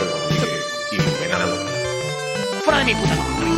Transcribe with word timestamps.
agujero 0.00 0.56
y, 0.90 0.94
y 0.96 1.20
venado. 1.20 1.56
¡Fuera 2.64 2.78
de 2.80 2.84
mi 2.86 2.94
puta 2.94 3.14
madre! 3.16 3.52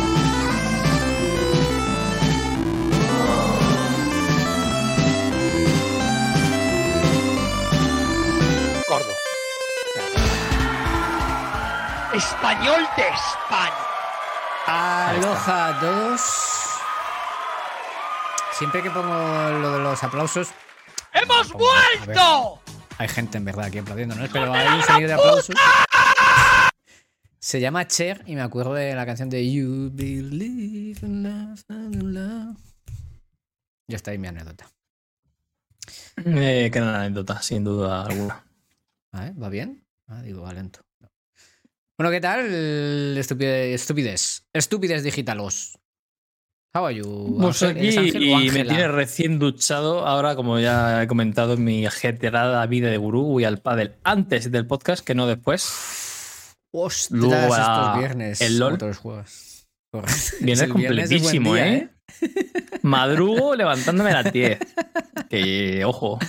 Gordo. 8.87 9.13
Español 12.13 12.87
de 12.95 13.03
España. 13.09 13.73
Aloha 14.67 15.67
a 15.67 15.79
todos. 15.79 16.21
Siempre 18.51 18.81
que 18.81 18.89
pongo 18.89 19.09
lo 19.59 19.71
de 19.73 19.79
los 19.79 20.01
aplausos, 20.03 20.49
¡Hemos 21.13 21.49
ver. 21.53 21.57
vuelto! 22.05 22.61
hay 22.97 23.07
gente 23.09 23.37
en 23.37 23.43
verdad 23.45 23.65
aquí 23.65 23.79
aplaudiéndonos, 23.79 24.29
pero 24.31 24.53
hay 24.53 24.67
un 24.67 24.83
sonido 24.83 25.07
de 25.09 25.13
aplausos. 25.13 25.55
Se 27.45 27.59
llama 27.59 27.85
Cher 27.85 28.23
y 28.25 28.33
me 28.33 28.41
acuerdo 28.41 28.73
de 28.73 28.95
la 28.95 29.05
canción 29.05 29.29
de 29.29 29.47
You 29.51 29.91
Believe 29.93 30.97
in 31.03 31.21
Love 31.21 31.63
in 31.69 32.13
Love. 32.15 32.57
Ya 33.87 33.97
está 33.97 34.09
ahí 34.09 34.17
mi 34.17 34.25
anécdota. 34.25 34.67
Eh, 36.25 36.71
que 36.73 36.79
gran 36.79 36.95
anécdota, 36.95 37.43
sin 37.43 37.63
duda 37.63 38.03
alguna. 38.03 38.43
Ah, 39.11 39.27
¿eh? 39.27 39.33
¿Va 39.39 39.49
bien? 39.49 39.85
Ah, 40.07 40.23
digo, 40.23 40.41
va 40.41 40.53
lento. 40.53 40.79
No. 40.99 41.11
Bueno, 41.99 42.09
¿qué 42.09 42.19
tal? 42.19 42.47
Estupidez, 43.15 43.79
estupidez. 43.79 44.47
Estupidez 44.51 45.03
digitalos. 45.03 45.77
How 46.73 46.85
are 46.85 46.95
you? 46.95 47.37
Pues 47.39 47.61
y 47.61 48.49
me 48.49 48.65
tiene 48.65 48.87
recién 48.87 49.37
duchado. 49.37 50.07
Ahora, 50.07 50.35
como 50.35 50.57
ya 50.59 51.03
he 51.03 51.07
comentado 51.07 51.53
en 51.53 51.63
mi 51.63 51.85
ajetreada 51.85 52.65
vida 52.65 52.89
de 52.89 52.97
gurú, 52.97 53.21
voy 53.21 53.43
al 53.43 53.59
pádel 53.59 53.97
antes 54.03 54.51
del 54.51 54.65
podcast 54.65 55.05
que 55.05 55.13
no 55.13 55.27
después. 55.27 56.04
Ostras, 56.77 57.11
Luego 57.21 57.55
estos 57.55 57.97
viernes. 57.99 58.41
el 58.41 58.59
LOL. 58.59 58.73
Otros 58.73 58.97
juegos. 58.97 59.51
Viernes 60.41 60.67
completísimo, 60.69 61.53
día, 61.55 61.67
¿eh? 61.73 61.89
Madrugo 62.81 63.55
levantándome 63.55 64.09
a 64.11 64.23
las 64.23 64.33
10. 64.33 64.59
Que, 65.29 65.85
ojo, 65.85 66.19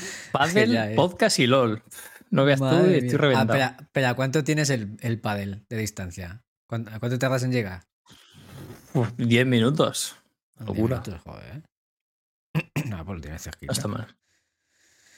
Ya, 0.55 0.91
eh. 0.93 0.95
podcast 0.95 1.39
y 1.41 1.49
LOL. 1.49 1.83
No 2.31 2.45
veas 2.45 2.59
tú, 2.61 2.65
Madre 2.65 2.99
estoy 2.99 3.09
mía. 3.11 3.19
reventado. 3.19 3.53
Ah, 3.53 3.65
espera, 3.67 3.77
espera, 3.83 4.15
¿cuánto 4.15 4.45
tienes 4.45 4.71
el, 4.71 4.97
el 5.01 5.21
pádel 5.21 5.65
de 5.69 5.77
distancia? 5.79 6.45
¿Cuánto, 6.69 6.93
¿A 6.93 7.01
cuánto 7.01 7.19
tardas 7.19 7.43
en 7.43 7.51
llegar? 7.53 7.83
Uf, 8.95 9.09
10 9.17 9.47
minutos. 9.47 10.15
Diez 10.59 10.69
Locura. 10.69 11.01
minutos, 11.01 11.21
joder. 11.25 11.63
No, 12.89 13.05
pues 13.05 13.17
lo 13.17 13.21
tienes 13.23 13.43
cerquita. 13.43 13.89
Mal. 13.89 14.17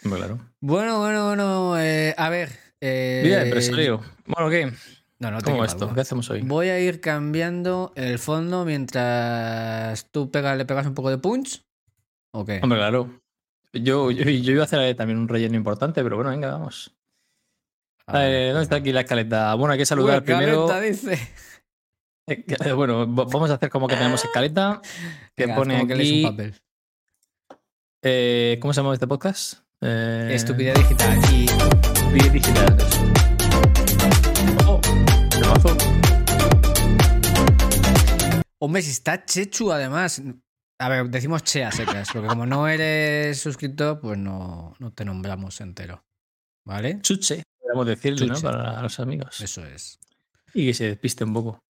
Hombre, 0.05 0.19
claro. 0.21 0.39
Bueno, 0.61 0.99
bueno, 1.01 1.27
bueno. 1.27 1.79
eh, 1.79 2.15
a 2.17 2.31
ver. 2.31 2.51
eh, 2.81 3.23
de 3.25 3.43
empresario. 3.43 4.03
Bueno, 4.27 4.49
¿qué? 4.49 4.73
No, 5.21 5.31
no 5.33 5.39
te 5.39 5.51
¿Cómo 5.51 5.65
esto? 5.65 5.93
¿Qué 5.93 6.01
hacemos 6.01 6.31
hoy? 6.31 6.43
Voy 6.43 6.69
a 6.69 6.79
ir 6.79 7.01
cambiando 7.01 7.93
el 7.97 8.19
fondo 8.21 8.65
mientras 8.65 10.09
tú 10.13 10.31
pega- 10.31 10.55
le 10.57 10.65
pegas 10.65 10.87
un 10.87 10.95
poco 10.95 11.11
de 11.11 11.19
punch. 11.19 11.65
¿O 12.33 12.45
qué? 12.45 12.61
Hombre, 12.63 12.79
claro. 12.79 13.21
Yo, 13.73 14.11
yo, 14.11 14.25
yo 14.25 14.53
iba 14.53 14.63
a 14.63 14.65
hacer 14.65 14.95
también 14.97 15.19
un 15.19 15.29
relleno 15.29 15.57
importante, 15.57 16.03
pero 16.03 16.17
bueno, 16.17 16.31
venga, 16.31 16.53
vamos. 16.53 16.95
A 18.07 18.19
ver, 18.21 18.31
Eh, 18.33 18.47
¿Dónde 18.49 18.63
está 18.63 18.77
aquí 18.77 18.93
la 18.93 19.01
escaleta? 19.01 19.53
Bueno, 19.55 19.73
hay 19.73 19.79
que 19.79 19.87
saludar 19.87 20.23
primero. 20.25 20.69
dice. 20.81 21.19
Eh, 22.31 22.73
Bueno, 22.73 23.07
va- 23.15 23.25
vamos 23.25 23.51
a 23.51 23.55
hacer 23.55 23.71
como 23.71 23.89
que 23.89 23.97
tenemos 23.97 24.23
escaleta. 24.23 24.81
Que 25.35 25.45
Venga, 25.47 25.57
pone 25.57 25.75
como 25.79 25.87
que 25.89 25.95
un 25.95 26.01
aquí. 26.01 26.23
papel. 26.23 26.55
eh, 28.03 28.59
¿Cómo 28.61 28.73
se 28.75 28.81
llama 28.83 28.93
este 28.93 29.07
podcast? 29.07 29.61
Eh, 29.81 30.29
Estupidez 30.33 30.75
digital. 30.77 31.19
Y 31.33 31.47
Estupidez 31.47 32.33
digital. 32.33 32.77
Temazo. 35.49 35.77
Hombre, 38.59 38.83
si 38.83 38.91
está 38.91 39.25
Chechu, 39.25 39.73
además. 39.73 40.21
A 40.81 40.89
ver, 40.89 41.09
decimos 41.09 41.43
Che 41.43 41.65
a 41.65 41.73
secas, 41.73 42.09
porque 42.13 42.29
como 42.29 42.47
no 42.47 42.69
eres 42.69 43.41
suscriptor, 43.41 43.99
pues 44.01 44.19
no, 44.19 44.75
no 44.79 44.93
te 44.93 45.05
nombramos 45.05 45.61
entero. 45.61 46.05
¿Vale? 46.65 47.01
Chuche, 47.01 47.43
podríamos 47.61 47.87
decirle, 47.87 48.27
¿no? 48.27 48.35
Chuche. 48.35 48.47
Para 48.47 48.83
los 48.83 49.01
amigos. 49.01 49.41
Eso 49.41 49.65
es. 49.65 49.99
Y 50.55 50.67
que 50.67 50.75
se 50.75 50.85
despiste 50.85 51.25
un 51.25 51.33
poco. 51.33 51.65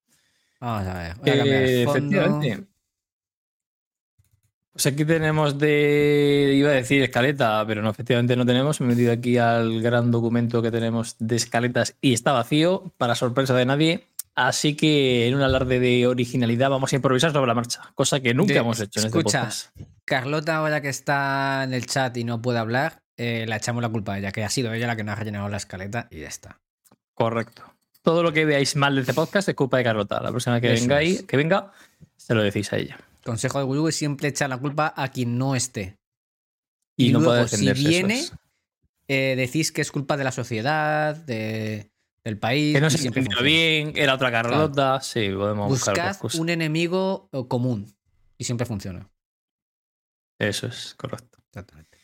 Vamos 0.60 0.86
a 0.88 0.94
ver. 0.98 1.14
Voy 1.16 1.30
a 1.30 1.36
cambiar 1.36 1.62
Eh, 1.62 1.80
el 1.82 1.86
fondo. 1.88 1.98
efectivamente. 2.16 2.67
Pues 4.78 4.86
aquí 4.94 5.04
tenemos 5.04 5.58
de. 5.58 6.52
Iba 6.54 6.70
a 6.70 6.74
decir 6.74 7.02
escaleta, 7.02 7.64
pero 7.66 7.82
no, 7.82 7.90
efectivamente 7.90 8.36
no 8.36 8.46
tenemos. 8.46 8.80
Me 8.80 8.86
he 8.86 8.90
metido 8.90 9.10
aquí 9.12 9.36
al 9.36 9.82
gran 9.82 10.12
documento 10.12 10.62
que 10.62 10.70
tenemos 10.70 11.16
de 11.18 11.34
escaletas 11.34 11.96
y 12.00 12.12
está 12.14 12.30
vacío, 12.30 12.92
para 12.96 13.16
sorpresa 13.16 13.54
de 13.54 13.66
nadie. 13.66 14.06
Así 14.36 14.76
que 14.76 15.26
en 15.26 15.34
un 15.34 15.42
alarde 15.42 15.80
de 15.80 16.06
originalidad 16.06 16.70
vamos 16.70 16.92
a 16.92 16.94
improvisar 16.94 17.32
sobre 17.32 17.48
la 17.48 17.54
marcha, 17.54 17.90
cosa 17.96 18.20
que 18.20 18.34
nunca 18.34 18.52
De- 18.52 18.60
hemos 18.60 18.78
hecho 18.78 19.00
en 19.00 19.06
escucha. 19.06 19.48
este 19.48 19.80
podcast. 19.80 19.94
Carlota, 20.04 20.54
ahora 20.58 20.80
que 20.80 20.90
está 20.90 21.64
en 21.64 21.74
el 21.74 21.84
chat 21.86 22.16
y 22.16 22.22
no 22.22 22.40
puede 22.40 22.60
hablar, 22.60 23.02
eh, 23.16 23.46
le 23.48 23.56
echamos 23.56 23.82
la 23.82 23.88
culpa 23.88 24.12
a 24.12 24.18
ella, 24.20 24.30
que 24.30 24.44
ha 24.44 24.48
sido 24.48 24.72
ella 24.72 24.86
la 24.86 24.94
que 24.94 25.02
nos 25.02 25.14
ha 25.14 25.16
rellenado 25.16 25.48
la 25.48 25.56
escaleta 25.56 26.06
y 26.12 26.20
ya 26.20 26.28
está. 26.28 26.60
Correcto. 27.14 27.64
Todo 28.02 28.22
lo 28.22 28.32
que 28.32 28.44
veáis 28.44 28.76
mal 28.76 28.94
de 28.94 29.00
este 29.00 29.12
podcast 29.12 29.48
es 29.48 29.56
culpa 29.56 29.78
de 29.78 29.82
Carlota. 29.82 30.20
La 30.22 30.30
próxima 30.30 30.60
que 30.60 30.68
venga, 30.70 30.98
ahí, 30.98 31.24
que 31.26 31.36
venga, 31.36 31.72
se 32.16 32.32
lo 32.32 32.44
decís 32.44 32.72
a 32.72 32.76
ella. 32.76 32.96
Consejo 33.24 33.58
de 33.58 33.64
Guru 33.64 33.88
es 33.88 33.96
siempre 33.96 34.28
echar 34.28 34.48
la 34.50 34.58
culpa 34.58 34.92
a 34.96 35.08
quien 35.08 35.38
no 35.38 35.54
esté. 35.54 35.98
Y, 36.96 37.08
Y 37.08 37.12
no 37.12 37.20
puede 37.20 37.42
luego, 37.42 37.48
si 37.56 37.72
viene, 37.72 38.20
es. 38.20 38.32
Eh, 39.08 39.34
decís 39.36 39.72
que 39.72 39.80
es 39.80 39.90
culpa 39.92 40.16
de 40.16 40.24
la 40.24 40.32
sociedad, 40.32 41.14
de- 41.16 41.90
del 42.24 42.38
país. 42.38 42.74
Que 42.74 42.80
no 42.80 42.90
se 42.90 43.06
entendió 43.06 43.42
bien, 43.42 43.92
era 43.96 44.14
otra 44.14 44.30
Carlota. 44.30 45.00
Sí, 45.00 45.30
podemos 45.30 45.68
buscar 45.68 45.94
Buscad 45.94 46.16
cosas. 46.18 46.40
un 46.40 46.48
enemigo 46.50 47.28
eh, 47.32 47.44
común 47.48 47.94
y 48.36 48.44
siempre 48.44 48.66
funciona. 48.66 49.08
Eso 50.38 50.66
es, 50.66 50.94
correcto. 50.96 51.38
Exactamente. 51.48 51.96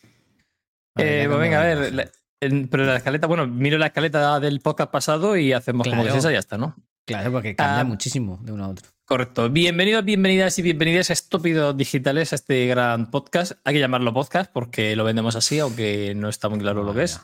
Eh, 0.97 1.25
pues 1.27 1.39
venga, 1.41 1.61
a 1.61 1.65
ver. 1.65 1.93
la- 1.95 2.11
en- 2.41 2.69
pero 2.69 2.85
la 2.85 2.97
escaleta, 2.97 3.27
bueno, 3.27 3.47
miro 3.47 3.79
la 3.79 3.87
escaleta 3.87 4.39
del 4.41 4.61
podcast 4.61 4.91
pasado 4.91 5.37
y 5.37 5.53
hacemos 5.53 5.87
como 5.89 6.03
que 6.05 6.09
es 6.11 6.15
esa 6.17 6.31
y 6.31 6.35
ya 6.35 6.39
está, 6.39 6.57
¿no? 6.59 6.77
Claro, 7.07 7.33
porque 7.33 7.55
cambia 7.57 7.81
Ah. 7.81 7.85
muchísimo 7.85 8.39
de 8.43 8.53
uno 8.53 8.65
a 8.65 8.69
otro. 8.69 8.89
Correcto. 9.07 9.51
Bienvenidos, 9.51 10.03
bienvenidas 10.03 10.59
y 10.59 10.63
bienvenidas 10.63 11.11
a 11.11 11.13
Estúpidos 11.13 11.77
Digitales, 11.77 12.33
a 12.33 12.37
este 12.37 12.67
gran 12.67 13.11
podcast. 13.11 13.53
Hay 13.63 13.75
que 13.75 13.81
llamarlo 13.81 14.15
podcast 14.15 14.51
porque 14.51 14.97
lo 14.97 15.05
vendemos 15.05 15.37
así, 15.37 15.59
aunque 15.59 16.15
no 16.17 16.31
está 16.31 16.49
muy 16.49 16.59
claro 16.59 16.85
lo 16.85 16.95
que 16.95 17.03
es. 17.03 17.21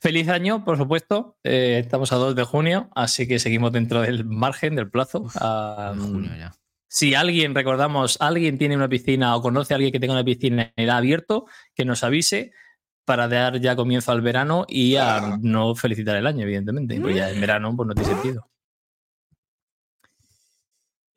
Feliz 0.00 0.28
año, 0.28 0.64
por 0.64 0.76
supuesto. 0.76 1.36
Eh, 1.44 1.78
estamos 1.80 2.10
a 2.10 2.16
2 2.16 2.34
de 2.34 2.42
junio, 2.42 2.90
así 2.96 3.28
que 3.28 3.38
seguimos 3.38 3.70
dentro 3.70 4.00
del 4.00 4.24
margen, 4.24 4.74
del 4.74 4.90
plazo. 4.90 5.28
Ah, 5.36 5.94
junio 5.96 6.32
ya. 6.36 6.54
si 6.88 7.14
alguien, 7.14 7.54
recordamos, 7.54 8.16
alguien 8.20 8.58
tiene 8.58 8.74
una 8.74 8.88
piscina 8.88 9.36
o 9.36 9.42
conoce 9.42 9.74
a 9.74 9.76
alguien 9.76 9.92
que 9.92 10.00
tenga 10.00 10.14
una 10.14 10.24
piscina 10.24 10.72
en 10.74 10.90
abierto, 10.90 11.46
que 11.76 11.84
nos 11.84 12.02
avise 12.02 12.50
para 13.04 13.28
dar 13.28 13.60
ya 13.60 13.76
comienzo 13.76 14.10
al 14.10 14.22
verano 14.22 14.66
y 14.68 14.96
a 14.96 15.38
no 15.40 15.76
felicitar 15.76 16.16
el 16.16 16.26
año, 16.26 16.42
evidentemente. 16.42 17.00
Pues 17.00 17.14
ya 17.14 17.30
en 17.30 17.40
verano 17.40 17.76
pues 17.76 17.86
no 17.86 17.94
tiene 17.94 18.10
sentido. 18.10 18.51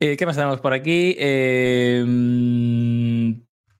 Eh, 0.00 0.16
¿Qué 0.16 0.26
más 0.26 0.36
tenemos 0.36 0.60
por 0.60 0.72
aquí? 0.74 1.16
Eh, 1.18 2.04
mm, 2.06 3.32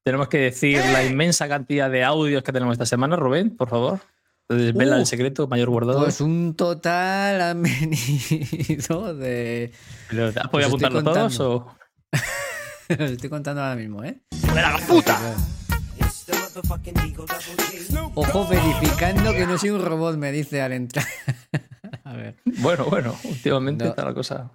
tenemos 0.02 0.28
que 0.28 0.38
decir 0.38 0.78
la 0.92 1.04
inmensa 1.04 1.48
cantidad 1.48 1.90
de 1.90 2.04
audios 2.04 2.42
que 2.42 2.52
tenemos 2.52 2.72
esta 2.72 2.86
semana, 2.86 3.16
Rubén, 3.16 3.54
por 3.56 3.68
favor. 3.68 4.00
Desvela 4.48 4.96
Uh, 4.96 5.00
el 5.00 5.06
secreto 5.06 5.48
mayor 5.48 5.68
guardado. 5.70 5.98
Pues 6.04 6.20
un 6.20 6.54
total 6.54 7.40
han 7.40 7.62
venido 7.62 9.14
de. 9.14 9.72
¿Has 10.36 10.48
podido 10.48 10.68
apuntarlo 10.68 11.02
todos? 11.02 11.40
O... 11.40 11.66
Estoy 12.88 13.28
contando 13.28 13.60
ahora 13.62 13.74
mismo, 13.74 14.04
¿eh? 14.04 14.20
¡De 14.30 14.54
la 14.62 14.78
puta! 14.86 15.18
Ojo, 18.14 18.46
verificando 18.46 19.32
que 19.32 19.46
no 19.46 19.58
soy 19.58 19.70
un 19.70 19.84
robot, 19.84 20.16
me 20.16 20.30
dice 20.32 20.62
al 20.62 20.72
entrar. 20.72 21.04
a 22.04 22.12
ver, 22.14 22.36
Bueno, 22.60 22.84
bueno, 22.86 23.14
últimamente 23.24 23.84
No. 23.84 23.90
está 23.90 24.04
la 24.04 24.14
cosa. 24.14 24.50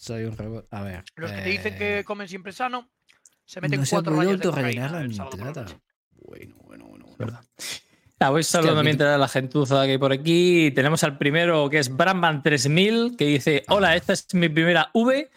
Soy 0.00 0.24
un 0.24 0.36
robot. 0.36 0.66
A 0.70 0.82
ver. 0.82 1.04
Los 1.16 1.30
que 1.30 1.42
te 1.42 1.48
dicen 1.50 1.74
eh, 1.74 1.78
que 1.78 2.04
comen 2.04 2.26
siempre 2.26 2.52
sano, 2.52 2.88
se 3.44 3.60
meten 3.60 3.80
no 3.80 3.86
se 3.86 3.96
cuatro 3.96 4.14
podido 4.14 4.32
rayos 4.32 4.40
de 4.40 4.48
cocaína 4.48 4.88
la 4.88 5.00
el 5.02 5.14
sábado 5.14 5.36
por 5.36 5.40
la 5.40 5.46
entrada. 5.48 5.68
noche. 5.68 5.80
Bueno, 6.12 6.56
bueno, 6.64 6.86
bueno. 6.86 7.04
bueno. 7.04 7.16
verdad. 7.18 7.44
Ah, 8.18 8.30
voy 8.30 8.42
saludando 8.42 8.82
mientras 8.82 9.18
la 9.20 9.28
gentuza 9.28 9.84
que 9.84 9.92
hay 9.92 9.98
por 9.98 10.12
aquí. 10.12 10.70
Tenemos 10.74 11.04
al 11.04 11.18
primero 11.18 11.68
que 11.68 11.78
es 11.78 11.94
Brandman 11.94 12.42
3000 12.42 13.16
que 13.16 13.26
dice: 13.26 13.62
Hola, 13.68 13.94
esta 13.94 14.14
es 14.14 14.26
mi 14.34 14.48
primera 14.48 14.90
V. 14.94 15.30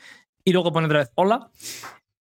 Y 0.45 0.54
luego 0.54 0.71
pone 0.71 0.86
otra 0.86 1.00
vez: 1.00 1.12
Hola. 1.15 1.50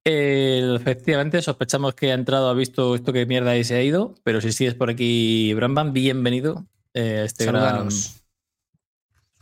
Eh, 0.05 0.77
efectivamente, 0.77 1.41
sospechamos 1.43 1.95
que 1.95 2.11
ha 2.11 2.15
entrado, 2.15 2.49
ha 2.49 2.55
visto 2.55 2.97
esto 2.97 3.13
que 3.13 3.25
mierda 3.25 3.57
y 3.57 3.63
se 3.63 3.77
ha 3.77 3.83
ido. 3.83 4.17
Pero 4.25 4.41
si 4.41 4.51
sigues 4.51 4.75
por 4.75 4.91
aquí, 4.91 5.55
Brandman, 5.55 5.93
bienvenido 5.93 6.67
eh, 6.93 7.21
a 7.21 7.25
este 7.25 7.47
gran 7.47 7.89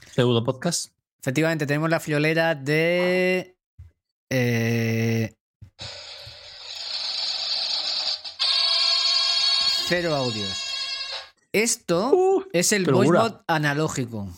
pseudo 0.06 0.44
podcast. 0.44 0.99
Efectivamente, 1.20 1.66
tenemos 1.66 1.90
la 1.90 2.00
friolera 2.00 2.54
de. 2.54 3.54
eh, 4.30 5.34
cero 9.86 10.14
audios. 10.14 10.66
Esto 11.52 12.10
Uh, 12.12 12.44
es 12.52 12.72
el 12.72 12.84
voicebot 12.84 13.42
analógico. 13.48 14.28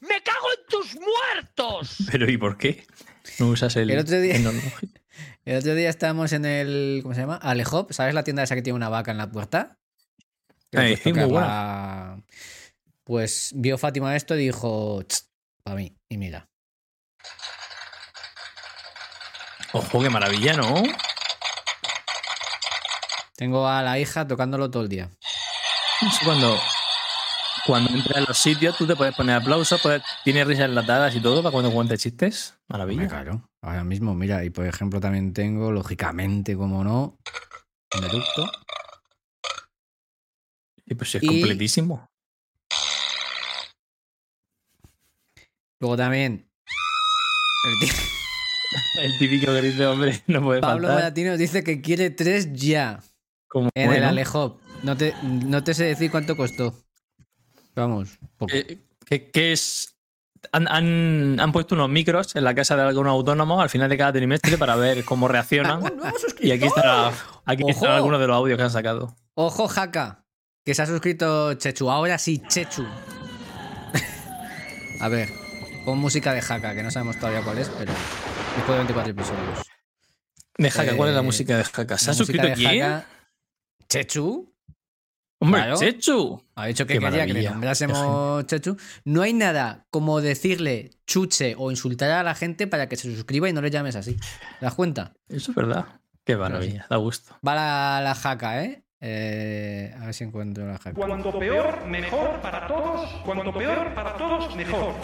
¡Me 0.00 0.22
cago 0.22 0.46
en 0.94 1.00
muertos. 1.00 1.96
Pero 2.10 2.30
¿y 2.30 2.36
por 2.36 2.56
qué? 2.58 2.86
No 3.38 3.48
usas 3.48 3.74
el. 3.76 3.90
El 3.90 3.98
otro 3.98 4.20
día- 4.20 4.36
el 5.44 5.56
otro 5.58 5.74
día 5.74 5.88
estábamos 5.88 6.32
en 6.32 6.44
el. 6.44 7.00
¿Cómo 7.02 7.14
se 7.14 7.22
llama? 7.22 7.36
Alehop. 7.36 7.92
¿Sabes 7.92 8.14
la 8.14 8.22
tienda 8.22 8.42
esa 8.42 8.54
que 8.54 8.62
tiene 8.62 8.76
una 8.76 8.90
vaca 8.90 9.10
en 9.10 9.18
la 9.18 9.30
puerta? 9.30 9.78
Ay, 10.72 10.98
muy 11.06 11.12
buena. 11.24 11.46
la- 11.46 12.22
Pues 13.04 13.52
vio 13.56 13.78
Fátima 13.78 14.14
esto 14.14 14.36
y 14.36 14.40
dijo. 14.44 15.02
Para 15.66 15.76
mí. 15.78 15.92
Y 16.08 16.16
mira. 16.16 16.48
Ojo, 19.72 20.00
qué 20.00 20.08
maravilla, 20.08 20.52
¿no? 20.52 20.80
Tengo 23.34 23.66
a 23.66 23.82
la 23.82 23.98
hija 23.98 24.28
tocándolo 24.28 24.70
todo 24.70 24.84
el 24.84 24.88
día. 24.88 25.10
Cuando. 26.24 26.56
Cuando 27.66 27.90
entras 27.90 28.18
en 28.18 28.24
los 28.28 28.38
sitios, 28.38 28.76
tú 28.76 28.86
te 28.86 28.94
puedes 28.94 29.12
poner 29.16 29.34
aplausos, 29.34 29.80
puedes, 29.82 30.00
tienes 30.22 30.46
risas 30.46 30.66
enlatadas 30.66 31.16
y 31.16 31.20
todo 31.20 31.42
para 31.42 31.50
cuando 31.52 31.72
cuentes 31.72 32.00
chistes. 32.00 32.50
Hombre, 32.68 32.94
Maravilla. 32.94 33.08
claro. 33.08 33.50
Ahora 33.60 33.82
mismo, 33.82 34.14
mira, 34.14 34.44
y 34.44 34.50
por 34.50 34.66
ejemplo 34.66 35.00
también 35.00 35.32
tengo, 35.34 35.72
lógicamente, 35.72 36.56
como 36.56 36.84
no, 36.84 37.18
un 37.98 38.04
eructo. 38.04 38.48
Y 40.84 40.94
pues 40.94 41.12
es 41.16 41.24
Y- 41.24 41.26
completísimo. 41.26 42.08
Luego 45.80 45.96
también. 45.96 46.48
El 47.66 47.78
tío 47.88 47.94
El 49.02 49.18
típico 49.18 49.46
que 49.52 49.62
dice, 49.62 49.86
hombre, 49.86 50.22
no 50.26 50.42
puede 50.42 50.60
Pablo 50.60 50.88
faltar. 50.88 51.02
Moratino 51.04 51.36
dice 51.36 51.62
que 51.64 51.80
quiere 51.80 52.10
tres 52.10 52.52
ya 52.52 53.00
Como 53.48 53.70
en 53.74 53.92
el. 53.92 54.04
Alehop. 54.04 54.60
No 54.82 54.96
te, 54.96 55.14
no 55.22 55.62
te 55.64 55.74
sé 55.74 55.84
decir 55.84 56.10
cuánto 56.10 56.36
costó. 56.36 56.74
Vamos, 57.74 58.18
poco. 58.36 58.52
Eh, 58.54 58.78
que 59.32 59.52
es. 59.52 59.92
Han, 60.52 60.68
han- 60.68 61.40
han 61.40 61.52
puesto 61.52 61.74
unos 61.74 61.88
micros 61.88 62.36
en 62.36 62.44
la 62.44 62.54
casa 62.54 62.76
de 62.76 62.82
algunos 62.82 63.10
autónomos 63.10 63.60
al 63.62 63.68
final 63.70 63.88
de 63.88 63.96
cada 63.98 64.12
trimestre 64.12 64.56
para 64.58 64.76
ver 64.76 65.04
cómo 65.04 65.28
reaccionan. 65.28 65.82
¡Un 65.82 65.96
nuevo 65.96 66.16
y 66.40 66.50
aquí 66.52 66.66
estará, 66.66 67.12
aquí 67.44 67.62
¡Ojo! 67.62 67.70
están 67.70 67.90
algunos 67.92 68.20
de 68.20 68.26
los 68.26 68.36
audios 68.36 68.56
que 68.56 68.62
han 68.62 68.70
sacado. 68.70 69.16
Ojo, 69.34 69.66
Jaca, 69.68 70.24
que 70.64 70.74
se 70.74 70.82
ha 70.82 70.86
suscrito 70.86 71.54
Chechu. 71.54 71.90
Ahora 71.90 72.16
sí, 72.18 72.38
Chechu. 72.48 72.86
A 75.00 75.08
ver, 75.08 75.28
pon 75.86 75.98
música 75.98 76.34
de 76.34 76.42
Jaca, 76.42 76.74
que 76.74 76.82
no 76.82 76.90
sabemos 76.90 77.16
todavía 77.16 77.40
cuál 77.42 77.56
es, 77.58 77.70
pero 77.70 77.92
después 78.56 78.68
de 78.68 78.84
24 78.84 79.10
episodios. 79.12 79.62
De 80.58 80.70
Jaca, 80.70 80.96
¿cuál 80.96 81.08
es 81.10 81.14
la 81.14 81.20
Eh, 81.22 81.24
música 81.24 81.56
de 81.56 81.64
Jaca? 81.64 81.96
¿Se 81.96 82.06
La 82.06 82.12
ha 82.12 82.14
música 82.16 82.16
suscrito 82.42 82.48
quién? 82.54 82.82
Jaca- 82.82 83.06
Chechu. 83.88 84.52
Hombre, 85.38 85.60
Claro. 85.62 85.76
Chechu. 85.78 86.42
Ha 86.54 86.66
dicho 86.66 86.86
que 86.86 86.94
Qué 86.94 86.98
quería 87.00 87.26
que 87.26 87.34
le 87.34 87.42
nombrásemos 87.50 88.46
Chechu. 88.46 88.76
No 89.04 89.22
hay 89.22 89.32
nada 89.34 89.86
como 89.90 90.20
decirle 90.20 90.90
chuche 91.06 91.54
o 91.58 91.70
insultar 91.70 92.10
a 92.10 92.22
la 92.22 92.34
gente 92.34 92.66
para 92.66 92.88
que 92.88 92.96
se 92.96 93.14
suscriba 93.14 93.48
y 93.48 93.52
no 93.52 93.60
le 93.60 93.70
llames 93.70 93.96
así. 93.96 94.16
¿Te 94.58 94.64
das 94.66 94.74
cuenta? 94.74 95.12
Eso 95.28 95.50
es 95.52 95.54
verdad. 95.54 95.86
Qué 96.24 96.36
maravilla, 96.36 96.86
da 96.90 96.96
gusto. 96.96 97.38
Va 97.46 97.54
la, 97.54 98.00
la 98.02 98.14
jaca, 98.16 98.64
¿eh? 98.64 98.82
Eh, 99.00 99.94
A 100.00 100.06
ver 100.06 100.14
si 100.14 100.24
encuentro 100.24 100.66
la 100.66 100.78
jaca. 100.78 100.94
Cuanto 100.94 101.38
peor, 101.38 101.84
mejor 101.86 102.40
para 102.40 102.66
todos. 102.66 103.08
Cuanto 103.24 103.52
peor 103.52 103.94
para 103.94 104.16
todos, 104.16 104.56
mejor. 104.56 104.94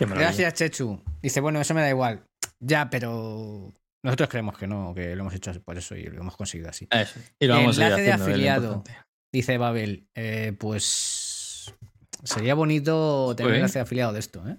Gracias, 0.00 0.54
Chechu. 0.54 1.00
Dice, 1.22 1.40
bueno, 1.40 1.60
eso 1.60 1.74
me 1.74 1.80
da 1.80 1.88
igual. 1.90 2.22
Ya, 2.60 2.90
pero 2.90 3.72
nosotros 4.02 4.28
creemos 4.28 4.56
que 4.58 4.66
no, 4.66 4.94
que 4.94 5.14
lo 5.16 5.22
hemos 5.22 5.34
hecho 5.34 5.52
por 5.62 5.76
eso 5.78 5.96
y 5.96 6.04
lo 6.04 6.20
hemos 6.20 6.36
conseguido 6.36 6.68
así. 6.70 6.86
Eso. 6.90 7.18
Y 7.38 7.46
lo 7.46 7.54
vamos 7.54 7.78
a 7.78 7.84
Enlace 7.84 8.02
de 8.02 8.12
afiliado. 8.12 8.84
Dice 9.32 9.58
Babel, 9.58 10.06
eh, 10.14 10.54
pues 10.58 11.74
sería 12.22 12.54
bonito 12.54 13.34
tener 13.36 13.48
Joder. 13.50 13.56
enlace 13.60 13.78
de 13.78 13.82
afiliado 13.82 14.12
de 14.12 14.20
esto, 14.20 14.46
¿eh? 14.48 14.56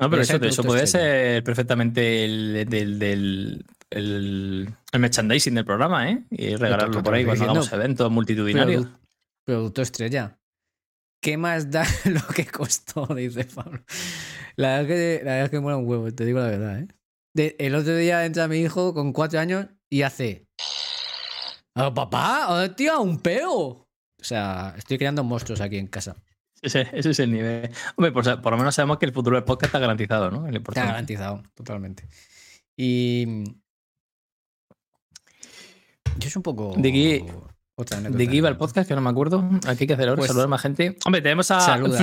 No, 0.00 0.08
pero 0.08 0.22
eso, 0.22 0.36
eso 0.36 0.62
puede 0.62 0.84
estrella. 0.84 1.08
ser 1.08 1.44
perfectamente 1.44 2.24
el, 2.24 2.66
del, 2.68 2.98
del- 2.98 3.66
el- 3.90 4.72
el 4.92 5.00
merchandising 5.00 5.54
del 5.54 5.64
programa, 5.64 6.08
¿eh? 6.10 6.22
Y 6.30 6.54
regalarlo 6.54 7.02
por 7.02 7.12
ahí 7.14 7.24
cuando 7.24 7.44
hagamos 7.44 7.72
eventos 7.72 8.10
multitudinarios. 8.10 8.84
Produ- 8.86 8.98
producto 9.44 9.82
estrella. 9.82 10.38
¿Qué 11.20 11.36
más 11.36 11.70
da 11.70 11.84
lo 12.06 12.26
que 12.34 12.46
costó? 12.46 13.06
Dice 13.14 13.44
Pablo. 13.44 13.82
La 14.56 14.78
verdad, 14.80 14.88
que, 14.88 15.20
la 15.24 15.30
verdad 15.32 15.44
es 15.44 15.50
que 15.50 15.60
mola 15.60 15.76
un 15.76 15.86
huevo, 15.88 16.12
te 16.12 16.24
digo 16.24 16.38
la 16.40 16.46
verdad, 16.46 16.80
¿eh? 16.80 16.88
De- 17.34 17.56
el 17.58 17.74
otro 17.74 17.94
día 17.96 18.24
entra 18.24 18.48
mi 18.48 18.58
hijo 18.58 18.92
con 18.94 19.12
cuatro 19.12 19.38
años 19.38 19.66
y 19.88 20.02
hace. 20.02 20.46
"Ah, 21.74 21.92
papá, 21.94 22.46
ah, 22.62 22.74
tío, 22.74 23.00
un 23.00 23.20
peo. 23.20 23.54
O 23.56 23.86
sea, 24.24 24.74
estoy 24.76 24.98
creando 24.98 25.22
monstruos 25.24 25.60
aquí 25.60 25.78
en 25.78 25.86
casa. 25.86 26.16
Ese, 26.62 26.88
ese 26.92 27.10
es 27.10 27.18
el 27.20 27.32
nivel. 27.32 27.70
Hombre, 27.96 28.12
por, 28.12 28.42
por 28.42 28.52
lo 28.52 28.58
menos 28.58 28.74
sabemos 28.74 28.98
que 28.98 29.06
el 29.06 29.12
futuro 29.12 29.36
del 29.36 29.44
podcast 29.44 29.66
está 29.70 29.78
garantizado, 29.78 30.30
¿no? 30.30 30.46
El 30.46 30.56
Está 30.56 30.84
garantizado, 30.84 31.42
totalmente. 31.54 32.06
Y. 32.76 33.44
Yo 36.18 36.28
es 36.28 36.36
un 36.36 36.42
poco. 36.42 36.74
¿De 36.76 36.92
qué- 36.92 37.24
Otra 37.80 37.98
anécdota. 37.98 38.18
¿De 38.18 38.28
qué 38.28 38.36
iba 38.36 38.48
el 38.48 38.56
podcast? 38.56 38.88
Que 38.88 38.94
no 38.94 39.00
me 39.00 39.10
acuerdo. 39.10 39.48
Aquí 39.66 39.84
hay 39.84 39.86
que 39.86 39.94
hacer 39.94 40.08
ahora, 40.08 40.18
Pues- 40.20 40.28
saludar 40.28 40.48
más 40.48 40.60
gente. 40.60 40.96
Hombre, 41.04 41.22
tenemos 41.22 41.50
a 41.50 41.60
Saluda. 41.60 41.98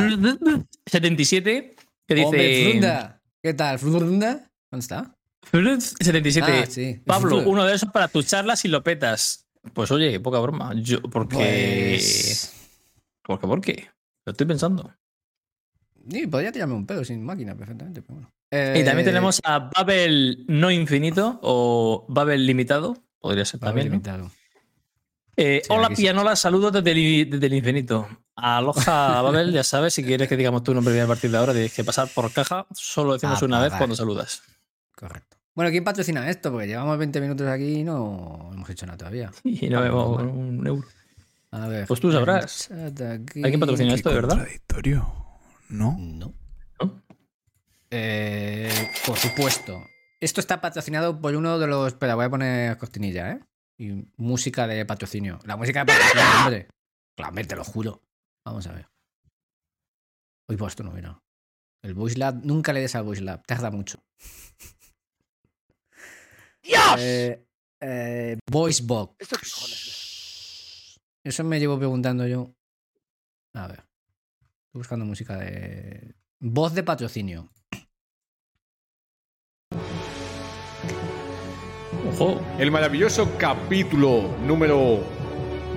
77 0.85 1.75
que 2.07 2.15
dice. 2.15 2.25
Hombre, 2.25 2.69
Frunda. 2.71 3.21
¿Qué 3.44 3.53
tal? 3.53 3.79
¿Frunda? 3.79 4.50
¿Dónde 4.71 4.81
está? 4.81 5.15
77. 5.51 6.51
Ah, 6.51 6.65
sí. 6.68 7.01
Pablo, 7.06 7.44
uno 7.45 7.63
de 7.65 7.75
esos 7.75 7.89
para 7.91 8.07
tus 8.07 8.25
charlas 8.27 8.65
y 8.65 8.68
lo 8.68 8.83
petas. 8.83 9.45
Pues 9.74 9.91
oye, 9.91 10.19
poca 10.19 10.39
broma. 10.39 10.74
Yo, 10.75 11.01
porque. 11.01 11.35
Pues. 11.95 12.53
¿Por 13.24 13.39
qué? 13.39 13.47
¿Por 13.47 13.62
qué? 13.62 13.88
Lo 14.25 14.31
estoy 14.31 14.47
pensando. 14.47 14.94
Sí, 16.09 16.25
podría 16.27 16.51
tirarme 16.51 16.74
un 16.75 16.85
pedo 16.85 17.03
sin 17.03 17.24
máquina 17.24 17.56
perfectamente, 17.56 18.01
pero 18.01 18.15
bueno. 18.15 18.31
Y 18.50 18.83
también 18.83 19.00
Eh, 19.00 19.03
tenemos 19.03 19.41
a 19.44 19.69
Babel 19.75 20.45
no 20.47 20.71
infinito 20.71 21.39
o 21.44 22.06
Babel 22.07 22.45
limitado. 22.45 22.97
Podría 23.19 23.44
ser 23.44 23.59
Babel 23.59 23.89
también. 24.01 24.21
¿no? 24.24 24.31
Eh, 25.38 25.62
Sí, 25.63 25.68
hola, 25.72 25.86
aquí 25.88 25.95
sí. 25.98 26.01
Pianola, 26.04 26.36
saludos 26.36 26.74
desde 26.74 26.92
el, 26.92 27.30
desde 27.30 27.45
el 27.45 27.54
infinito. 27.54 28.07
Aloha, 28.36 29.22
Babel, 29.22 29.51
ya 29.54 29.63
sabes, 29.63 29.94
si 29.94 30.04
quieres 30.04 30.28
que 30.28 30.36
digamos 30.38 30.63
tu 30.63 30.74
nombre 30.74 31.00
a 31.00 31.07
partir 31.07 31.31
de 31.31 31.38
ahora, 31.38 31.54
tienes 31.54 31.74
que 31.74 31.84
pasar 31.84 32.07
por 32.13 32.31
caja. 32.31 32.66
Solo 32.74 33.13
decimos 33.13 33.42
una 33.44 33.62
vez 33.62 33.74
cuando 33.78 33.95
saludas. 33.95 34.42
Correcto. 34.95 35.38
Bueno, 35.56 35.72
¿quién 35.72 35.84
patrocina 35.84 36.30
esto? 36.30 36.51
Porque 36.51 36.67
llevamos 36.67 36.98
20 37.00 37.20
minutos 37.22 37.48
aquí 37.48 37.79
y 37.79 37.84
no 37.84 38.50
hemos 38.53 38.70
hecho 38.70 38.86
nada 38.86 38.98
todavía. 38.98 39.32
Y 39.44 39.70
no 39.70 39.79
Ah, 39.79 39.82
vemos 39.82 40.08
bueno. 40.10 40.32
un 40.32 40.67
euro. 40.67 40.88
A 41.51 41.67
ver. 41.67 41.88
Pues 41.88 42.00
tú 42.00 42.12
sabrás. 42.12 42.70
aquí. 42.72 43.44
¿Hay 43.44 43.51
quién 43.51 43.60
patrocina 43.60 43.94
esto, 43.94 44.10
de 44.10 44.15
verdad? 44.15 44.36
Contradictorio. 44.38 45.13
¿No? 45.70 45.96
No. 45.98 46.34
¿No? 46.79 47.01
Eh, 47.89 48.72
por 49.06 49.17
supuesto. 49.17 49.82
Esto 50.20 50.41
está 50.41 50.62
patrocinado 50.62 51.20
por 51.22 51.36
uno 51.36 51.58
de 51.58 51.67
los. 51.67 51.88
Espera, 51.88 52.15
voy 52.15 52.25
a 52.25 52.29
poner 52.29 52.77
cortinilla, 52.77 53.32
¿eh? 53.32 53.39
Y 53.77 54.07
música 54.17 54.67
de 54.67 54.86
patrocinio. 54.86 55.39
La 55.46 55.55
música 55.55 55.86
de 55.86 55.93
patrocinio, 55.93 56.24
hombre. 56.39 56.67
Claramente, 57.15 57.50
te 57.50 57.55
lo 57.55 57.63
juro. 57.63 58.01
Vamos 58.46 58.65
a 58.67 58.74
ver. 58.74 58.89
Uy, 60.50 60.57
pues 60.57 60.72
esto 60.72 60.84
no 60.84 60.91
mira. 60.91 61.22
El 61.84 61.93
Voice 61.93 62.17
Lab, 62.17 62.43
nunca 62.43 62.74
le 62.74 62.81
des 62.81 62.96
al 62.96 63.03
Voice 63.03 63.22
Lab, 63.22 63.46
tarda 63.46 63.69
mucho. 63.69 64.03
¡Dios! 66.63 66.96
Eh, 66.98 67.46
eh, 67.81 68.38
Voice 68.50 68.84
Box. 68.84 69.15
¿Esto 69.19 69.38
qué 69.38 71.29
Eso 71.29 71.43
me 71.43 71.60
llevo 71.60 71.77
preguntando 71.77 72.25
yo. 72.27 72.53
A 73.53 73.67
ver. 73.67 73.79
Estoy 74.67 74.79
buscando 74.79 75.05
música 75.05 75.38
de. 75.38 76.15
Voz 76.39 76.74
de 76.74 76.84
patrocinio. 76.84 77.51
Ojo. 82.14 82.40
El 82.58 82.72
maravilloso 82.72 83.30
capítulo 83.38 84.30
número, 84.46 85.00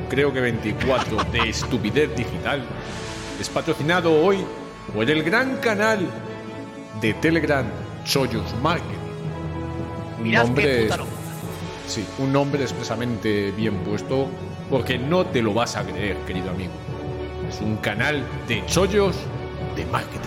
creo 0.08 0.32
que 0.32 0.40
24 0.40 1.24
de 1.32 1.50
Estupidez 1.50 2.14
Digital 2.16 2.62
es 3.40 3.48
patrocinado 3.48 4.12
hoy 4.22 4.38
por 4.94 5.10
el 5.10 5.22
gran 5.22 5.56
canal 5.56 6.06
de 7.00 7.14
Telegram 7.14 7.66
Chollos 8.04 8.54
Marketing. 8.62 8.96
Un 10.20 10.32
nombre, 10.32 10.88
sí, 11.86 12.04
un 12.18 12.32
nombre 12.32 12.62
expresamente 12.62 13.50
bien 13.52 13.76
puesto 13.78 14.28
porque 14.68 14.98
no 14.98 15.24
te 15.26 15.42
lo 15.42 15.54
vas 15.54 15.76
a 15.76 15.82
creer, 15.82 16.16
querido 16.26 16.50
amigo. 16.50 16.72
Es 17.48 17.60
un 17.60 17.76
canal 17.78 18.22
de 18.46 18.64
chollos 18.66 19.16
de 19.74 19.86
marketing. 19.86 20.20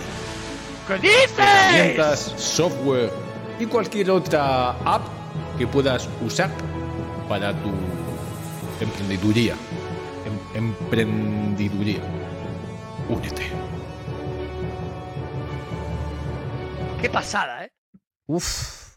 ¿Qué 0.88 0.94
dices? 0.98 1.32
herramientas, 1.38 2.34
software 2.36 3.10
y 3.58 3.66
cualquier 3.66 4.10
otra 4.10 4.70
app 4.84 5.13
que 5.58 5.66
puedas 5.66 6.08
usar 6.24 6.50
para 7.28 7.52
tu 7.62 7.70
emprendiduría. 8.80 9.54
Em- 10.54 10.56
emprendiduría. 10.66 12.00
Únete. 13.08 13.50
Qué 17.00 17.10
pasada, 17.10 17.64
¿eh? 17.64 17.72
Uf. 18.26 18.96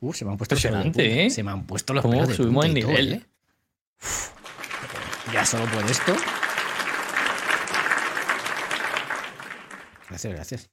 Uf, 0.00 0.16
se 0.16 0.24
me 0.24 0.30
han 0.30 0.36
puesto 0.38 0.54
los 0.54 0.62
pelos 0.62 0.78
de 0.82 0.86
Impresionante, 0.88 1.02
punta. 1.14 1.22
¿eh? 1.26 1.30
Se 1.30 1.42
me 1.42 1.50
han 1.50 1.66
puesto 1.66 1.92
los 1.94 2.04
pelos 2.06 2.28
de 2.28 2.34
subimos 2.34 2.64
punta 2.64 2.78
el 2.78 2.82
todo, 2.84 2.90
nivel. 2.92 3.12
¿eh? 3.14 3.26
Uf. 4.00 4.30
Ya 5.32 5.44
solo 5.44 5.64
por 5.66 5.84
esto. 5.84 6.14
Gracias, 10.08 10.32
gracias. 10.32 10.70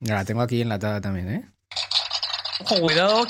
Ya 0.00 0.14
la 0.14 0.24
tengo 0.24 0.40
aquí 0.40 0.62
enlatada 0.62 1.00
también, 1.00 1.28
¿eh? 1.30 1.50
Ojo, 2.60 2.80
cuidado, 2.80 3.26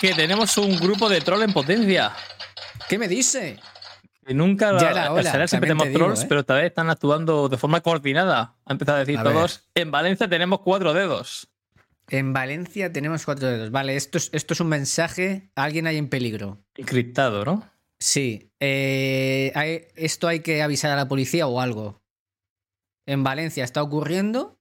que 0.00 0.14
tenemos 0.14 0.56
un 0.58 0.76
grupo 0.76 1.08
de 1.08 1.20
troll 1.20 1.42
en 1.42 1.52
potencia. 1.52 2.12
¿Qué 2.88 2.98
me 2.98 3.08
dice? 3.08 3.58
Que 4.26 4.34
nunca 4.34 4.78
Ya 4.78 5.12
hora, 5.12 5.22
final 5.32 5.48
siempre 5.48 5.68
te 5.68 5.74
tenemos 5.74 5.86
digo, 5.88 5.98
trolls, 5.98 6.22
¿eh? 6.22 6.26
pero 6.28 6.40
esta 6.40 6.54
vez 6.54 6.66
están 6.66 6.90
actuando 6.90 7.48
de 7.48 7.56
forma 7.56 7.80
coordinada. 7.80 8.54
Ha 8.66 8.72
empezado 8.72 8.96
a 8.96 9.00
decir 9.00 9.18
A 9.18 9.22
ver. 9.22 9.32
todos. 9.32 9.68
En 9.74 9.90
Valencia 9.90 10.28
tenemos 10.28 10.60
cuatro 10.60 10.92
dedos. 10.92 11.48
En 12.10 12.32
Valencia 12.32 12.92
tenemos 12.92 13.24
cuatro 13.24 13.48
dedos. 13.48 13.70
Vale, 13.70 13.96
esto 13.96 14.18
es, 14.18 14.30
esto 14.32 14.54
es 14.54 14.60
un 14.60 14.68
mensaje. 14.68 15.50
Alguien 15.54 15.86
hay 15.86 15.96
en 15.98 16.08
peligro. 16.08 16.58
Encriptado, 16.76 17.44
¿no? 17.44 17.68
Sí. 17.98 18.50
eh, 18.60 19.50
hay- 19.54 19.86
esto 19.96 20.28
hay 20.28 20.40
que 20.40 20.62
avisar 20.62 20.90
a 20.90 20.96
la 20.96 21.08
policía 21.08 21.46
o 21.46 21.60
algo. 21.60 22.00
En 23.06 23.24
Valencia 23.24 23.64
está 23.64 23.82
ocurriendo 23.82 24.58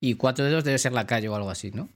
y 0.00 0.14
cuatro 0.14 0.44
dedos 0.44 0.64
debe 0.64 0.78
ser 0.78 0.92
la 0.92 1.06
calle 1.06 1.28
o 1.28 1.34
algo 1.34 1.50
así, 1.50 1.70
¿no? 1.72 1.88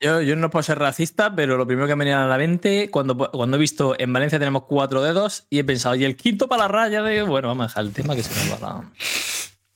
Yo, 0.00 0.20
yo 0.20 0.36
no 0.36 0.50
puedo 0.50 0.62
ser 0.62 0.78
racista, 0.78 1.34
pero 1.34 1.56
lo 1.56 1.66
primero 1.66 1.86
que 1.86 1.96
me 1.96 2.04
venía 2.04 2.22
a 2.22 2.26
la 2.26 2.36
mente 2.36 2.90
cuando, 2.90 3.16
cuando 3.30 3.56
he 3.56 3.60
visto 3.60 3.94
en 3.98 4.12
Valencia 4.12 4.38
tenemos 4.38 4.64
cuatro 4.64 5.02
dedos 5.02 5.46
y 5.48 5.58
he 5.58 5.64
pensado, 5.64 5.94
y 5.94 6.04
el 6.04 6.16
quinto 6.16 6.48
para 6.48 6.64
la 6.64 6.68
raya 6.68 7.02
de. 7.02 7.22
Bueno, 7.22 7.48
vamos 7.48 7.64
a 7.64 7.68
dejar 7.68 7.84
el 7.84 7.92
tema 7.92 8.14
que 8.14 8.22
se 8.22 8.34
nos 8.50 8.62
va 8.62 8.68
la. 8.68 8.90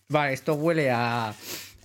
Vale, 0.09 0.33
esto 0.35 0.55
huele 0.55 0.91
a, 0.91 1.33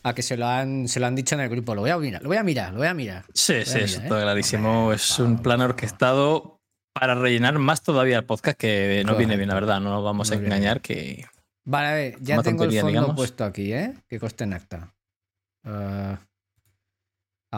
a 0.03 0.13
que 0.13 0.21
se 0.21 0.35
lo, 0.35 0.47
han, 0.47 0.87
se 0.87 0.99
lo 0.99 1.05
han 1.05 1.15
dicho 1.15 1.35
en 1.35 1.41
el 1.41 1.49
grupo. 1.49 1.75
Lo 1.75 1.81
voy 1.81 1.91
a 1.91 1.97
mirar, 1.97 2.23
lo 2.23 2.27
voy 2.29 2.37
a 2.37 2.43
mirar, 2.43 2.73
lo 2.73 2.79
voy 2.79 2.87
a 2.87 2.93
mirar. 2.93 3.23
Sí, 3.33 3.53
a 3.53 3.65
sí, 3.65 3.73
mirar, 3.75 3.83
eso 3.83 3.99
¿eh? 3.99 4.03
está 4.03 4.21
clarísimo. 4.21 4.91
Es 4.91 5.19
un 5.19 5.41
plan 5.41 5.61
orquestado 5.61 6.59
para 6.91 7.15
rellenar 7.15 7.57
más 7.59 7.83
todavía 7.83 8.17
el 8.17 8.25
podcast 8.25 8.57
que 8.57 9.03
no 9.05 9.15
viene 9.15 9.37
bien, 9.37 9.49
la 9.49 9.55
verdad. 9.55 9.79
No 9.79 9.91
nos 9.91 10.03
vamos 10.03 10.31
a 10.31 10.35
bien. 10.35 10.45
engañar 10.51 10.81
que. 10.81 11.25
Vale, 11.63 11.87
a 11.87 11.93
ver, 11.93 12.15
ya 12.21 12.41
tengo 12.41 12.63
el 12.63 12.69
tontería, 12.69 12.81
fondo 12.81 12.91
digamos. 12.99 13.15
puesto 13.15 13.43
aquí, 13.43 13.71
¿eh? 13.73 13.93
Que 14.07 14.19
coste 14.19 14.43
en 14.43 14.53
acta. 14.53 14.93
Ah, 15.63 16.19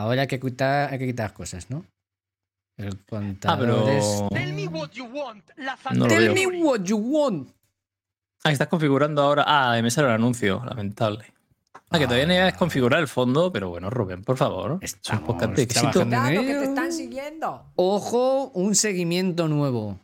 ahora 0.02 0.22
hay 0.24 0.28
que 0.28 0.40
quitar, 0.40 0.92
hay 0.92 1.00
que 1.00 1.08
quitar 1.08 1.34
cosas, 1.34 1.70
¿no? 1.70 1.86
El 2.78 2.90
Ah, 2.94 3.00
contador 3.10 3.60
pero. 3.60 3.90
es- 3.90 4.24
Tell 4.32 4.54
me 4.54 4.68
what 4.68 4.92
you 4.92 5.06
want. 5.06 5.44
La 5.58 5.78
No 5.96 6.08
Tell 6.08 6.32
me 6.34 6.46
what 6.62 6.82
you 6.84 6.98
want. 6.98 7.50
Ah, 8.44 8.52
estás 8.52 8.68
configurando 8.68 9.22
ahora. 9.24 9.44
Ah, 9.48 9.82
me 9.82 9.90
sale 9.90 10.08
el 10.08 10.14
anuncio, 10.14 10.64
lamentable. 10.64 11.26
Ah, 11.90 11.98
que 12.00 12.06
todavía 12.06 12.28
no 12.28 12.34
ibas 12.34 12.54
a 12.54 12.58
configurar 12.58 13.00
el 13.00 13.08
fondo, 13.08 13.52
pero 13.52 13.70
bueno, 13.70 13.90
Rubén, 13.90 14.22
por 14.24 14.36
favor. 14.38 14.78
Es 14.82 14.94
un 14.94 14.98
Estamos 15.00 15.24
podcast 15.24 15.54
de 15.56 15.64
éxito. 15.64 16.02
en 16.02 16.14
ello. 16.14 16.62
están 16.62 16.92
siguiendo. 16.92 17.72
Ojo, 17.76 18.50
un 18.54 18.76
seguimiento 18.76 19.48
nuevo. 19.48 20.00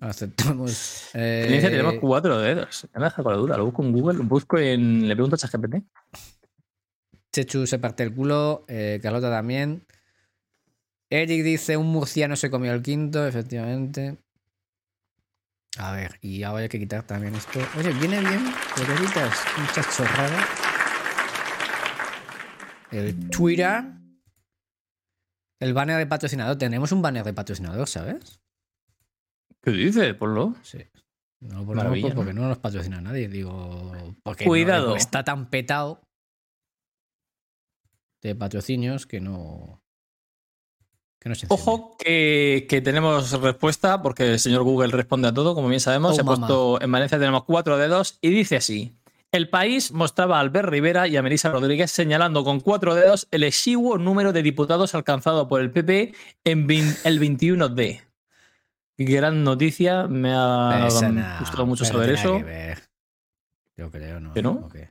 Aceptamos. 0.00 1.10
eh, 1.14 1.58
tenemos 1.60 1.94
cuatro 2.00 2.38
dedos. 2.38 2.88
Me 2.94 3.04
deja 3.04 3.22
con 3.22 3.32
la 3.32 3.38
duda. 3.38 3.56
Lo 3.58 3.66
busco 3.66 3.82
en 3.82 3.92
Google, 3.92 4.18
lo 4.18 4.24
busco 4.24 4.58
en. 4.58 5.06
Le 5.08 5.14
pregunto 5.14 5.34
a 5.36 5.38
ChatGPT. 5.38 5.76
Chechu 7.44 7.66
se 7.66 7.78
parte 7.78 8.02
el 8.02 8.12
culo. 8.14 8.64
eh, 8.68 8.98
Carlota 9.02 9.30
también. 9.30 9.84
Eric 11.10 11.42
dice: 11.44 11.76
Un 11.76 11.86
murciano 11.86 12.36
se 12.36 12.50
comió 12.50 12.72
el 12.72 12.82
quinto, 12.82 13.26
efectivamente. 13.26 14.18
A 15.78 15.92
ver, 15.92 16.18
y 16.22 16.42
ahora 16.42 16.62
hay 16.64 16.68
que 16.68 16.78
quitar 16.80 17.04
también 17.06 17.34
esto. 17.36 17.60
Oye, 17.78 17.92
viene 17.92 18.18
bien, 18.20 18.52
pero 18.74 18.94
quitas 18.96 19.38
muchas 19.58 19.96
chorradas. 19.96 20.44
El 22.90 23.28
Twitter. 23.30 23.84
El 25.60 25.74
banner 25.74 25.98
de 25.98 26.06
patrocinador. 26.06 26.56
Tenemos 26.56 26.90
un 26.92 27.02
banner 27.02 27.24
de 27.24 27.32
patrocinador, 27.34 27.88
¿sabes? 27.88 28.40
¿Qué 29.62 29.70
dices? 29.72 30.14
Ponlo. 30.14 30.54
Sí. 30.62 30.78
No 31.40 31.60
lo 31.60 31.66
ponemos 31.66 32.00
por- 32.00 32.14
porque 32.14 32.32
no 32.32 32.48
nos 32.48 32.58
patrocina 32.58 33.00
nadie. 33.00 33.28
Digo, 33.28 33.92
porque 34.24 34.44
Cuidado. 34.44 34.90
no- 34.90 34.96
está 34.96 35.22
tan 35.24 35.50
petado 35.50 36.07
de 38.22 38.34
patrocinios 38.34 39.06
que 39.06 39.20
no. 39.20 39.82
Que 41.20 41.28
no 41.28 41.34
se. 41.34 41.46
Ojo 41.48 41.96
que, 41.98 42.66
que 42.68 42.80
tenemos 42.80 43.32
respuesta 43.40 44.02
porque 44.02 44.32
el 44.32 44.38
señor 44.38 44.62
Google 44.62 44.92
responde 44.92 45.28
a 45.28 45.34
todo, 45.34 45.54
como 45.54 45.68
bien 45.68 45.80
sabemos. 45.80 46.12
Oh, 46.12 46.14
Se 46.14 46.20
ha 46.20 46.24
mamá. 46.24 46.46
puesto 46.46 46.80
en 46.82 46.92
Valencia 46.92 47.18
tenemos 47.18 47.44
cuatro 47.44 47.76
dedos 47.76 48.18
y 48.20 48.30
dice 48.30 48.56
así. 48.56 48.94
El 49.30 49.50
país 49.50 49.92
mostraba 49.92 50.38
a 50.38 50.40
Albert 50.40 50.70
Rivera 50.70 51.06
y 51.06 51.18
a 51.18 51.22
Melissa 51.22 51.50
Rodríguez 51.50 51.90
señalando 51.90 52.44
con 52.44 52.60
cuatro 52.60 52.94
dedos 52.94 53.28
el 53.30 53.42
exiguo 53.44 53.98
número 53.98 54.32
de 54.32 54.42
diputados 54.42 54.94
alcanzado 54.94 55.48
por 55.48 55.60
el 55.60 55.70
PP 55.70 56.14
en 56.44 56.66
el 57.04 57.20
21D. 57.20 58.00
Gran 58.96 59.44
noticia, 59.44 60.08
me 60.08 60.32
ha 60.32 60.88
no, 60.88 61.38
gustado 61.40 61.66
mucho 61.66 61.84
saber 61.84 62.10
eso. 62.10 62.38
que 62.38 62.42
ver. 62.42 62.82
Yo 63.76 63.90
creo, 63.90 64.18
¿no? 64.18 64.32
¿Que 64.32 64.42
no? 64.42 64.52
¿O 64.64 64.68
qué? 64.70 64.90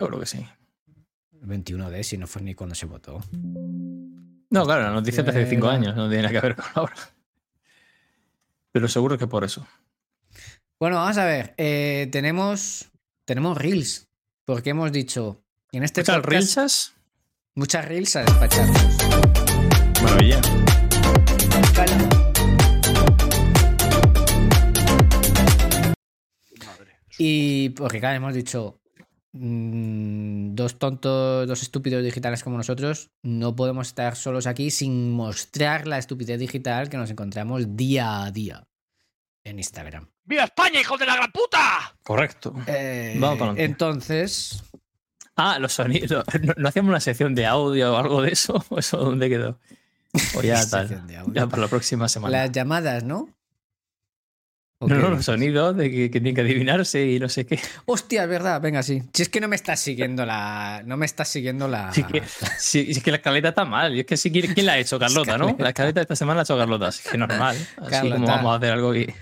Yo 0.00 0.08
creo 0.08 0.18
que 0.18 0.26
sí. 0.26 0.46
21 1.42 1.90
de 1.90 2.04
si 2.04 2.16
no 2.18 2.26
fue 2.26 2.42
ni 2.42 2.54
cuando 2.54 2.74
se 2.74 2.86
votó. 2.86 3.20
No, 4.50 4.64
claro, 4.64 4.82
la 4.82 4.90
noticia 4.90 5.20
es 5.20 5.26
de 5.26 5.30
hace 5.30 5.46
cinco 5.50 5.66
Era- 5.66 5.76
años, 5.76 5.96
no 5.96 6.08
tiene 6.08 6.24
nada 6.24 6.40
que 6.40 6.46
ver 6.46 6.56
con 6.56 6.64
ahora. 6.74 6.94
Pero 8.72 8.88
seguro 8.88 9.18
que 9.18 9.26
por 9.26 9.44
eso. 9.44 9.66
Bueno, 10.78 10.96
vamos 10.96 11.18
a 11.18 11.24
ver. 11.24 11.54
eh, 11.58 12.08
tenemos. 12.10 12.90
Tenemos 13.24 13.56
reels. 13.58 14.08
Porque 14.44 14.70
hemos 14.70 14.90
dicho. 14.92 15.42
En 15.72 15.84
este 15.84 16.00
¿Muchas 16.02 16.16
podcast, 16.16 16.42
risas? 16.42 16.92
Muchas 17.54 17.84
reels 17.86 18.16
a 18.16 18.20
despacharnos. 18.24 18.96
Maravilla. 20.02 20.40
Y 27.18 27.70
porque, 27.70 28.00
claro, 28.00 28.16
hemos 28.16 28.34
dicho. 28.34 28.80
Mm, 29.32 30.54
dos 30.54 30.78
tontos, 30.78 31.46
dos 31.48 31.62
estúpidos 31.62 32.02
digitales 32.04 32.42
como 32.42 32.56
nosotros, 32.56 33.10
no 33.22 33.54
podemos 33.56 33.88
estar 33.88 34.16
solos 34.16 34.46
aquí 34.46 34.70
sin 34.70 35.10
mostrar 35.12 35.86
la 35.86 35.98
estupidez 35.98 36.38
digital 36.38 36.88
que 36.88 36.96
nos 36.96 37.10
encontramos 37.10 37.76
día 37.76 38.24
a 38.24 38.30
día 38.30 38.66
en 39.44 39.58
Instagram. 39.58 40.08
¡Viva 40.24 40.44
España, 40.44 40.80
hijo 40.80 40.96
de 40.96 41.06
la 41.06 41.16
gran 41.16 41.32
puta! 41.32 41.96
Correcto. 42.04 42.54
Eh, 42.66 43.16
Vamos 43.18 43.38
pa'lante. 43.38 43.64
entonces, 43.64 44.62
Ah, 45.34 45.58
los 45.58 45.72
sonidos. 45.72 46.24
¿No, 46.42 46.52
no 46.56 46.68
hacíamos 46.68 46.90
una 46.90 47.00
sección 47.00 47.34
de 47.34 47.46
audio 47.46 47.94
o 47.94 47.96
algo 47.96 48.22
de 48.22 48.32
eso? 48.32 48.64
¿O 48.68 48.78
eso 48.78 48.98
dónde 48.98 49.28
quedó? 49.30 49.58
O 50.36 50.42
ya 50.42 50.64
tal. 50.70 51.04
Ya 51.32 51.46
para 51.46 51.62
la 51.62 51.68
próxima 51.68 52.06
semana. 52.08 52.38
las 52.42 52.52
llamadas, 52.52 53.02
¿no? 53.02 53.30
¿O 54.82 54.88
No, 54.88 55.10
los 55.10 55.24
sonidos 55.24 55.76
de 55.76 55.90
que, 55.90 56.10
que 56.10 56.20
tienen 56.20 56.34
que 56.34 56.40
adivinarse 56.40 57.06
y 57.06 57.18
no 57.20 57.28
sé 57.28 57.46
qué. 57.46 57.58
Hostia, 57.86 58.24
es 58.24 58.28
verdad, 58.28 58.60
venga, 58.60 58.82
sí. 58.82 59.02
Si 59.12 59.22
es 59.22 59.28
que 59.28 59.40
no 59.40 59.48
me 59.48 59.56
estás 59.56 59.80
siguiendo 59.80 60.26
la. 60.26 60.82
No 60.84 60.96
me 60.96 61.06
estás 61.06 61.28
siguiendo 61.28 61.68
la. 61.68 61.88
Así 61.90 62.02
que, 62.04 62.22
sí, 62.58 62.86
es 62.90 63.02
que 63.02 63.10
la 63.10 63.18
escaleta 63.18 63.50
está 63.50 63.64
mal. 63.64 63.94
Y 63.94 64.00
es 64.00 64.06
que 64.06 64.16
sí, 64.16 64.30
¿quién 64.32 64.66
la 64.66 64.72
ha 64.72 64.78
hecho? 64.78 64.98
Carlota, 64.98 65.38
¿no? 65.38 65.54
La 65.58 65.68
escaleta 65.68 66.00
esta 66.00 66.16
semana 66.16 66.36
la 66.36 66.40
ha 66.40 66.44
hecho 66.44 66.58
Carlota. 66.58 66.88
Así 66.88 67.08
que 67.08 67.16
normal. 67.18 67.56
Así 67.76 67.90
Carlota. 67.90 68.14
como 68.16 68.26
vamos 68.26 68.52
a 68.52 68.56
hacer 68.56 68.72
algo 68.72 68.92
que. 68.92 69.14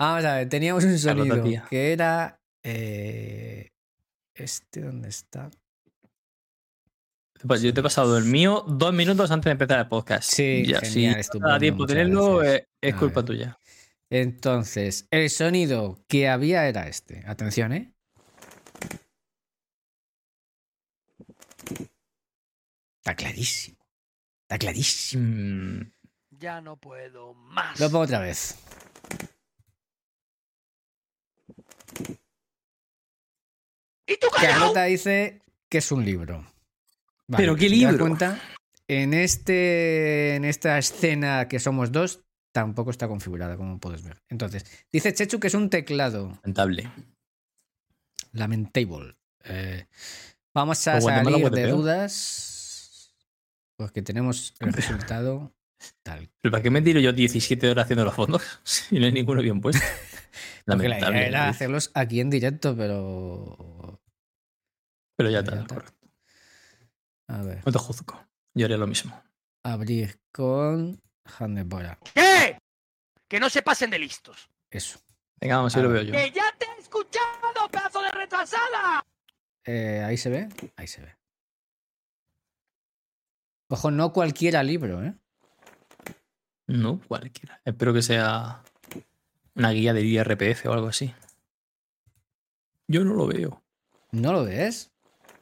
Vamos 0.00 0.24
a 0.24 0.34
ver, 0.36 0.48
teníamos 0.48 0.84
un 0.84 0.90
Carlota, 0.98 1.28
sonido 1.30 1.42
tía. 1.42 1.64
que 1.70 1.92
era. 1.92 2.38
eh, 2.64 3.68
Este, 4.34 4.80
¿dónde 4.80 5.08
está? 5.08 5.50
Pues 7.46 7.60
yo 7.60 7.74
te 7.74 7.80
he 7.80 7.82
pasado 7.82 8.16
el 8.16 8.24
mío 8.24 8.64
dos 8.66 8.94
minutos 8.94 9.30
antes 9.30 9.44
de 9.44 9.50
empezar 9.52 9.78
el 9.80 9.86
podcast. 9.86 10.30
Sí, 10.30 10.64
Ya, 10.66 10.80
genial, 10.80 11.14
si 11.14 11.20
estupendo, 11.20 11.48
da 11.50 11.58
tiempo 11.58 11.84
tenerlo, 11.86 12.42
eh, 12.42 12.64
es 12.82 12.94
culpa 12.94 13.22
tuya. 13.22 13.58
Entonces, 14.16 15.08
el 15.10 15.28
sonido 15.28 15.98
que 16.06 16.28
había 16.28 16.68
era 16.68 16.86
este. 16.86 17.24
Atención, 17.26 17.72
¿eh? 17.72 17.92
Está 23.00 23.16
clarísimo. 23.16 23.76
Está 24.42 24.56
clarísimo. 24.58 25.24
Mm, 25.24 25.92
Ya 26.30 26.60
no 26.60 26.76
puedo 26.76 27.34
más. 27.34 27.80
Lo 27.80 27.90
pongo 27.90 28.04
otra 28.04 28.20
vez. 28.20 28.56
¿Y 34.06 34.16
tú? 34.18 34.28
Carlota 34.40 34.84
dice 34.84 35.42
que 35.68 35.78
es 35.78 35.90
un 35.90 36.04
libro. 36.04 36.46
¿Pero 37.36 37.56
qué 37.56 37.68
libro? 37.68 37.98
cuenta, 37.98 38.40
en, 38.86 39.12
este, 39.12 40.36
en 40.36 40.44
esta 40.44 40.78
escena 40.78 41.48
que 41.48 41.58
somos 41.58 41.90
dos, 41.90 42.23
tampoco 42.54 42.92
está 42.92 43.08
configurada, 43.08 43.56
como 43.56 43.80
puedes 43.80 44.04
ver. 44.04 44.22
Entonces, 44.28 44.64
dice 44.92 45.12
Chechu 45.12 45.40
que 45.40 45.48
es 45.48 45.54
un 45.54 45.68
teclado. 45.68 46.28
lamentable. 46.44 46.88
Lamentable. 48.32 49.16
Eh, 49.44 49.86
vamos 50.54 50.86
a 50.86 51.00
Guatemala, 51.00 51.38
salir 51.38 51.50
de 51.50 51.66
dudas. 51.66 53.12
Porque 53.76 54.02
tenemos 54.02 54.54
el 54.60 54.72
resultado 54.72 55.52
tal. 56.04 56.30
¿Pero 56.40 56.52
para 56.52 56.62
qué 56.62 56.70
me 56.70 56.80
tiro 56.80 57.00
yo 57.00 57.12
17 57.12 57.68
horas 57.68 57.84
haciendo 57.84 58.04
los 58.04 58.14
fondos? 58.14 58.42
Si 58.62 59.00
no 59.00 59.06
hay 59.06 59.12
ninguno 59.12 59.42
bien 59.42 59.60
puesto. 59.60 59.82
Porque 60.64 60.88
la 60.88 60.98
idea 60.98 61.08
Lamentable. 61.10 61.26
era 61.26 61.48
hacerlos 61.48 61.90
aquí 61.94 62.20
en 62.20 62.30
directo, 62.30 62.76
pero. 62.76 64.00
Pero 65.16 65.28
ya 65.30 65.40
está. 65.40 65.66
correcto. 65.66 66.08
A 67.28 67.42
ver. 67.42 67.62
No 67.66 67.72
te 67.72 67.78
juzgo. 67.78 68.26
Yo 68.54 68.64
haría 68.66 68.76
lo 68.78 68.86
mismo. 68.86 69.20
Abrir 69.64 70.20
con 70.32 71.03
Handebora. 71.24 71.98
¿Qué? 72.14 72.58
Que 73.28 73.40
no 73.40 73.48
se 73.50 73.62
pasen 73.62 73.90
de 73.90 73.98
listos. 73.98 74.48
Eso. 74.70 74.98
Venga, 75.40 75.56
vamos, 75.56 75.72
así 75.72 75.80
A 75.80 75.82
lo 75.82 75.90
veo 75.90 76.02
yo. 76.02 76.12
¡Que 76.12 76.30
ya 76.30 76.54
te 76.58 76.66
he 76.66 76.80
escuchado, 76.80 77.68
pedazo 77.70 78.02
de 78.02 78.10
retrasada! 78.10 79.04
Eh, 79.64 80.02
ahí 80.06 80.16
se 80.16 80.30
ve. 80.30 80.48
Ahí 80.76 80.86
se 80.86 81.02
ve. 81.02 81.16
Ojo, 83.68 83.90
no 83.90 84.12
cualquiera 84.12 84.62
libro, 84.62 85.02
¿eh? 85.02 85.14
No, 86.66 87.00
cualquiera. 87.08 87.60
Espero 87.64 87.92
que 87.92 88.02
sea 88.02 88.62
una 89.54 89.70
guía 89.70 89.92
de 89.92 90.02
IRPF 90.02 90.66
o 90.66 90.72
algo 90.72 90.88
así. 90.88 91.14
Yo 92.86 93.04
no 93.04 93.14
lo 93.14 93.26
veo. 93.26 93.62
¿No 94.12 94.32
lo 94.32 94.44
ves? 94.44 94.92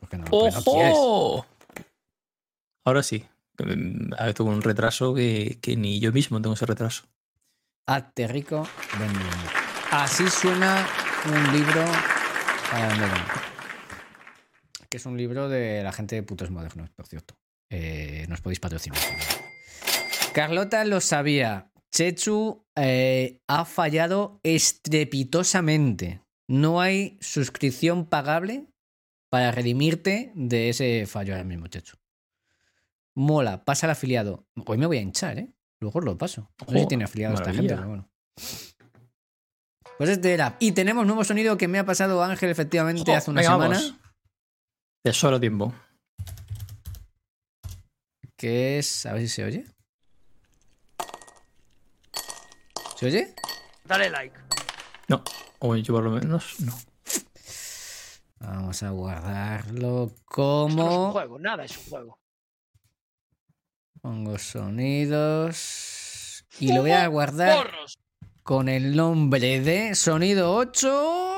Porque 0.01 0.19
no. 0.19 1.47
Ahora 2.85 3.03
sí. 3.03 3.29
Mm, 3.65 4.15
A 4.19 4.27
ver, 4.27 4.35
tuve 4.35 4.51
un 4.51 4.63
retraso 4.63 5.15
que, 5.15 5.59
ni 5.77 6.01
yo 6.01 6.13
mismo 6.13 6.41
tengo 6.41 6.55
ese 6.55 6.67
retraso. 6.67 7.05
Hazte 7.87 8.29
rico, 8.29 8.67
ven 8.99 9.13
bien. 9.13 9.31
Así 9.91 10.29
suena 10.29 10.87
un 11.27 11.53
libro. 11.53 11.85
ah. 12.73 13.27
Que 14.89 14.97
es 14.99 15.07
un 15.07 15.17
libro 15.17 15.49
de 15.49 15.83
la 15.83 15.93
gente 15.93 16.15
de 16.17 16.23
putos 16.23 16.51
modernos, 16.51 16.91
por 16.91 17.07
cierto. 17.07 17.35
Eh, 17.71 18.27
nos 18.29 18.41
podéis 18.41 18.61
patrocinar. 18.61 19.01
Carlota 20.35 20.85
lo 20.85 21.01
sabía. 21.01 21.71
Chechu 21.91 22.65
eh, 22.77 23.41
ha 23.49 23.65
fallado 23.65 24.41
estrepitosamente. 24.43 26.23
No 26.49 26.81
hay 26.81 27.19
suscripción 27.21 28.07
pagable 28.07 28.67
para 29.31 29.51
redimirte 29.53 30.33
de 30.35 30.69
ese 30.71 31.07
fallo 31.07 31.35
ahora 31.35 31.45
mismo, 31.45 31.67
Chechu. 31.69 31.97
Mola, 33.15 33.65
pasa 33.65 33.87
al 33.87 33.91
afiliado. 33.93 34.47
Hoy 34.67 34.79
me 34.79 34.87
voy 34.87 34.99
a 34.99 35.01
hinchar, 35.03 35.39
¿eh? 35.39 35.53
Luego 35.81 36.01
lo 36.01 36.17
paso. 36.17 36.51
No 36.67 36.73
sé 36.73 36.81
si 36.81 36.87
tiene 36.89 37.05
afiliado 37.05 37.35
esta 37.35 37.53
gente, 37.53 37.75
pero 37.75 37.89
bueno. 37.89 38.09
Pues 39.99 40.11
este 40.11 40.33
era. 40.33 40.57
Y 40.61 40.73
tenemos 40.73 41.05
nuevo 41.07 41.23
sonido 41.25 41.57
que 41.59 41.69
me 41.69 41.79
ha 41.79 41.85
pasado 41.85 42.23
Ángel 42.23 42.51
efectivamente 42.51 43.11
Jo, 43.11 43.17
hace 43.17 43.31
una 43.31 43.41
venga, 43.43 43.53
semana. 43.55 43.77
vamos. 43.77 43.95
De 45.05 45.13
solo 45.13 45.39
tiempo. 45.41 45.73
Que 48.37 48.79
es. 48.79 49.07
A 49.07 49.13
ver 49.13 49.23
si 49.23 49.29
se 49.29 49.45
oye. 49.45 49.67
¿Se 52.97 53.07
oye? 53.07 53.35
Dale 53.85 54.11
like. 54.11 54.39
No. 55.09 55.23
O 55.59 55.77
yo 55.77 55.95
por 55.95 56.05
lo 56.05 56.11
menos 56.13 56.61
no. 56.61 56.73
Vamos 58.41 58.83
a 58.83 58.91
guardarlo 58.91 60.07
Esto 60.07 60.09
no 60.09 60.09
es 60.09 60.13
un 60.13 60.25
como. 60.27 61.13
juego, 61.13 61.39
nada 61.39 61.65
es 61.65 61.77
un 61.79 61.85
juego. 61.85 62.19
Pongo 64.03 64.37
sonidos. 64.39 66.45
Y 66.59 66.73
lo 66.75 66.83
voy 66.83 66.91
a 66.91 67.07
guardar 67.07 67.67
¡Porros! 67.69 67.99
con 68.43 68.69
el 68.69 68.97
nombre 68.97 69.61
de 69.61 69.95
Sonido 69.95 70.55
8. 70.57 71.35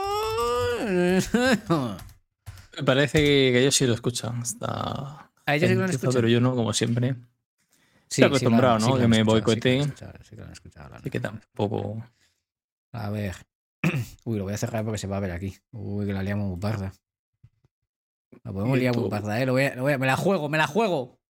Me 2.77 2.83
parece 2.85 3.19
que, 3.23 3.61
ellos 3.61 3.77
sí 3.77 3.87
lo 3.87 3.95
escuchan. 3.95 4.41
Está. 4.43 5.31
A 5.47 5.55
ellos 5.55 5.69
sí 5.69 5.75
que 5.75 5.79
lo 5.79 5.85
han 5.85 5.91
gentuza, 5.91 6.07
escuchado. 6.09 6.15
Pero 6.15 6.29
yo 6.29 6.41
no, 6.41 6.57
como 6.57 6.73
siempre. 6.73 7.15
Sí, 8.09 8.23
Estoy 8.23 8.25
acostumbrado, 8.25 8.81
sí 8.81 8.89
¿no? 8.89 8.97
Que 8.99 9.09
me 9.09 9.23
boicoteen. 9.23 9.95
sí 10.23 10.31
que 10.31 10.37
lo 10.37 10.45
han 10.47 10.53
escuchado, 10.53 10.95
Así 10.95 11.11
que 11.11 11.21
tampoco. 11.21 12.03
A 12.93 13.11
ver. 13.11 13.37
Uy, 14.25 14.39
lo 14.39 14.45
voy 14.45 14.55
a 14.55 14.59
cerrar 14.59 14.85
porque 14.85 14.99
se 14.99 15.07
va 15.07 15.19
a 15.19 15.21
ver 15.21 15.33
aquí. 15.33 15.57
Uy, 15.73 16.07
que 16.07 16.13
la 16.13 16.23
liamos 16.23 16.49
muy 16.49 16.59
parda. 16.59 16.93
La 18.43 18.53
podemos 18.53 18.79
liar 18.79 18.97
muy 18.97 19.09
parda, 19.11 19.41
¿eh? 19.41 19.47
Lo 19.47 19.53
voy 19.53 19.65
a- 19.65 19.75
lo 19.75 19.83
voy 19.83 19.93
a- 19.93 19.99
me 19.99 20.07
la 20.07 20.17
juego, 20.17 20.49
me 20.49 20.59
la 20.59 20.67
juego. 20.67 21.21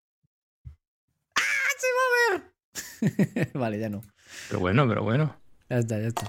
¡Ah! 1.37 1.41
¡Se 1.79 1.87
va 1.87 2.03
a 2.07 2.39
ver! 2.39 2.55
vale, 3.55 3.79
ya 3.79 3.89
no. 3.89 4.03
Pero 4.49 4.61
bueno, 4.61 4.89
pero 4.89 5.03
bueno. 5.03 5.37
Ya 5.69 5.79
está, 5.79 5.99
ya 6.01 6.09
está. 6.09 6.29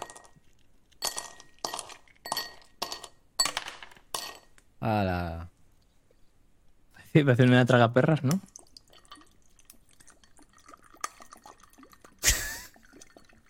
Ala. 4.79 5.49
Sí, 7.13 7.23
parece 7.23 7.43
una 7.43 7.65
traga 7.65 7.93
perras, 7.93 8.23
¿no? 8.23 8.41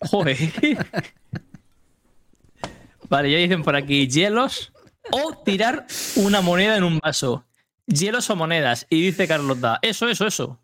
Joder. 0.00 0.38
Vale, 3.08 3.30
ya 3.30 3.38
dicen 3.38 3.62
por 3.62 3.76
aquí 3.76 4.08
hielos 4.08 4.72
o 5.10 5.36
tirar 5.44 5.86
una 6.16 6.40
moneda 6.40 6.76
en 6.76 6.84
un 6.84 6.98
vaso. 6.98 7.44
Hielos 7.86 8.30
o 8.30 8.36
monedas. 8.36 8.86
Y 8.90 9.02
dice 9.02 9.28
Carlota, 9.28 9.78
eso, 9.82 10.08
eso, 10.08 10.26
eso. 10.26 10.60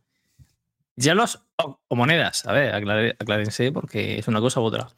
Hielos 0.96 1.40
o, 1.56 1.80
o 1.88 1.96
monedas. 1.96 2.44
A 2.46 2.52
ver, 2.52 2.74
aclare- 2.74 3.16
aclárense 3.18 3.72
porque 3.72 4.18
es 4.18 4.28
una 4.28 4.40
cosa 4.40 4.60
u 4.60 4.64
otra. 4.64 4.88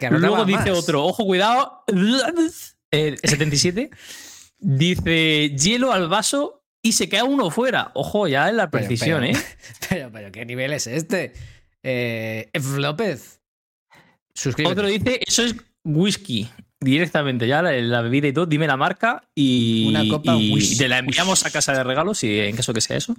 Que 0.00 0.10
no 0.10 0.18
Luego 0.18 0.44
dice 0.44 0.70
más. 0.70 0.78
otro, 0.78 1.04
ojo, 1.04 1.24
cuidado. 1.24 1.84
El 2.90 3.18
77 3.18 3.90
dice 4.58 5.50
hielo 5.50 5.92
al 5.92 6.08
vaso 6.08 6.64
y 6.82 6.92
se 6.92 7.08
queda 7.08 7.24
uno 7.24 7.50
fuera. 7.50 7.90
Ojo, 7.94 8.26
ya 8.28 8.48
en 8.48 8.56
la 8.56 8.70
precisión, 8.70 9.20
pero- 9.22 9.38
¿eh? 9.38 9.42
Pero, 9.88 10.10
pero, 10.12 10.32
¿qué 10.32 10.44
nivel 10.44 10.72
es 10.72 10.86
este? 10.86 11.32
Eh, 11.82 12.48
F. 12.52 12.78
López. 12.78 13.40
Suscríbete. 14.34 14.72
Otro 14.72 14.86
dice, 14.88 15.20
eso 15.26 15.42
es 15.44 15.54
whisky. 15.84 16.48
Directamente, 16.80 17.48
ya 17.48 17.60
la, 17.62 17.72
la 17.72 18.02
bebida 18.02 18.28
y 18.28 18.32
todo, 18.32 18.46
dime 18.46 18.66
la 18.68 18.76
marca 18.76 19.24
y, 19.34 19.88
Una 19.88 20.06
copa 20.08 20.34
y 20.36 20.52
whisky. 20.52 20.78
te 20.78 20.88
la 20.88 20.98
enviamos 20.98 21.44
a 21.44 21.50
casa 21.50 21.72
de 21.72 21.82
regalos, 21.82 22.18
si 22.18 22.38
en 22.38 22.54
caso 22.54 22.72
que 22.72 22.80
sea 22.80 22.96
eso. 22.96 23.16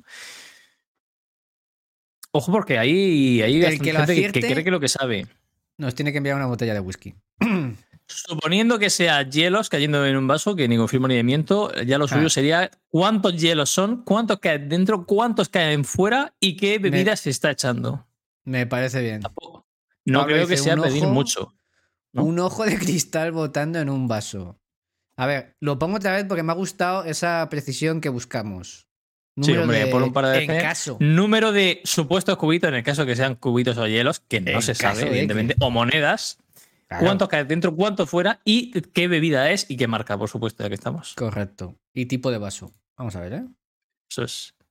Ojo, 2.32 2.52
porque 2.52 2.78
hay, 2.78 3.42
hay 3.42 3.56
El 3.56 3.62
bastante 3.64 4.16
que 4.16 4.22
gente 4.22 4.40
que, 4.42 4.52
cree 4.52 4.64
que 4.64 4.72
lo 4.72 4.80
que 4.80 4.88
sabe. 4.88 5.28
Nos 5.78 5.96
tiene 5.96 6.12
que 6.12 6.18
enviar 6.20 6.36
una 6.36 6.46
botella 6.46 6.74
de 6.74 6.80
whisky. 6.80 7.16
Suponiendo 8.08 8.80
que 8.80 8.90
sea 8.90 9.22
hielos 9.22 9.70
cayendo 9.70 10.06
en 10.06 10.18
un 10.18 10.28
vaso, 10.28 10.56
que 10.56 10.68
ni 10.68 10.78
confirmo 10.78 11.08
ni 11.08 11.16
de 11.16 11.24
miento, 11.24 11.72
ya 11.84 11.98
lo 12.00 12.08
suyo 12.08 12.26
Ah. 12.26 12.30
sería 12.30 12.72
cuántos 12.90 13.40
hielos 13.40 13.70
son, 13.70 14.04
cuántos 14.04 14.40
caen 14.40 14.68
dentro, 14.68 15.06
cuántos 15.06 15.48
caen 15.50 15.86
fuera 15.86 16.34
y 16.40 16.58
qué 16.58 16.80
bebida 16.80 17.16
se 17.16 17.30
está 17.30 17.52
echando. 17.52 18.08
Me 18.46 18.66
parece 18.66 19.02
bien. 19.02 19.22
Tampoco. 19.22 19.68
No 20.06 20.22
Pablo 20.22 20.34
creo 20.34 20.48
que 20.48 20.58
sea 20.58 20.76
pedir 20.76 21.06
mucho. 21.06 21.54
¿no? 22.12 22.24
Un 22.24 22.40
ojo 22.40 22.66
de 22.66 22.80
cristal 22.80 23.32
botando 23.32 23.80
en 23.80 23.90
un 23.90 24.08
vaso. 24.08 24.60
A 25.16 25.28
ver, 25.28 25.56
lo 25.60 25.78
pongo 25.78 25.98
otra 25.98 26.14
vez 26.14 26.26
porque 26.28 26.42
me 26.44 26.52
ha 26.52 26.56
gustado 26.56 27.04
esa 27.04 27.48
precisión 27.50 28.02
que 28.02 28.10
buscamos. 28.10 28.89
Sí, 29.42 29.56
hombre, 29.58 29.86
de- 29.86 29.92
por 29.92 30.02
un 30.04 30.14
par 30.14 30.28
de 30.28 30.42
En 30.42 30.48
veces. 30.48 30.64
caso. 30.64 30.98
Número 31.00 31.52
de 31.52 31.82
supuestos 31.84 32.38
cubitos, 32.38 32.68
en 32.70 32.76
el 32.76 32.84
caso 32.84 33.06
que 33.06 33.16
sean 33.16 33.36
cubitos 33.36 33.78
o 33.78 33.88
hielos, 33.88 34.20
que 34.22 34.42
no 34.42 34.52
En 34.52 34.62
se 34.62 34.76
sabe, 34.76 35.02
de 35.02 35.08
evidentemente, 35.08 35.56
o 35.60 35.70
monedas. 35.72 36.38
Claro, 36.88 37.06
Cuánto 37.06 37.28
cae 37.28 37.46
dentro, 37.46 37.76
cuánto 37.76 38.08
fuera 38.08 38.40
y 38.44 38.72
qué 38.82 39.08
bebida 39.08 39.52
es 39.52 39.66
y 39.70 39.78
qué 39.78 39.88
marca, 39.88 40.18
por 40.18 40.28
supuesto, 40.30 40.64
ya 40.64 40.70
que 40.70 40.76
estamos. 40.76 41.14
Correcto. 41.16 41.76
Y 41.94 42.08
tipo 42.08 42.32
de 42.32 42.40
vaso. 42.40 42.72
Vamos 42.98 43.16
a 43.16 43.22
ver, 43.22 43.34
¿eh? 43.34 43.44
Eso 44.10 44.24
es. 44.24 44.56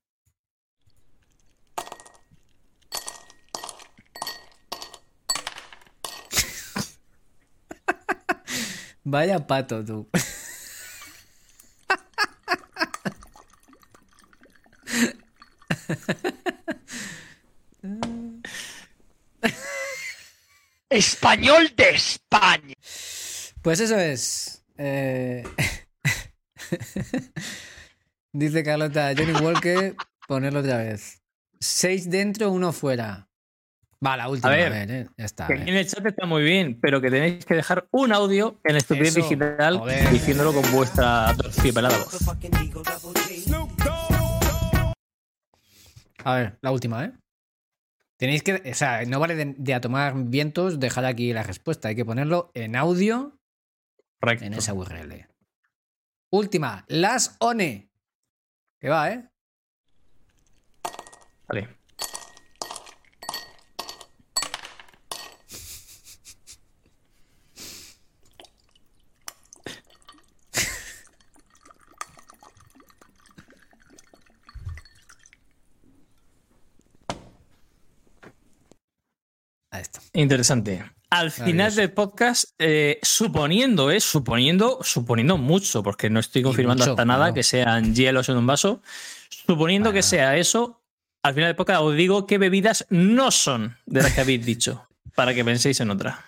Vaya 9.04 9.46
pato, 9.46 9.84
tú. 9.84 10.08
Español 20.90 21.72
de 21.76 21.90
España. 21.90 22.74
Pues 23.62 23.80
eso 23.80 23.98
es. 23.98 24.64
Eh, 24.78 25.44
Dice 28.32 28.62
Carlota, 28.62 29.12
Johnny 29.16 29.32
Walker, 29.32 29.94
ponerlo 30.26 30.60
otra 30.60 30.78
vez. 30.78 31.22
Seis 31.60 32.08
dentro, 32.08 32.50
uno 32.50 32.72
fuera. 32.72 33.28
Va, 34.04 34.16
la 34.16 34.28
última. 34.28 34.50
A 34.50 34.52
A 34.52 34.56
ver, 34.56 34.90
eh, 34.90 35.08
ya 35.16 35.24
está. 35.24 35.46
Que 35.48 35.54
en 35.54 35.68
el 35.68 35.86
chat 35.86 36.06
está 36.06 36.24
muy 36.24 36.42
bien, 36.44 36.78
pero 36.80 37.00
que 37.00 37.10
tenéis 37.10 37.44
que 37.44 37.54
dejar 37.54 37.88
un 37.90 38.12
audio 38.12 38.60
en 38.62 38.76
Estupidez 38.76 39.16
Eso, 39.16 39.22
Digital 39.22 39.78
joder. 39.78 40.10
diciéndolo 40.10 40.52
con 40.52 40.70
vuestra 40.70 41.34
torcipelada 41.36 41.98
voz. 41.98 42.16
A 46.24 46.34
ver, 46.34 46.58
la 46.60 46.70
última, 46.70 47.04
¿eh? 47.04 47.12
Tenéis 48.18 48.42
que. 48.42 48.62
O 48.70 48.74
sea, 48.74 49.04
no 49.06 49.20
vale 49.20 49.36
de, 49.36 49.54
de 49.56 49.74
a 49.74 49.80
tomar 49.80 50.12
vientos 50.16 50.80
dejar 50.80 51.04
aquí 51.04 51.32
la 51.32 51.44
respuesta. 51.44 51.88
Hay 51.88 51.96
que 51.96 52.04
ponerlo 52.04 52.50
en 52.54 52.74
audio 52.74 53.38
Correcto. 54.20 54.44
en 54.44 54.54
esa 54.54 54.74
URL. 54.74 55.28
Última, 56.30 56.84
las 56.88 57.36
ONE. 57.38 57.88
Que 58.80 58.88
va, 58.88 59.12
¿eh? 59.12 59.28
Vale. 61.48 61.78
Ahí 79.70 79.82
está. 79.82 80.07
Interesante. 80.18 80.84
al 81.10 81.30
final 81.30 81.74
del 81.74 81.92
podcast, 81.92 82.50
eh, 82.58 82.98
suponiendo, 83.02 83.90
eh, 83.90 84.00
suponiendo, 84.00 84.80
suponiendo 84.82 85.38
mucho, 85.38 85.82
porque 85.82 86.10
no 86.10 86.18
estoy 86.18 86.42
confirmando 86.42 86.82
mucho, 86.82 86.90
hasta 86.90 87.04
nada 87.04 87.26
claro. 87.26 87.34
que 87.34 87.42
sean 87.44 87.94
hielos 87.94 88.28
en 88.28 88.36
un 88.36 88.46
vaso, 88.46 88.82
suponiendo 89.30 89.92
que 89.92 90.02
sea 90.02 90.36
eso, 90.36 90.82
al 91.22 91.34
final 91.34 91.50
del 91.50 91.56
podcast 91.56 91.82
os 91.82 91.94
digo 91.94 92.26
qué 92.26 92.36
bebidas 92.36 92.84
no 92.90 93.30
son 93.30 93.76
de 93.86 94.02
las 94.02 94.12
que 94.12 94.20
habéis 94.20 94.44
dicho, 94.44 94.88
para 95.14 95.32
que 95.32 95.44
penséis 95.44 95.80
en 95.80 95.90
otra. 95.90 96.24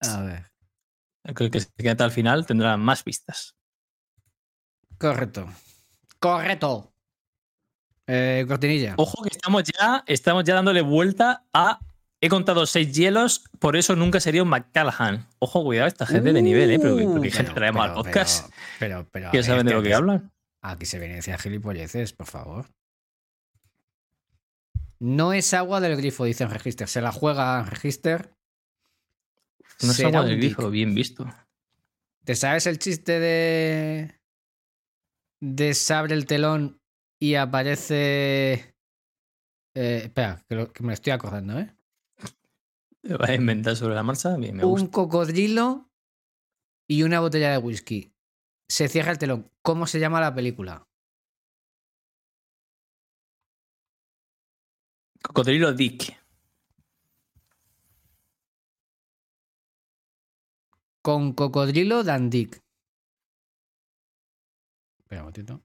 A 0.00 0.22
ver. 0.22 0.50
Creo 1.34 1.50
que 1.50 1.60
se 1.60 1.68
queda 1.76 1.92
hasta 1.92 2.04
al 2.04 2.12
final 2.12 2.46
tendrá 2.46 2.76
más 2.78 3.04
vistas. 3.04 3.54
Correcto. 4.98 5.46
Correcto. 6.18 6.90
Eh, 8.06 8.44
cortinilla. 8.48 8.94
Ojo 8.96 9.22
que 9.22 9.30
estamos 9.30 9.64
ya, 9.64 10.04
estamos 10.06 10.44
ya 10.44 10.54
dándole 10.54 10.80
vuelta 10.80 11.44
a. 11.52 11.80
He 12.22 12.28
contado 12.30 12.64
seis 12.66 12.94
hielos, 12.94 13.44
por 13.58 13.76
eso 13.76 13.94
nunca 13.94 14.20
sería 14.20 14.42
un 14.42 14.48
McCallaghan. 14.48 15.28
Ojo, 15.38 15.62
cuidado, 15.62 15.86
esta 15.88 16.06
gente 16.06 16.32
de 16.32 16.40
nivel, 16.42 16.70
¿eh? 16.70 16.78
Pero, 16.78 16.96
pero 16.96 17.20
¿qué 17.20 17.30
gente 17.30 17.50
Uh, 17.50 17.54
Pero- 17.54 17.54
traemos 17.54 17.84
al 17.84 17.94
podcast? 17.94 18.50
Pero, 18.78 19.06
pero, 19.12 19.28
a 19.28 19.42
saben 19.42 19.66
de 19.66 19.74
lo 19.74 19.82
que 19.82 19.92
hablan. 19.94 20.32
Aquí 20.62 20.86
se 20.86 20.96
evidencia 20.96 21.36
gilipolleces, 21.38 22.12
por 22.14 22.26
favor. 22.26 22.66
No 24.98 25.32
es 25.34 25.52
agua 25.52 25.80
del 25.80 25.96
grifo, 25.96 26.24
dice 26.24 26.44
en 26.44 26.50
Register. 26.50 26.88
Se 26.88 27.02
la 27.02 27.12
juega 27.12 27.60
en 27.60 27.66
Register. 27.66 28.34
No 29.82 29.92
es 29.92 30.00
agua 30.04 30.24
del 30.24 30.38
grifo, 30.38 30.70
bien 30.70 30.94
visto. 30.94 31.26
¿Te 32.24 32.34
sabes 32.34 32.66
el 32.66 32.78
chiste 32.78 33.20
de. 33.20 34.18
de 35.42 35.74
se 35.74 35.92
abre 35.94 36.14
el 36.14 36.24
telón 36.24 36.80
y 37.20 37.34
aparece. 37.34 38.74
Eh, 39.74 40.00
espera, 40.04 40.42
que, 40.48 40.54
lo- 40.54 40.72
que 40.72 40.82
me 40.82 40.88
lo 40.88 40.94
estoy 40.94 41.12
acordando, 41.12 41.58
¿eh? 41.58 41.75
Te 43.08 43.16
vas 43.16 43.30
a 43.30 43.34
inventar 43.34 43.76
sobre 43.76 43.94
la 43.94 44.02
marcha, 44.02 44.36
bien 44.36 44.56
me 44.56 44.64
Un 44.64 44.70
gusta. 44.70 44.90
cocodrilo 44.90 45.90
y 46.88 47.02
una 47.02 47.20
botella 47.20 47.50
de 47.52 47.58
whisky. 47.58 48.12
Se 48.68 48.88
cierra 48.88 49.12
el 49.12 49.18
telón. 49.18 49.50
¿Cómo 49.62 49.86
se 49.86 50.00
llama 50.00 50.20
la 50.20 50.34
película? 50.34 50.86
Cocodrilo 55.22 55.72
Dick. 55.72 56.16
Con 61.02 61.32
cocodrilo 61.34 62.02
Dandick. 62.02 62.60
Espera 64.98 65.20
un 65.22 65.26
momentito. 65.26 65.62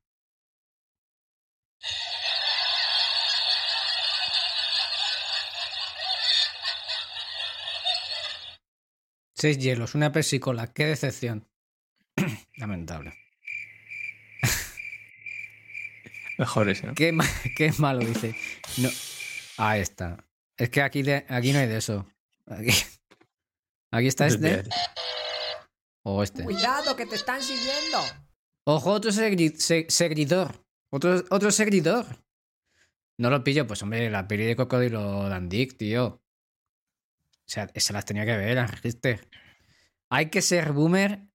Seis 9.41 9.57
hielos, 9.57 9.95
una 9.95 10.11
pesicola. 10.11 10.71
Qué 10.71 10.85
decepción. 10.85 11.47
Lamentable. 12.57 13.11
Mejor 16.37 16.69
ese, 16.69 16.85
¿no? 16.85 16.93
Qué, 16.93 17.11
ma- 17.11 17.25
qué 17.57 17.71
malo, 17.79 18.05
dice. 18.05 18.35
No. 18.77 18.89
Ahí 19.57 19.81
está. 19.81 20.23
Es 20.57 20.69
que 20.69 20.83
aquí, 20.83 21.01
de- 21.01 21.25
aquí 21.27 21.53
no 21.53 21.57
hay 21.59 21.67
de 21.67 21.77
eso. 21.77 22.05
Aquí, 22.45 22.69
aquí 23.91 24.05
está 24.07 24.27
este. 24.27 24.63
O 26.03 26.21
este. 26.21 26.43
Cuidado, 26.43 26.95
que 26.95 27.07
te 27.07 27.15
están 27.15 27.41
siguiendo. 27.41 27.97
Ojo, 28.65 28.91
otro 28.91 29.09
segui- 29.09 29.55
se- 29.57 29.87
seguidor. 29.89 30.63
Otro, 30.91 31.23
otro 31.31 31.49
seguidor. 31.49 32.05
No 33.17 33.31
lo 33.31 33.43
pillo, 33.43 33.65
pues 33.65 33.81
hombre, 33.81 34.07
la 34.11 34.27
peli 34.27 34.45
de 34.45 34.55
Cocodrilo 34.55 35.29
Dandick, 35.29 35.77
tío. 35.77 36.20
O 37.51 37.53
sea, 37.53 37.69
se 37.75 37.91
las 37.91 38.05
tenía 38.05 38.25
que 38.25 38.37
ver, 38.37 38.57
Register. 38.65 39.27
Hay 40.09 40.29
que 40.29 40.41
ser 40.41 40.71
boomer 40.71 41.27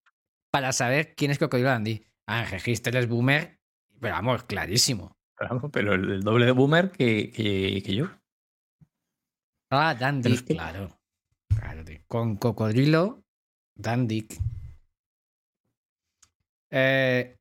para 0.51 0.73
saber 0.73 1.15
quién 1.15 1.31
es 1.31 1.39
Cocodrilo 1.39 1.69
Dandick. 1.69 2.11
Ah, 2.27 2.43
en 2.43 2.51
Register 2.53 2.97
es 2.97 3.07
boomer, 3.07 3.61
pero 4.01 4.15
vamos, 4.15 4.45
clarísimo. 4.45 5.15
Pero, 5.37 5.71
pero 5.71 5.93
el, 5.93 6.11
el 6.11 6.21
doble 6.23 6.47
de 6.47 6.53
boomer 6.53 6.91
que, 6.91 7.31
que, 7.31 7.83
que 7.85 7.95
yo. 7.95 8.07
Ah, 9.71 9.95
es 10.25 10.43
que- 10.43 10.55
claro. 10.55 10.99
Claro, 11.55 11.85
tío. 11.85 12.01
Con 12.07 12.37
Cocodrilo 12.37 13.23
Dandick. 13.75 14.39
Eh, 16.71 17.37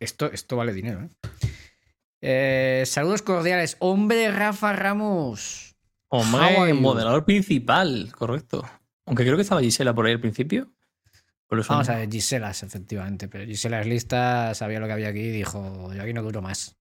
Esto, 0.00 0.32
esto 0.32 0.56
vale 0.56 0.72
dinero, 0.72 1.02
¿eh? 1.02 1.10
Eh, 2.28 2.82
Saludos 2.86 3.22
cordiales. 3.22 3.76
Hombre, 3.78 4.32
Rafa 4.32 4.72
Ramos. 4.72 5.76
Hombre, 6.08 6.74
moderador 6.74 7.24
principal, 7.24 8.10
correcto. 8.12 8.64
Aunque 9.06 9.22
creo 9.22 9.36
que 9.36 9.42
estaba 9.42 9.60
Gisela 9.60 9.94
por 9.94 10.06
ahí 10.06 10.14
al 10.14 10.20
principio. 10.20 10.72
Vamos 11.48 11.88
a 11.88 11.98
ver, 11.98 12.10
Giselas, 12.10 12.64
efectivamente. 12.64 13.28
Pero 13.28 13.44
Gisela 13.44 13.80
es 13.80 13.86
lista, 13.86 14.54
sabía 14.54 14.80
lo 14.80 14.86
que 14.86 14.94
había 14.94 15.08
aquí 15.10 15.20
y 15.20 15.30
dijo: 15.30 15.94
Yo 15.94 16.02
aquí 16.02 16.12
no 16.12 16.24
duro 16.24 16.42
más. 16.42 16.76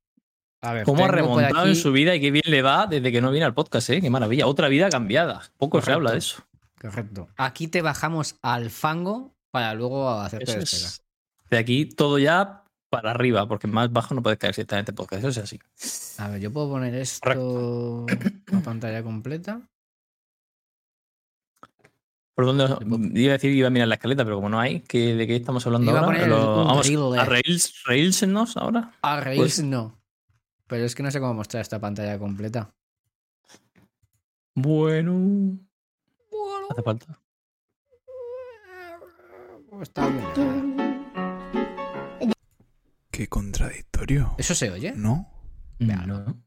A 0.61 0.73
ver, 0.73 0.83
¿Cómo 0.83 1.05
ha 1.05 1.09
remontado 1.09 1.67
en 1.67 1.75
su 1.75 1.91
vida 1.91 2.15
y 2.15 2.21
qué 2.21 2.31
bien 2.31 2.45
le 2.47 2.63
va 2.63 2.87
desde 2.87 3.11
que 3.11 3.21
no 3.21 3.29
viene 3.29 3.45
al 3.45 3.53
podcast, 3.53 3.91
eh? 3.91 4.01
Qué 4.01 4.09
maravilla. 4.09 4.47
Otra 4.47 4.67
vida 4.67 4.89
cambiada. 4.89 5.43
Poco 5.57 5.79
se 5.79 5.91
habla 5.91 6.13
de 6.13 6.17
eso. 6.17 6.43
Correcto. 6.81 7.27
Aquí 7.37 7.67
te 7.67 7.83
bajamos 7.83 8.37
al 8.41 8.71
fango 8.71 9.35
para 9.51 9.75
luego 9.75 10.09
hacerte 10.09 10.57
es. 10.57 11.03
De 11.51 11.59
aquí 11.59 11.85
todo 11.85 12.17
ya 12.17 12.64
para 12.89 13.11
arriba, 13.11 13.47
porque 13.47 13.67
más 13.67 13.91
bajo 13.91 14.13
no 14.15 14.21
puedes 14.23 14.39
caer 14.39 14.53
directamente 14.55 14.93
podcast. 14.93 15.19
Eso 15.23 15.29
es 15.29 15.37
así. 15.39 15.59
A 16.21 16.29
ver, 16.29 16.39
yo 16.41 16.51
puedo 16.51 16.69
poner 16.69 16.95
esto 16.95 18.05
a 18.53 18.59
pantalla 18.61 19.03
completa. 19.03 19.61
¿Por 22.33 22.45
dónde? 22.45 22.65
Iba 23.19 23.31
a 23.31 23.33
decir 23.37 23.51
que 23.51 23.57
iba 23.57 23.67
a 23.67 23.71
mirar 23.71 23.87
la 23.87 23.95
escaleta, 23.95 24.23
pero 24.25 24.35
como 24.35 24.49
no 24.49 24.59
hay, 24.59 24.81
¿qué- 24.81 25.15
¿de 25.15 25.25
qué 25.25 25.37
estamos 25.37 25.65
hablando 25.65 25.89
Iba 25.91 26.01
a 26.01 26.03
ahora? 26.03 26.27
Lo- 26.27 26.61
un 26.61 26.67
vamos 26.67 26.89
a 26.89 26.91
eh. 27.21 27.25
Rails, 27.25 27.83
Railsnos 27.85 28.57
ahora. 28.57 28.91
A 29.01 29.21
Pues- 29.35 29.63
no. 29.63 29.97
Pero 30.67 30.83
es 30.83 30.95
que 30.95 31.03
no 31.03 31.11
sé 31.11 31.19
cómo 31.19 31.33
mostrar 31.33 31.61
esta 31.61 31.79
pantalla 31.79 32.17
completa. 32.19 32.73
Bueno. 34.53 35.59
Hace 36.71 36.81
falta. 36.81 37.19
Está 39.81 40.07
bien. 40.07 40.84
Qué 43.15 43.29
contradictorio. 43.29 44.35
¿Eso 44.37 44.53
se 44.53 44.69
oye? 44.69 44.91
¿No? 44.93 45.31
No. 45.79 46.43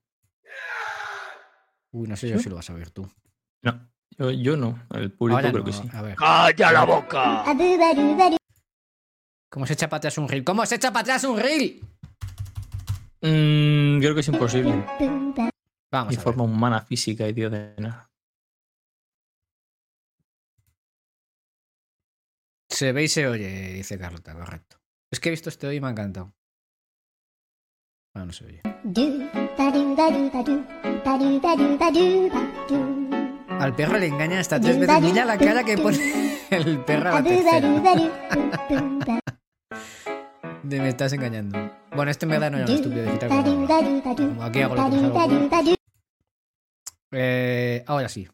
Uy, 1.93 2.07
no 2.07 2.15
sé 2.15 2.29
yo 2.29 2.39
si 2.39 2.51
lo 2.51 2.57
vas 2.57 2.69
a 2.69 2.75
ver 2.75 2.91
tú. 2.91 3.11
No. 3.63 3.91
Yo, 4.19 4.31
yo 4.33 4.55
no. 4.59 4.79
El 4.91 5.11
público 5.11 5.39
Ahora 5.39 5.51
creo 5.51 5.65
no, 5.65 5.65
que 5.65 5.73
sí. 5.73 5.89
A 5.95 6.03
ver. 6.03 6.17
¡Calla 6.17 6.73
la 6.73 6.85
boca! 6.85 7.45
¿Cómo 9.49 9.65
se 9.65 9.73
echa 9.73 9.89
para 9.89 9.97
atrás 9.97 10.19
un 10.19 10.29
reel? 10.29 10.45
¿Cómo 10.45 10.67
se 10.67 10.75
echa 10.75 10.93
para 10.93 11.01
atrás 11.05 11.25
un 11.25 11.39
reel? 11.39 11.81
Mm, 13.23 14.01
creo 14.01 14.15
que 14.15 14.21
es 14.21 14.29
imposible. 14.29 14.85
Vamos 15.91 16.13
Y 16.13 16.17
a 16.17 16.19
ver. 16.19 16.21
forma 16.21 16.43
humana, 16.43 16.83
física 16.83 17.27
y 17.27 17.33
tío 17.33 17.49
de 17.49 17.77
nada. 17.79 18.11
Se 22.69 22.93
ve 22.93 23.05
y 23.05 23.09
se 23.09 23.27
oye, 23.27 23.73
dice 23.73 23.99
Carlota, 23.99 24.35
correcto. 24.35 24.77
Es 25.11 25.19
que 25.19 25.31
he 25.31 25.33
visto 25.33 25.49
este 25.49 25.67
hoy 25.67 25.77
y 25.77 25.81
me 25.81 25.87
ha 25.87 25.93
encantado. 25.93 26.35
Ah, 28.19 28.25
no 28.25 28.33
se 28.33 28.45
oye. 28.47 28.61
Al 33.61 33.77
perro 33.77 33.99
le 33.99 34.07
engañan 34.09 34.39
hasta 34.41 34.61
tres 34.61 34.81
veces. 34.81 35.01
Mira 35.03 35.25
la 35.25 35.39
cara 35.39 35.63
que 35.63 35.79
pone 35.79 36.37
el 36.51 36.81
perro 36.81 37.11
a 37.11 37.21
la 37.21 37.23
tercera. 37.23 37.69
De 40.65 40.81
me 40.81 40.89
estás 40.89 41.13
engañando. 41.13 41.71
Bueno, 41.95 42.11
este 42.11 42.27
en 42.27 42.31
verdad 42.31 42.51
no 42.51 42.57
era 42.59 42.67
un 42.67 42.73
estúpido 42.73 43.05
digital. 43.05 43.29
Como, 43.29 43.67
como 44.17 44.43
aquí 44.43 44.63
hago 44.63 44.75
lo 44.75 44.91
que 44.91 44.97
me. 45.61 45.77
Eh, 47.13 47.85
ahora 47.87 48.09
sí. 48.09 48.29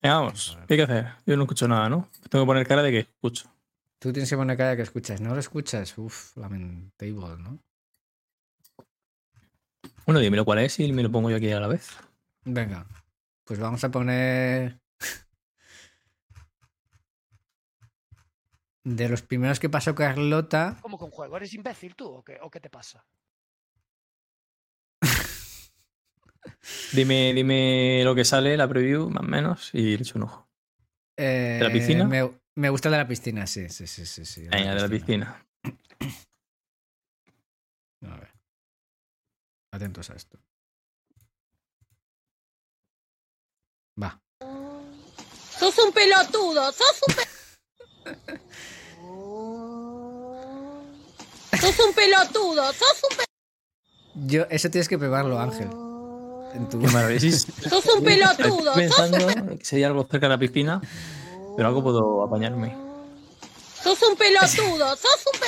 Venga, 0.00 0.20
vamos. 0.20 0.56
¿Qué 0.68 0.74
hay 0.74 0.78
que 0.78 0.84
hacer? 0.84 1.08
Yo 1.26 1.36
no 1.36 1.42
escucho 1.42 1.66
nada, 1.66 1.88
¿no? 1.88 2.08
Tengo 2.30 2.44
que 2.44 2.46
poner 2.46 2.66
cara 2.68 2.82
de 2.82 2.92
que 2.92 2.98
escucho. 3.00 3.50
Tú 3.98 4.12
tienes 4.12 4.30
que 4.30 4.36
poner 4.36 4.56
cara 4.56 4.76
que 4.76 4.82
escuchas. 4.82 5.20
¿No 5.20 5.34
lo 5.34 5.40
escuchas? 5.40 5.98
Uf, 5.98 6.36
lamentable, 6.36 7.42
¿no? 7.42 7.58
Bueno, 10.08 10.20
dímelo 10.20 10.46
cuál 10.46 10.60
es 10.60 10.80
y 10.80 10.90
me 10.90 11.02
lo 11.02 11.12
pongo 11.12 11.28
yo 11.28 11.36
aquí 11.36 11.50
a 11.50 11.60
la 11.60 11.68
vez. 11.68 11.90
Venga. 12.46 12.86
Pues 13.44 13.60
vamos 13.60 13.84
a 13.84 13.90
poner. 13.90 14.80
De 18.84 19.08
los 19.08 19.22
primeros 19.22 19.60
que 19.60 19.68
pasó 19.68 19.94
Carlota. 19.94 20.78
¿Cómo 20.82 20.98
con 20.98 21.12
juego? 21.12 21.36
¿Eres 21.36 21.54
imbécil 21.54 21.94
tú 21.94 22.08
o 22.08 22.24
qué, 22.24 22.38
o 22.42 22.50
qué 22.50 22.58
te 22.58 22.70
pasa? 22.70 23.06
Dime, 26.92 27.32
dime 27.34 28.02
lo 28.04 28.14
que 28.14 28.24
sale, 28.24 28.56
la 28.56 28.68
preview, 28.68 29.10
más 29.10 29.22
o 29.22 29.26
menos, 29.26 29.70
y 29.74 29.96
le 29.96 30.02
echo 30.02 30.18
un 30.18 30.24
ojo. 30.24 30.48
eh, 31.16 31.60
la 31.62 31.72
piscina? 31.72 32.04
Me, 32.06 32.30
me 32.56 32.70
gusta 32.70 32.88
el 32.88 32.92
de 32.92 32.98
la 32.98 33.08
piscina, 33.08 33.46
sí, 33.46 33.68
sí, 33.68 33.86
sí, 33.86 34.06
sí. 34.06 34.24
sí 34.24 34.48
Venga, 34.48 34.74
de 34.74 34.80
la 34.80 34.88
piscina. 34.88 35.46
A 38.02 38.16
ver. 38.16 38.27
Atentos 39.78 40.10
a 40.10 40.14
esto. 40.16 40.38
Va. 44.02 44.20
Sos 45.56 45.78
un 45.78 45.92
pelotudo, 45.92 46.72
sos 46.72 47.00
un 47.06 47.14
pe- 47.14 47.28
Sos 51.60 51.78
un 51.78 51.94
pelotudo, 51.94 52.72
sos 52.72 53.02
un 53.08 53.16
pe- 53.18 53.24
Yo, 54.26 54.46
eso 54.50 54.68
tienes 54.68 54.88
que 54.88 54.98
probarlo, 54.98 55.38
Ángel. 55.38 55.68
En 56.54 56.68
tu... 56.68 56.80
Qué 56.80 56.88
maravilla. 56.88 57.30
sos 57.70 57.86
un 57.86 58.02
pelotudo, 58.02 58.74
pensando 58.74 59.26
que 59.58 59.76
hay 59.76 59.84
algo 59.84 60.02
cerca 60.10 60.26
de 60.26 60.30
la 60.30 60.38
piscina, 60.38 60.80
pero 61.56 61.68
algo 61.68 61.84
puedo 61.84 62.24
apañarme. 62.24 62.76
sos 63.80 64.02
un 64.02 64.16
pelotudo, 64.16 64.96
sos 64.96 65.24
un 65.32 65.38
pe- 65.40 65.46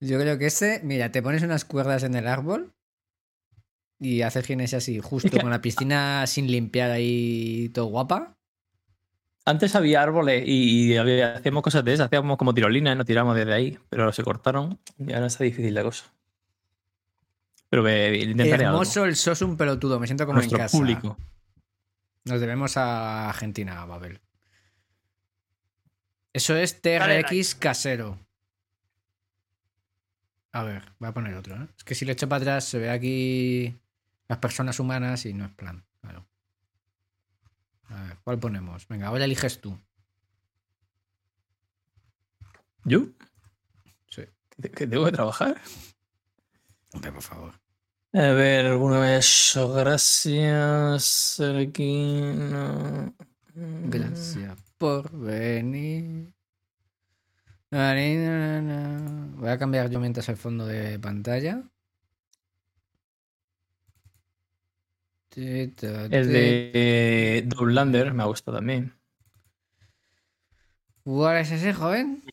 Yo 0.00 0.18
creo 0.20 0.38
que 0.38 0.46
ese, 0.46 0.80
mira, 0.84 1.10
te 1.10 1.22
pones 1.22 1.42
unas 1.42 1.64
cuerdas 1.64 2.02
en 2.04 2.14
el 2.14 2.26
árbol 2.28 2.72
y 3.98 4.22
haces 4.22 4.46
gimnasia 4.46 4.78
así, 4.78 5.00
justo 5.00 5.28
Es 5.28 5.34
que- 5.34 5.40
con 5.40 5.50
la 5.50 5.60
piscina 5.60 6.26
sin 6.26 6.46
limpiar 6.50 6.90
ahí 6.90 7.68
todo 7.74 7.86
guapa. 7.86 8.36
Antes 9.44 9.74
había 9.74 10.02
árboles 10.02 10.44
y, 10.46 10.92
y 10.92 10.96
había- 10.96 11.36
hacíamos 11.36 11.62
cosas 11.62 11.84
de 11.84 11.94
esas, 11.94 12.06
hacíamos 12.06 12.36
como 12.36 12.54
tirolinas, 12.54 12.96
nos 12.96 13.06
tiramos 13.06 13.34
desde 13.34 13.52
ahí, 13.54 13.78
pero 13.88 14.12
se 14.12 14.22
cortaron 14.22 14.78
y 14.98 15.12
ahora 15.12 15.26
está 15.26 15.42
difícil 15.44 15.74
la 15.74 15.82
cosa. 15.82 16.04
Pero 17.70 17.82
me, 17.82 18.16
intentaré 18.18 18.64
algo. 18.64 18.78
Hermoso 18.78 19.04
el 19.04 19.16
sos 19.16 19.42
un 19.42 19.56
pelotudo, 19.56 19.98
me 19.98 20.06
siento 20.06 20.26
como 20.26 20.36
Nuestro 20.36 20.58
en 20.58 20.64
casa. 20.64 20.76
público. 20.78 21.18
Nos 22.24 22.40
debemos 22.40 22.76
a 22.76 23.28
Argentina, 23.30 23.84
Babel. 23.84 24.20
Eso 26.32 26.54
es 26.56 26.80
Dale, 26.82 27.22
TRX 27.24 27.54
casero. 27.54 28.18
A 30.58 30.64
ver, 30.64 30.82
voy 30.98 31.08
a 31.08 31.14
poner 31.14 31.34
otro. 31.34 31.54
¿eh? 31.54 31.68
Es 31.76 31.84
que 31.84 31.94
si 31.94 32.04
le 32.04 32.14
echo 32.14 32.28
para 32.28 32.42
atrás 32.42 32.64
se 32.64 32.80
ve 32.80 32.90
aquí 32.90 33.78
las 34.26 34.38
personas 34.38 34.80
humanas 34.80 35.24
y 35.24 35.32
no 35.32 35.44
es 35.44 35.52
plan. 35.52 35.84
Claro. 36.00 36.26
A 37.84 38.02
ver, 38.02 38.16
¿cuál 38.24 38.40
ponemos? 38.40 38.88
Venga, 38.88 39.06
ahora 39.06 39.24
eliges 39.24 39.60
tú. 39.60 39.78
¿Yo? 42.82 43.06
Sí. 44.10 44.22
¿Que, 44.60 44.88
tengo 44.88 45.04
que 45.04 45.12
trabajar? 45.12 45.60
Hombre, 46.92 47.12
por 47.12 47.22
favor. 47.22 47.54
A 48.12 48.32
ver, 48.32 48.66
alguno 48.66 49.00
de 49.00 49.18
eso. 49.18 49.72
Gracias. 49.74 51.38
Aquí. 51.38 52.20
no. 52.34 53.14
Gracias 53.54 54.58
por 54.76 55.16
venir. 55.16 56.32
Voy 57.70 59.48
a 59.48 59.58
cambiar 59.58 59.90
yo 59.90 60.00
mientras 60.00 60.28
el 60.28 60.36
fondo 60.36 60.66
de 60.66 60.98
pantalla. 60.98 61.62
El 65.36 65.76
de 65.76 66.70
eh, 66.74 67.42
Doublander 67.46 68.12
me 68.12 68.22
ha 68.24 68.26
gustado 68.26 68.56
también. 68.56 68.92
¿Cuál 71.04 71.36
es 71.38 71.52
ese, 71.52 71.72
joven? 71.72 72.24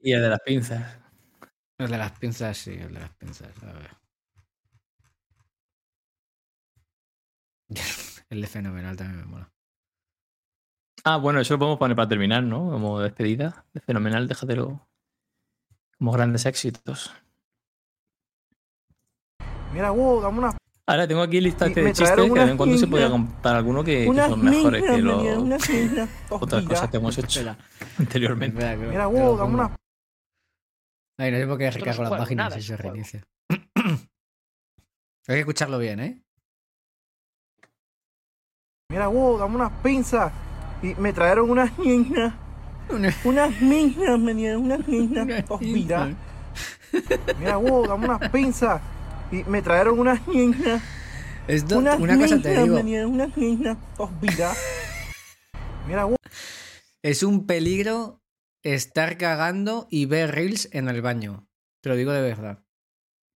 Y 0.00 0.12
el 0.12 0.22
de 0.22 0.28
las 0.28 0.40
pinzas. 0.40 0.98
El 1.78 1.90
de 1.90 1.98
las 1.98 2.18
pinzas, 2.18 2.56
sí, 2.56 2.72
el 2.72 2.94
de 2.94 3.00
las 3.00 3.10
pinzas. 3.16 3.62
A 3.62 3.72
ver. 3.72 3.90
El 8.30 8.40
de 8.40 8.46
fenomenal 8.46 8.96
también 8.96 9.20
me 9.20 9.26
mola. 9.26 9.51
Ah, 11.04 11.16
bueno, 11.16 11.40
eso 11.40 11.54
lo 11.54 11.58
podemos 11.58 11.78
poner 11.78 11.96
para 11.96 12.08
terminar, 12.08 12.42
¿no? 12.44 12.70
Como 12.70 13.00
despedida. 13.00 13.64
De 13.72 13.80
fenomenal, 13.80 14.28
déjatelo. 14.28 14.86
Como 15.98 16.12
grandes 16.12 16.46
éxitos. 16.46 17.12
Mira, 19.72 19.90
wow, 19.90 20.20
dame 20.20 20.38
una 20.38 20.56
Ahora 20.86 21.08
tengo 21.08 21.22
aquí 21.22 21.40
lista 21.40 21.66
Y 21.66 21.74
de 21.74 21.92
chistes 21.92 22.10
que 22.10 22.22
de 22.22 22.28
vez 22.40 22.50
en 22.50 22.56
cuando 22.56 22.76
se 22.76 22.86
podía 22.86 23.08
contar 23.08 23.56
alguno 23.56 23.82
que, 23.82 24.04
son 24.28 24.42
mejores 24.44 24.82
que 24.82 24.98
lo- 24.98 25.16
venía, 25.18 25.38
unas 25.38 25.68
niñas, 25.70 26.08
dos 26.28 26.42
otras 26.42 26.64
cosas 26.64 26.90
que 26.90 26.96
hemos 26.98 27.16
hecho 27.16 27.40
Espera, 27.40 27.56
anteriormente. 27.98 28.58
espera, 28.58 28.76
que- 28.78 28.86
Mira, 28.88 29.06
wow, 29.06 29.36
dame 29.38 29.54
una 29.54 29.76
Ay, 31.18 31.30
no 31.30 31.38
sé 31.38 31.46
por 31.46 31.58
qué 31.58 31.70
recargo 31.70 31.92
es 31.92 31.98
la 32.00 32.08
juego, 32.08 32.22
página 32.24 32.42
nada 32.44 32.56
si 32.56 32.62
se 32.62 32.76
reinicia. 32.76 33.22
Hay 33.48 35.36
que 35.36 35.38
escucharlo 35.40 35.78
bien, 35.78 36.00
¿eh? 36.00 36.22
Mira, 38.90 39.06
wow, 39.08 39.38
dame 39.38 39.54
unas 39.56 39.72
pinzas. 39.82 40.32
Y 40.82 40.94
me 40.96 41.12
trajeron 41.12 41.50
unas 41.50 41.76
niñas. 41.78 42.34
Una- 42.88 43.14
Unas 43.24 43.62
niñas, 43.62 44.18
me 44.18 44.34
dieron 44.34 44.64
unas 44.64 44.86
niñas, 44.88 45.26
dos 45.48 45.60
vidas. 45.60 46.10
Mira, 47.38 47.56
wow, 47.56 47.86
dame 47.86 48.04
unas 48.06 48.30
pinzas. 48.30 48.80
Y 49.30 49.44
me 49.44 49.62
trajeron 49.62 49.98
unas 49.98 50.26
niñas. 50.28 50.82
Esto, 51.48 51.78
Unas 51.78 51.98
una 51.98 52.16
cosa 52.18 52.40
te 52.40 52.60
digo, 52.62 52.76
me 52.76 52.82
dieron 52.82 53.12
unas 53.12 53.36
niñas, 53.36 53.76
vidas. 54.20 54.58
Mira, 55.86 56.04
wow. 56.04 56.16
es 57.02 57.22
un 57.22 57.46
peligro 57.46 58.20
estar 58.62 59.16
cagando 59.16 59.86
y 59.90 60.06
ver 60.06 60.32
reels 60.32 60.68
en 60.72 60.88
el 60.88 61.02
baño. 61.02 61.48
Te 61.82 61.88
lo 61.88 61.96
digo 61.96 62.12
de 62.12 62.20
verdad. 62.22 62.62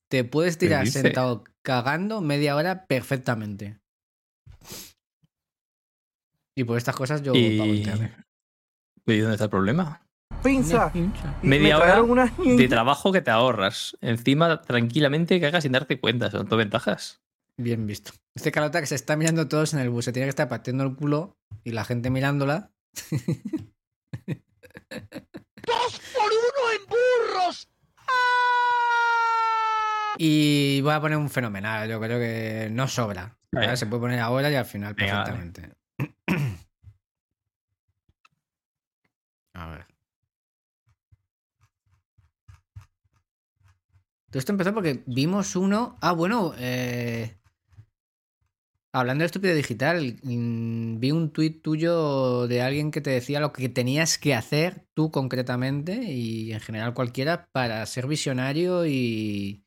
Te 0.09 0.23
puedes 0.23 0.57
tirar 0.59 0.87
sentado 0.87 1.43
cagando 1.63 2.21
media 2.21 2.55
hora 2.55 2.87
perfectamente. 2.87 3.81
Y 6.57 6.65
por 6.65 6.79
estas 6.79 6.97
cosas 6.97 7.23
yo 7.23 7.33
Y... 7.35 7.59
pago 7.59 7.75
internet. 7.75 8.17
¿Y 9.07 9.19
dónde 9.19 9.35
está 9.35 9.45
el 9.45 9.51
problema? 9.51 10.03
Me 10.43 11.59
Media 11.59 11.79
hora 11.79 12.03
unas 12.03 12.33
De 12.37 12.69
trabajo 12.69 13.13
que 13.13 13.21
te 13.21 13.31
ahorras. 13.31 13.97
Encima, 14.01 14.63
tranquilamente 14.63 15.41
cagas 15.41 15.63
sin 15.63 15.73
darte 15.73 16.01
cuenta. 16.01 16.31
Son 16.31 16.49
dos 16.49 16.59
ventajas. 16.59 17.21
Bien 17.57 17.87
visto. 17.87 18.13
Este 18.35 18.53
calota 18.53 18.81
que 18.81 18.87
se 18.87 18.95
está 18.95 19.17
mirando 19.17 19.49
todos 19.49 19.75
en 19.75 19.81
el 19.81 19.91
bus. 19.91 20.05
Se 20.05 20.13
tiene 20.13 20.27
que 20.27 20.31
estar 20.31 20.49
partiendo 20.49 20.85
el 20.85 20.95
culo 20.95 21.37
y 21.65 21.73
la 21.73 21.85
gente 21.85 22.11
mirándola. 22.11 22.71
¡Dos 24.27 26.01
por 26.15 26.31
uno 26.31 26.73
en 26.75 26.87
burros! 26.89 27.69
Y 30.19 30.81
voy 30.83 30.93
a 30.93 31.01
poner 31.01 31.19
un 31.19 31.31
fenomenal. 31.31 31.89
Yo 31.89 32.01
creo 32.01 32.19
que 32.19 32.69
no 32.71 32.89
sobra. 32.89 33.37
Se 33.75 33.87
puede 33.87 34.01
poner 34.01 34.21
ahora 34.21 34.51
y 34.51 34.55
al 34.55 34.67
final 34.67 34.95
Venga, 34.95 35.19
vale. 35.19 35.33
perfectamente. 35.33 35.76
Todo 44.37 44.41
esto 44.41 44.53
empezó 44.53 44.75
porque 44.75 45.03
vimos 45.07 45.57
uno. 45.57 45.97
Ah, 46.03 46.13
bueno, 46.13 46.53
eh, 46.59 47.39
hablando 48.93 49.23
de 49.23 49.27
estúpido 49.27 49.55
digital, 49.55 50.19
mm, 50.23 50.99
vi 51.01 51.11
un 51.11 51.31
tuit 51.33 51.63
tuyo 51.63 52.47
de 52.47 52.61
alguien 52.61 52.91
que 52.91 53.01
te 53.01 53.09
decía 53.09 53.41
lo 53.41 53.55
que 53.55 53.71
tenías 53.71 54.19
que 54.19 54.35
hacer 54.35 54.85
tú 54.93 55.11
concretamente 55.11 55.95
y 56.13 56.53
en 56.53 56.61
general 56.61 56.93
cualquiera 56.93 57.49
para 57.51 57.87
ser 57.87 58.07
visionario 58.07 58.85
y, 58.85 59.65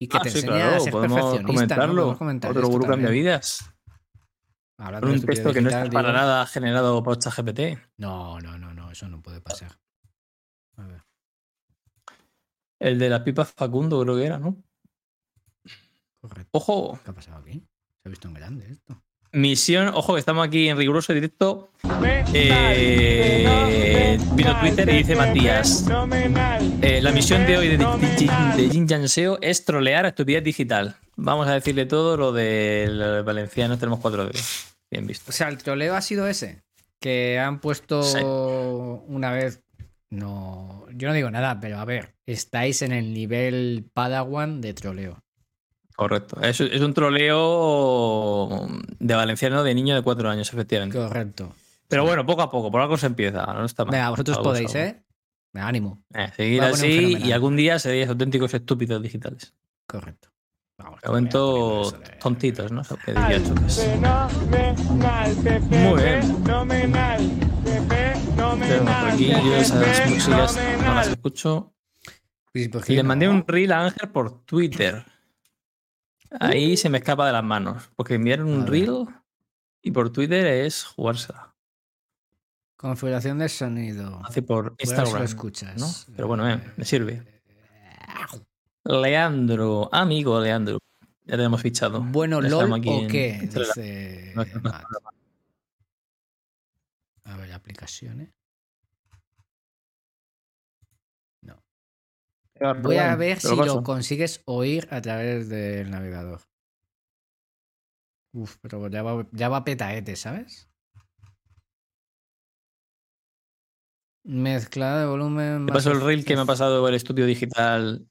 y 0.00 0.08
que 0.08 0.16
Ah, 0.16 0.22
te 0.22 0.30
sí, 0.30 0.38
enseñe 0.38 0.50
claro, 0.52 0.76
a 0.78 0.80
ser 0.80 0.92
podemos 0.92 1.20
perfeccionista. 1.20 1.76
comentarlo. 1.76 2.50
Otro 2.50 2.68
gurú 2.70 2.86
cambia 2.86 3.10
vidas. 3.10 3.72
Hablando 4.78 5.06
de 5.06 5.12
un 5.12 5.16
estúpido 5.20 5.34
texto 5.44 5.54
que 5.54 5.60
no 5.60 5.68
está 5.68 5.88
para 5.88 6.12
nada 6.12 6.44
generado 6.46 7.00
por 7.04 7.20
ChatGPT. 7.20 7.78
No, 7.98 8.40
no, 8.40 8.58
no, 8.58 8.74
no, 8.74 8.90
eso 8.90 9.06
no 9.06 9.22
puede 9.22 9.40
pasar. 9.40 9.78
A 10.76 10.88
ver. 10.88 11.04
El 12.82 12.98
de 12.98 13.08
las 13.08 13.20
pipas 13.20 13.52
Facundo, 13.56 14.00
creo 14.02 14.16
que 14.16 14.26
era, 14.26 14.38
¿no? 14.38 14.56
Correcto. 16.20 16.48
Ojo, 16.52 16.98
¿Qué 17.04 17.10
ha 17.10 17.14
pasado 17.14 17.38
aquí? 17.38 17.62
Se 18.02 18.08
ha 18.08 18.10
visto 18.10 18.26
en 18.28 18.34
grande 18.34 18.66
esto. 18.72 19.00
misión. 19.32 19.88
Ojo, 19.94 20.14
que 20.14 20.20
estamos 20.20 20.44
aquí 20.46 20.68
en 20.68 20.76
riguroso 20.76 21.12
directo. 21.12 21.70
Eh, 22.34 24.18
vino 24.34 24.58
Twitter 24.60 24.88
y 24.88 24.96
dice 24.98 25.14
Matías. 25.16 25.84
eh, 26.82 27.00
la 27.02 27.12
misión 27.12 27.46
de 27.46 27.56
hoy 27.56 27.68
de, 27.68 27.78
de, 27.78 27.86
de, 27.86 28.62
de 28.62 28.70
Jin 28.70 28.88
Jan 28.88 29.08
Seo 29.08 29.38
es 29.40 29.64
trolear 29.64 30.04
a 30.04 30.08
estupidez 30.08 30.42
digital. 30.44 30.96
Vamos 31.16 31.46
a 31.46 31.52
decirle 31.54 31.86
todo 31.86 32.16
lo 32.16 32.32
del 32.32 33.22
valenciano. 33.22 33.78
Tenemos 33.78 34.00
cuatro 34.00 34.24
dedos. 34.26 34.74
Bien 34.90 35.06
visto. 35.06 35.30
O 35.30 35.32
sea, 35.32 35.48
el 35.48 35.58
troleo 35.58 35.94
ha 35.94 36.00
sido 36.02 36.26
ese. 36.26 36.62
Que 37.00 37.38
han 37.38 37.60
puesto 37.60 38.02
Sí. 38.02 38.18
una 38.22 39.30
vez. 39.32 39.62
No. 40.12 40.84
Yo 40.94 41.08
no 41.08 41.14
digo 41.14 41.30
nada, 41.30 41.58
pero 41.58 41.78
a 41.78 41.86
ver. 41.86 42.14
Estáis 42.26 42.82
en 42.82 42.92
el 42.92 43.14
nivel 43.14 43.88
Padawan 43.94 44.60
de 44.60 44.74
troleo. 44.74 45.22
Correcto. 45.96 46.38
Es, 46.42 46.60
es 46.60 46.80
un 46.82 46.92
troleo 46.92 48.68
de 48.98 49.14
valenciano 49.14 49.62
de 49.62 49.74
niño 49.74 49.94
de 49.94 50.02
cuatro 50.02 50.28
años, 50.28 50.52
efectivamente. 50.52 50.98
Correcto. 50.98 51.54
Pero 51.88 52.04
bueno, 52.04 52.26
poco 52.26 52.42
a 52.42 52.50
poco, 52.50 52.70
por 52.70 52.82
algo 52.82 52.98
se 52.98 53.06
empieza. 53.06 53.46
No 53.54 53.64
está 53.64 53.84
mal. 53.86 53.92
Venga, 53.92 54.10
vosotros 54.10 54.36
Algo 54.36 54.50
podéis, 54.50 54.74
algo. 54.74 54.86
¿eh? 54.88 55.02
Venga, 55.54 55.68
ánimo. 55.68 56.02
Eh, 56.12 56.30
seguir 56.36 56.62
así 56.62 57.16
y 57.22 57.32
algún 57.32 57.56
día 57.56 57.78
seréis 57.78 58.08
auténticos 58.08 58.52
estúpidos 58.52 59.02
digitales. 59.02 59.54
Correcto. 59.86 60.28
Vamos. 60.76 61.00
De 61.00 61.08
momento, 61.08 61.90
de- 61.90 62.16
tontitos, 62.16 62.70
¿no? 62.70 62.82
Eso 62.82 62.98
que 62.98 63.12
diría 63.14 63.42
Chocas. 63.42 63.80
Fenomenal, 63.80 65.34
Pepe, 65.42 65.76
Muy 65.78 66.02
bien. 66.02 67.51
Por 68.36 68.58
fenomenal, 68.58 69.10
aquí 69.10 69.28
yo 69.28 69.56
esas 69.56 69.78
Pepe, 69.78 70.10
músicas 70.10 70.28
no 70.28 70.38
las 70.38 70.54
fenomenal. 70.54 71.08
escucho. 71.10 71.74
Pues, 72.52 72.68
¿por 72.68 72.82
Y 72.82 72.84
qué 72.84 72.94
le 72.96 73.02
mandé 73.02 73.28
un 73.28 73.46
reel 73.46 73.72
a 73.72 73.84
Ángel 73.86 74.10
por 74.10 74.44
Twitter. 74.44 75.04
Ahí 76.40 76.76
se 76.76 76.88
me 76.88 76.98
escapa 76.98 77.26
de 77.26 77.32
las 77.32 77.44
manos. 77.44 77.90
Porque 77.96 78.14
enviaron 78.14 78.52
A 78.52 78.56
un 78.56 78.66
reel 78.66 79.06
Y 79.82 79.90
por 79.90 80.10
Twitter 80.10 80.46
es 80.46 80.84
jugársela. 80.84 81.54
Configuración 82.76 83.38
de 83.38 83.48
sonido. 83.48 84.20
Hace 84.24 84.42
por 84.42 84.74
Instagram. 84.78 85.18
lo 85.18 85.24
escuchas. 85.24 85.76
¿no? 85.78 86.14
Pero 86.16 86.28
bueno, 86.28 86.48
eh, 86.50 86.60
me 86.76 86.84
sirve. 86.84 87.22
Leandro, 88.84 89.88
amigo 89.92 90.40
Leandro. 90.40 90.78
Ya 91.24 91.36
te 91.36 91.44
hemos 91.44 91.62
fichado. 91.62 92.02
Bueno, 92.02 92.40
LOL 92.40 92.72
o 92.72 92.80
qué, 92.80 93.38
dice 93.42 94.32
No, 94.34 94.44
no. 94.44 94.72
A 97.24 97.36
ver, 97.36 97.52
aplicaciones. 97.52 98.30
No. 101.40 101.62
Voy 102.82 102.96
a 102.96 103.14
ver 103.16 103.40
si 103.40 103.54
lo 103.54 103.82
consigues 103.82 104.42
oír 104.44 104.88
a 104.90 105.00
través 105.00 105.48
del 105.48 105.90
navegador. 105.90 106.40
Uf, 108.34 108.56
pero 108.60 108.88
ya 108.88 109.02
va, 109.02 109.26
ya 109.32 109.48
va 109.48 109.64
petaete, 109.64 110.16
¿sabes? 110.16 110.68
Mezclada 114.24 115.00
de 115.00 115.06
volumen. 115.06 115.66
Te 115.66 115.72
paso 115.72 115.90
el 115.90 116.00
reel 116.00 116.24
que 116.24 116.36
me 116.36 116.42
ha 116.42 116.46
pasado 116.46 116.86
el 116.88 116.94
estudio 116.94 117.26
digital 117.26 118.08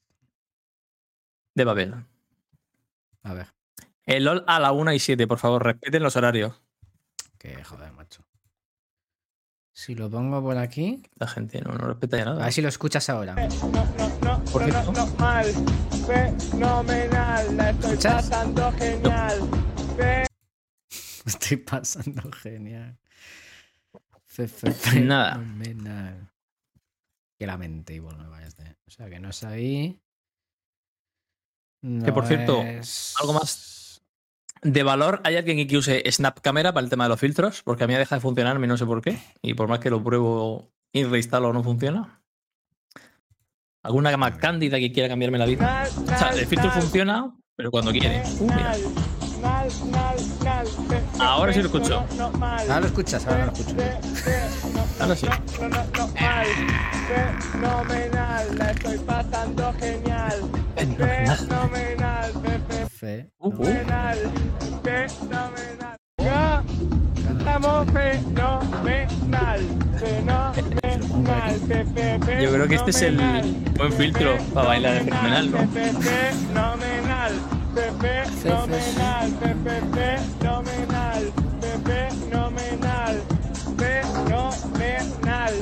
de 1.56 1.64
Babel. 1.64 2.06
A 3.24 3.34
ver, 3.34 3.48
El 4.06 4.26
LOL 4.26 4.44
a 4.48 4.60
la 4.60 4.72
1 4.72 4.94
y 4.94 5.00
7, 5.00 5.28
por 5.28 5.38
favor, 5.38 5.64
respeten 5.64 6.04
los 6.04 6.16
horarios. 6.16 6.62
que 7.38 7.64
joder, 7.64 7.92
macho. 7.94 8.24
Si 9.84 9.96
lo 9.96 10.12
pongo 10.12 10.44
por 10.44 10.58
aquí. 10.60 11.02
La 11.16 11.26
gente 11.28 11.60
no, 11.62 11.72
no 11.74 11.88
respeta 11.88 12.18
ya 12.18 12.22
A 12.22 12.26
nada. 12.28 12.44
ver 12.44 12.54
si 12.54 12.62
lo 12.62 12.70
escuchas 12.70 13.10
ahora. 13.10 13.34
¿Por 14.52 14.64
qué 14.66 14.72
no? 14.72 15.08
Mal, 15.18 15.46
fenomenal, 16.06 17.58
la 17.58 17.70
estoy 17.72 17.90
¿Escuchas? 17.94 18.30
pasando 18.30 18.72
genial. 18.74 19.40
Estoy 21.26 21.58
pasando 21.58 22.32
genial. 22.32 22.96
Fe- 24.26 24.48
fe- 24.48 25.02
Nada. 25.02 25.34
fenomenal. 25.40 26.30
Que 27.40 27.48
la 27.48 27.58
mente 27.58 27.96
igual 27.96 28.18
no 28.20 28.30
va 28.30 28.44
este. 28.44 28.78
O 28.86 28.92
sea 28.92 29.10
que 29.10 29.20
no 29.20 29.30
es 29.30 29.44
ahí. 29.44 30.00
Que, 31.82 32.14
por 32.14 32.24
No 32.24 32.28
cierto, 32.28 32.62
es- 32.62 33.16
algo 33.20 33.34
más. 33.34 33.81
De 34.64 34.84
valor, 34.84 35.22
¿hay 35.24 35.38
alguien 35.38 35.68
que 35.68 35.78
use 35.78 36.04
Snap 36.12 36.40
Camera 36.40 36.72
para 36.72 36.84
el 36.84 36.90
tema 36.90 37.06
de 37.06 37.10
los 37.10 37.20
filtros? 37.20 37.64
Porque 37.64 37.84
a 37.84 37.88
mí 37.88 37.94
me 37.94 38.00
deja 38.00 38.16
de 38.16 38.22
funcionar, 38.22 38.60
no 38.60 38.78
sé 38.78 38.86
por 38.86 39.02
qué. 39.02 39.18
Y 39.42 39.56
por 39.56 39.68
más 39.68 39.80
que 39.80 39.90
lo 39.90 40.04
pruebo 40.04 40.72
y 40.94 41.04
reinstalo, 41.04 41.52
no 41.52 41.64
funciona. 41.64 42.22
¿Alguna 43.84 44.16
más 44.18 44.38
cándida 44.38 44.78
que 44.78 44.92
quiera 44.92 45.10
cambiarme 45.10 45.40
la 45.40 45.46
vida? 45.46 45.88
O 45.98 46.06
sea, 46.06 46.30
el 46.30 46.46
filtro 46.46 46.70
funciona, 46.70 47.34
pero 47.56 47.72
cuando 47.72 47.92
quiere. 47.92 48.22
Uh, 48.40 48.44
mira. 48.44 48.76
Ahora 51.20 51.54
sí 51.54 51.60
lo 51.60 51.66
escucho. 51.66 52.06
Ahora 52.20 52.80
lo 52.82 52.86
escuchas, 52.86 53.26
ahora 53.26 53.48
lo 53.48 53.54
escucho. 53.54 53.76
Ahora 55.00 55.16
sí. 55.16 55.28
Fenomenal, 57.52 58.58
la 58.58 58.72
estoy 58.72 58.98
pasando 59.00 59.74
genial. 59.80 60.52
Fenomenal, 60.76 62.88
Fe- 63.02 63.26
Uh, 63.40 63.50
fenomenal, 63.52 64.18
fenomenal. 64.84 65.98
Estamos 67.32 67.88
fenomenal, 67.92 69.62
fenomenal, 69.98 71.56
Yo 72.44 72.52
creo 72.54 72.68
que 72.68 72.76
este 72.76 72.92
es 72.92 73.02
el 73.02 73.18
fenomenal. 73.18 73.56
buen 73.76 73.94
filtro 73.94 74.38
para 74.54 74.68
bailar 74.68 75.00
fenomenal, 75.04 75.50
¿no? 75.52 75.58
Fe- 75.58 75.94
fe- 75.94 76.32
Fenomenal, 76.54 77.32
fe- 77.74 77.92
fe- 78.02 78.26
fenomenal, 78.44 79.32
fe- 79.40 79.56
fe- 79.66 80.20
fenomenal, 80.38 81.22
fe- 81.60 81.80
fenomenal, 82.30 83.24
fenomenal, 83.80 85.54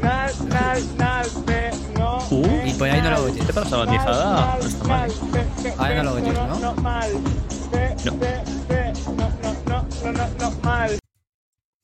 nal, 0.00 0.32
nal, 0.48 0.80
nal, 0.96 1.24
fenomenal. 1.24 1.73
Uh, 2.34 2.66
Y 2.66 2.72
por 2.74 2.88
ahí 2.88 3.00
no 3.00 3.10
lo 3.10 3.24
oyes. 3.24 3.46
¿Qué 3.46 3.52
para 3.52 3.66
sabatizada? 3.68 4.56
No 4.58 4.66
está 4.66 4.84
mal. 4.88 5.10
Ahora 5.78 6.02
no 6.02 6.10
lo 6.10 6.12
oyes, 6.14 6.34
¿no? 6.34 6.74
mal. 6.76 7.10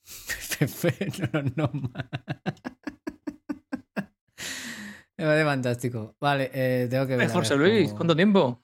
Fe- 0.04 0.68
fe- 0.68 1.08
no, 1.32 1.42
no, 1.56 1.70
ma- 1.72 2.08
Me 5.16 5.24
parece 5.26 5.44
fantástico. 5.44 6.16
Vale, 6.20 6.50
eh, 6.52 6.86
tengo 6.90 7.06
que 7.06 7.16
ver. 7.16 7.30
José 7.30 7.56
ver 7.56 7.68
Luis, 7.68 7.84
cómo- 7.88 7.96
¿cuánto 7.98 8.16
tiempo? 8.16 8.62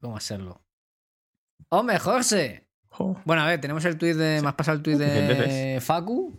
¿Cómo 0.00 0.16
hacerlo? 0.16 0.62
¡Hombre, 1.70 1.98
José! 1.98 2.68
Jo. 2.90 3.20
Bueno, 3.24 3.42
a 3.42 3.46
ver, 3.46 3.60
tenemos 3.60 3.84
el 3.84 3.96
tuit 3.98 4.16
de. 4.16 4.40
¿Me 4.42 4.48
has 4.48 4.54
pasado 4.54 4.76
el 4.76 4.82
tuit 4.82 4.98
de. 4.98 5.78
Facu? 5.82 6.34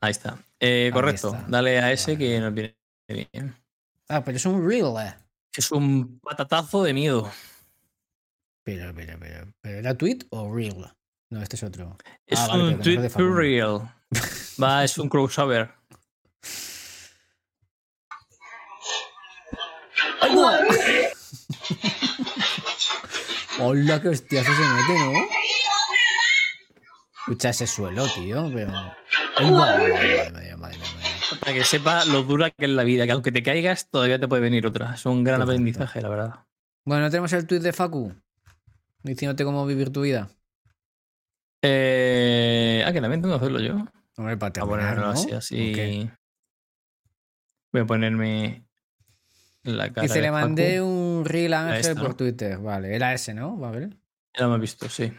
Ahí 0.00 0.10
está. 0.12 0.38
Eh, 0.58 0.90
correcto. 0.92 1.34
está. 1.34 1.46
Dale 1.48 1.78
a 1.78 1.92
ese 1.92 2.12
Vale. 2.12 2.18
que 2.26 2.40
nos 2.40 2.54
viene 2.54 2.76
bien. 3.32 3.56
Ah, 4.08 4.22
pero 4.24 4.36
es 4.36 4.46
un 4.46 4.66
reel. 4.66 4.94
eh. 4.98 5.14
Es 5.54 5.70
un 5.72 6.18
patatazo 6.20 6.82
de 6.84 6.92
miedo. 6.94 7.30
Pero, 8.64 8.92
pero, 8.94 9.18
pero. 9.18 9.52
¿Pero 9.60 9.78
era 9.78 9.94
tweet 9.96 10.18
o 10.30 10.54
reel? 10.54 10.86
No, 11.30 11.42
este 11.42 11.56
es 11.56 11.62
otro. 11.62 11.96
Es 12.26 12.38
Ah, 12.38 12.48
vale, 12.48 12.62
un 12.64 12.76
no 12.78 12.82
tweet 12.82 13.08
Facundo. 13.08 13.34
real. 13.36 13.94
Va, 14.62 14.84
es 14.84 14.98
un 14.98 15.08
crossover. 15.08 15.70
Hola, 23.58 24.00
qué 24.00 24.08
hostiazo 24.08 24.50
se 24.54 24.60
mete, 24.60 24.98
¿no? 24.98 25.12
Escucha 27.20 27.50
ese 27.50 27.66
suelo, 27.66 28.06
tío, 28.08 28.50
pero. 28.52 28.72
Ay, 29.40 29.50
madre, 29.50 29.92
madre, 29.92 30.30
madre, 30.32 30.56
madre, 30.56 30.78
madre. 30.78 31.38
Para 31.40 31.52
que 31.52 31.64
sepa 31.64 32.04
lo 32.04 32.22
dura 32.22 32.50
que 32.50 32.64
es 32.66 32.70
la 32.70 32.82
vida, 32.84 33.06
que 33.06 33.12
aunque 33.12 33.32
te 33.32 33.42
caigas, 33.42 33.88
todavía 33.90 34.18
te 34.18 34.28
puede 34.28 34.42
venir 34.42 34.66
otra. 34.66 34.94
Es 34.94 35.06
un 35.06 35.24
gran 35.24 35.40
aprendizaje, 35.42 36.00
la 36.00 36.08
verdad. 36.08 36.34
Bueno, 36.84 37.04
¿no 37.04 37.10
tenemos 37.10 37.32
el 37.32 37.46
tuit 37.46 37.62
de 37.62 37.72
Facu. 37.72 38.14
Diciéndote 39.02 39.44
cómo 39.44 39.64
vivir 39.66 39.90
tu 39.90 40.02
vida. 40.02 40.28
Eh, 41.62 42.82
ah, 42.86 42.92
que 42.92 43.00
también 43.00 43.20
tengo 43.22 43.34
que 43.34 43.44
hacerlo 43.44 43.60
yo. 43.60 43.86
Hombre, 44.16 44.36
para 44.36 44.62
A 44.62 44.66
ponerlo 44.66 45.12
¿no? 45.12 45.36
así. 45.36 46.10
Voy 47.72 47.82
a 47.82 47.86
ponerme 47.86 48.64
la 49.62 49.90
cara. 49.92 50.02
Dice, 50.02 50.14
de 50.14 50.20
le 50.22 50.28
Facu. 50.28 50.40
mandé 50.40 50.82
un 50.82 51.24
reel 51.24 51.54
a 51.54 51.74
Ángel 51.74 51.96
por. 51.96 52.14
Twitter. 52.14 52.58
Vale, 52.58 52.94
era 52.94 53.14
ese, 53.14 53.34
¿no? 53.34 53.56
Vale. 53.56 53.90
Ya 54.34 54.40
lo 54.40 54.46
hemos 54.46 54.60
visto, 54.60 54.88
sí. 54.88 55.12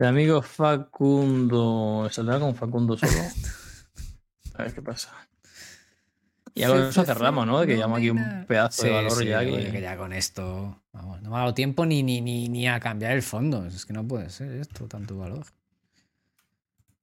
El 0.00 0.06
amigo 0.06 0.40
Facundo. 0.40 2.08
¿Saldrá 2.10 2.40
con 2.40 2.54
Facundo 2.54 2.96
solo? 2.96 3.12
A 4.54 4.62
ver 4.62 4.74
qué 4.74 4.80
pasa. 4.80 5.10
Y 6.54 6.62
algo 6.62 6.78
de 6.80 6.88
eso 6.88 7.04
cerramos, 7.04 7.46
¿no? 7.46 7.60
Que 7.66 7.76
llamo 7.76 7.96
aquí 7.96 8.08
un 8.08 8.46
pedazo 8.48 8.84
de 8.84 8.92
valor 8.92 9.12
sí, 9.12 9.26
ya. 9.26 9.40
Que... 9.40 9.70
que 9.70 9.80
ya 9.82 9.98
con 9.98 10.14
esto. 10.14 10.82
Vamos, 10.92 11.20
no 11.20 11.28
me 11.30 11.36
ha 11.36 11.40
dado 11.40 11.54
tiempo 11.54 11.84
ni, 11.84 12.02
ni, 12.02 12.22
ni, 12.22 12.48
ni 12.48 12.66
a 12.66 12.80
cambiar 12.80 13.12
el 13.12 13.22
fondo. 13.22 13.66
Es 13.66 13.84
que 13.84 13.92
no 13.92 14.08
puede 14.08 14.30
ser 14.30 14.52
esto, 14.52 14.88
tanto 14.88 15.18
valor. 15.18 15.44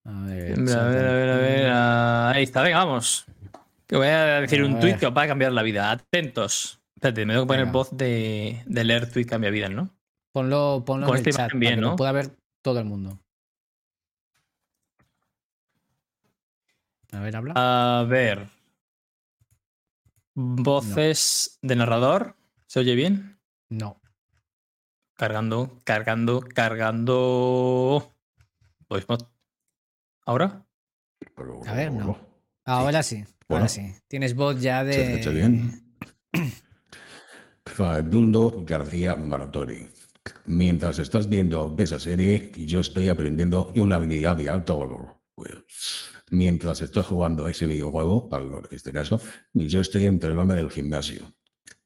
A 0.04 0.22
ver. 0.24 0.60
A 0.60 0.64
ver, 0.64 1.06
a 1.06 1.12
ver, 1.14 1.30
a 1.30 1.38
ver. 1.38 1.70
ah, 1.72 2.32
Ahí 2.32 2.44
está, 2.44 2.64
venga, 2.64 2.84
vamos. 2.84 3.26
Que 3.86 3.96
voy 3.96 4.08
a 4.08 4.42
decir 4.42 4.62
A 4.62 4.66
un 4.66 4.80
tuit 4.80 4.98
que 4.98 5.06
os 5.06 5.16
va 5.16 5.22
a 5.22 5.28
cambiar 5.28 5.52
la 5.52 5.62
vida. 5.62 5.92
Atentos. 5.92 6.82
Espérate, 6.96 7.28
me 7.28 7.34
tengo 7.34 7.46
que 7.46 7.48
poner 7.48 7.66
Venga. 7.66 7.74
voz 7.74 7.96
de, 7.96 8.64
de 8.66 8.84
leer 8.84 9.12
tuit 9.12 9.30
cambia 9.30 9.52
vidas, 9.52 9.70
¿no? 9.70 9.92
Ponlo, 10.32 10.84
ponlo 10.84 11.06
Con 11.06 11.18
en 11.18 11.26
el 11.28 11.34
chat 11.34 11.54
ver 11.54 12.32
todo 12.62 12.80
el 12.80 12.86
mundo. 12.86 13.20
A 17.12 17.20
ver, 17.20 17.36
habla. 17.36 17.54
A 17.56 18.04
ver. 18.04 18.50
Voces 20.34 21.58
de 21.62 21.76
narrador. 21.76 22.36
¿Se 22.68 22.80
oye 22.80 22.96
bien? 22.96 23.40
No. 23.70 24.02
Cargando, 25.16 25.80
cargando, 25.84 26.42
cargando. 26.42 28.14
Voice 28.90 29.06
mod. 29.10 29.22
¿Ahora? 30.26 30.66
A 31.66 31.74
ver, 31.74 31.92
no. 31.92 32.20
Ahora 32.66 33.02
sí. 33.02 33.18
Ahora 33.18 33.36
Bueno. 33.48 33.68
sí. 33.70 33.96
Tienes 34.08 34.36
voz 34.36 34.62
ya 34.62 34.84
de. 34.84 34.94
¿Se 34.94 35.12
escucha 35.14 35.30
bien? 35.32 35.96
Facundo 37.66 38.64
García 38.66 39.16
Martori. 39.16 39.90
Mientras 40.46 41.00
estás 41.00 41.28
viendo 41.30 41.76
esa 41.78 42.00
serie, 42.00 42.52
yo 42.56 42.80
estoy 42.80 43.10
aprendiendo 43.10 43.72
una 43.76 43.96
habilidad 43.96 44.36
de 44.36 44.50
alto 44.50 44.80
valor. 44.80 45.18
Pues, 45.36 45.56
mientras 46.32 46.82
estás 46.82 47.06
jugando 47.06 47.48
ese 47.48 47.66
videojuego, 47.66 48.30
en 48.32 48.76
este 48.76 48.92
caso, 48.92 49.20
yo 49.54 49.82
estoy 49.82 50.06
entrenando 50.06 50.54
en 50.54 50.60
el 50.60 50.72
gimnasio. 50.72 51.34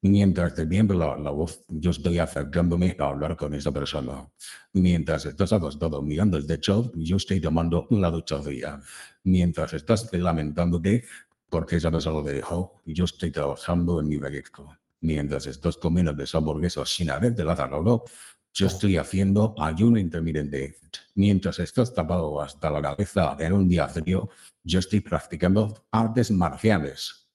Mientras 0.03 0.55
te 0.55 0.65
viendo 0.65 0.95
la, 0.95 1.15
la 1.17 1.29
voz, 1.29 1.63
yo 1.67 1.91
estoy 1.91 2.17
acercándome 2.17 2.95
a 2.97 3.05
hablar 3.05 3.37
con 3.37 3.53
esa 3.53 3.71
persona. 3.71 4.27
Mientras 4.73 5.25
estás 5.27 5.53
acostado 5.53 6.01
mirando 6.01 6.37
el 6.37 6.47
techo, 6.47 6.91
yo 6.95 7.17
estoy 7.17 7.39
tomando 7.39 7.87
una 7.91 8.09
ducha 8.09 8.41
fría. 8.41 8.81
Mientras 9.23 9.73
estás 9.73 10.11
lamentándote 10.11 11.05
porque 11.51 11.75
esa 11.75 11.91
persona 11.91 12.23
te 12.23 12.31
dejó, 12.33 12.81
yo 12.85 13.03
estoy 13.03 13.29
trabajando 13.29 13.99
en 13.99 14.07
mi 14.07 14.17
proyecto. 14.17 14.69
Mientras 15.01 15.47
estás 15.47 15.77
comiendo 15.77 16.11
esa 16.23 16.37
hamburguesa 16.37 16.85
sin 16.85 17.09
haberte 17.09 17.43
la 17.43 17.55
cerrado, 17.55 18.05
Yo 18.53 18.67
estoy 18.67 18.97
haciendo 18.97 19.55
ayuno 19.57 19.97
intermitente. 19.97 20.77
Mientras 21.15 21.59
estás 21.59 21.93
tapado 21.93 22.41
hasta 22.41 22.69
la 22.69 22.81
cabeza 22.81 23.37
en 23.39 23.53
un 23.53 23.69
día 23.69 23.87
frío, 23.87 24.29
yo 24.63 24.79
estoy 24.79 24.99
practicando 24.99 25.85
artes 25.91 26.31
marciales. 26.31 27.29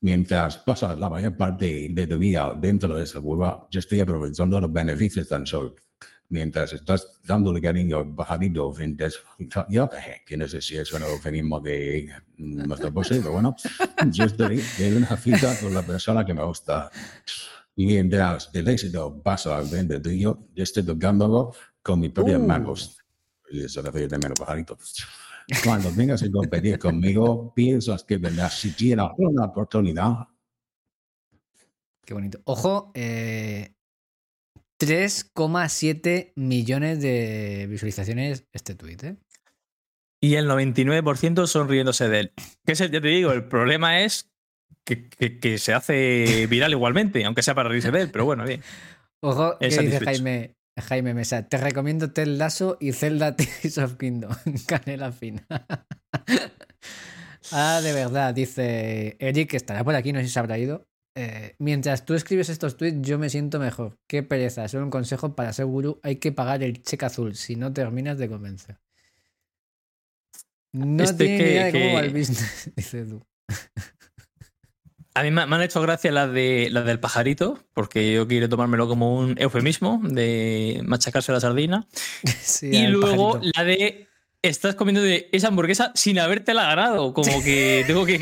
Mientras 0.00 0.58
pasas 0.58 0.96
la 0.96 1.10
mayor 1.10 1.36
parte 1.36 1.88
de 1.90 2.06
tu 2.06 2.18
vida 2.18 2.54
dentro 2.56 2.94
de 2.94 3.02
esa 3.02 3.20
cueva, 3.20 3.66
yo 3.68 3.80
estoy 3.80 3.98
aprovechando 3.98 4.60
los 4.60 4.72
beneficios 4.72 5.28
del 5.28 5.44
sol. 5.44 5.74
Mientras 6.30 6.72
estás 6.74 7.20
dándole 7.24 7.60
cariño 7.60 7.98
al 7.98 8.14
pajarito, 8.14 8.70
frentes, 8.72 9.18
yo 9.70 9.90
que 10.24 10.36
no 10.36 10.46
sé 10.46 10.60
si 10.60 10.76
es 10.76 10.92
un 10.92 11.02
eufemismo 11.02 11.58
de 11.58 12.12
nuestra 12.36 12.90
pose, 12.92 13.16
pero 13.16 13.32
bueno, 13.32 13.56
yo 14.12 14.24
estoy 14.24 14.62
en 14.78 14.98
una 14.98 15.16
cita 15.16 15.58
con 15.58 15.74
la 15.74 15.82
persona 15.82 16.24
que 16.24 16.34
me 16.34 16.44
gusta. 16.44 16.90
Y 17.78 17.86
mientras 17.86 18.50
el 18.54 18.66
éxito 18.66 19.22
pasa 19.22 19.56
al 19.56 19.68
frente 19.68 20.00
tuyo, 20.00 20.48
yo 20.52 20.64
estoy 20.64 20.82
tocándolo 20.82 21.54
con 21.80 22.00
mis 22.00 22.10
propias 22.10 22.40
Uh. 22.40 22.44
manos. 22.44 22.98
Y 23.52 23.62
eso 23.62 23.80
le 23.82 23.92
doy 23.92 24.08
también 24.08 24.30
los 24.30 24.40
pajaritos. 24.40 25.06
Cuando 25.62 25.92
vengas 25.94 26.24
a 26.24 26.28
competir 26.28 26.76
conmigo, 26.76 27.54
piensas 27.54 28.02
que 28.02 28.18
tendrás 28.18 28.58
siquiera 28.58 29.12
una 29.16 29.44
oportunidad. 29.44 30.26
Qué 32.04 32.14
bonito. 32.14 32.40
Ojo, 32.46 32.90
eh, 32.94 33.76
3,7 34.80 36.32
millones 36.34 37.00
de 37.00 37.68
visualizaciones 37.70 38.44
este 38.52 38.74
tweet, 38.74 38.98
¿eh? 39.04 39.16
Y 40.20 40.34
el 40.34 40.48
99% 40.48 41.46
son 41.46 41.68
riéndose 41.68 42.08
de 42.08 42.20
él. 42.20 42.32
Que 42.66 42.72
es 42.72 42.80
el, 42.80 42.90
ya 42.90 43.00
te 43.00 43.06
digo, 43.06 43.30
el 43.30 43.46
problema 43.46 44.00
es 44.00 44.28
que, 44.88 45.08
que- 45.08 45.38
que 45.38 45.58
se 45.58 45.74
hace 45.74 46.46
viral 46.48 46.72
igualmente, 46.72 47.24
aunque 47.24 47.42
sea 47.42 47.54
para 47.54 47.68
reírse 47.68 47.90
de 47.90 48.00
él, 48.00 48.10
pero 48.10 48.24
bueno, 48.24 48.44
bien. 48.44 48.62
Ojo, 49.22 49.56
Es 49.60 49.78
dice. 49.78 50.00
Jaime, 50.00 50.54
Jaime 50.80 51.14
Mesa. 51.14 51.48
Te 51.48 51.58
recomiendo 51.58 52.12
Ted 52.12 52.26
Lasso 52.28 52.76
y 52.80 52.92
Zelda 52.92 53.36
Tears 53.36 53.78
of 53.78 53.96
Kingdom. 53.96 54.32
Canela 54.66 55.12
fina. 55.12 55.44
ah, 57.52 57.80
de 57.82 57.92
verdad, 57.92 58.34
dice 58.34 59.16
Eric, 59.18 59.50
que 59.50 59.56
estará 59.56 59.84
por 59.84 59.94
aquí, 59.94 60.12
no 60.12 60.20
sé 60.20 60.26
si 60.26 60.32
se 60.32 60.38
habrá 60.38 60.58
ido. 60.58 60.86
Eh, 61.16 61.56
mientras 61.58 62.04
tú 62.04 62.14
escribes 62.14 62.48
estos 62.48 62.76
tweets, 62.76 63.00
yo 63.06 63.18
me 63.18 63.28
siento 63.28 63.58
mejor. 63.58 63.98
Qué 64.08 64.22
pereza. 64.22 64.68
Solo 64.68 64.84
un 64.84 64.90
consejo 64.90 65.34
para 65.34 65.52
ser 65.52 65.66
gurú: 65.66 65.98
hay 66.04 66.16
que 66.16 66.30
pagar 66.32 66.62
el 66.62 66.82
cheque 66.82 67.06
azul 67.06 67.34
si 67.34 67.56
no 67.56 67.72
terminas 67.72 68.18
de 68.18 68.28
convencer. 68.28 68.78
No 70.72 71.02
Este 71.02 71.24
tiene 71.24 71.38
que- 71.38 71.50
idea 71.50 71.64
de 71.66 71.72
cómo 71.72 71.84
que- 71.84 71.94
va 71.94 72.00
el 72.00 72.10
business, 72.10 72.70
dice 72.76 73.04
tú. 73.04 73.22
A 75.18 75.22
mí 75.22 75.30
me, 75.30 75.42
han 75.42 75.62
hecho 75.62 75.80
gracia 75.82 76.12
las 76.12 76.32
de, 76.32 76.68
las 76.70 76.84
del 76.84 77.00
pajarito, 77.00 77.58
porque 77.74 78.12
yo 78.12 78.26
quiero 78.28 78.48
tomármelo 78.48 78.86
como 78.88 79.18
un 79.18 79.34
eufemismo 79.38 80.00
de 80.04 80.80
machacarse 80.84 81.32
la 81.32 81.40
sardina. 81.40 81.86
Sí, 82.40 82.66
y 82.68 82.86
luego 82.86 83.32
pajarito. 83.34 83.52
la 83.56 83.64
de 83.64 84.08
estás 84.42 84.74
comiendo 84.76 85.02
de 85.02 85.28
esa 85.32 85.48
hamburguesa 85.48 85.90
sin 85.94 86.18
habértela 86.18 86.62
ganado. 86.64 87.12
Como 87.12 87.42
que 87.42 87.84
tengo 87.88 88.06
que, 88.06 88.18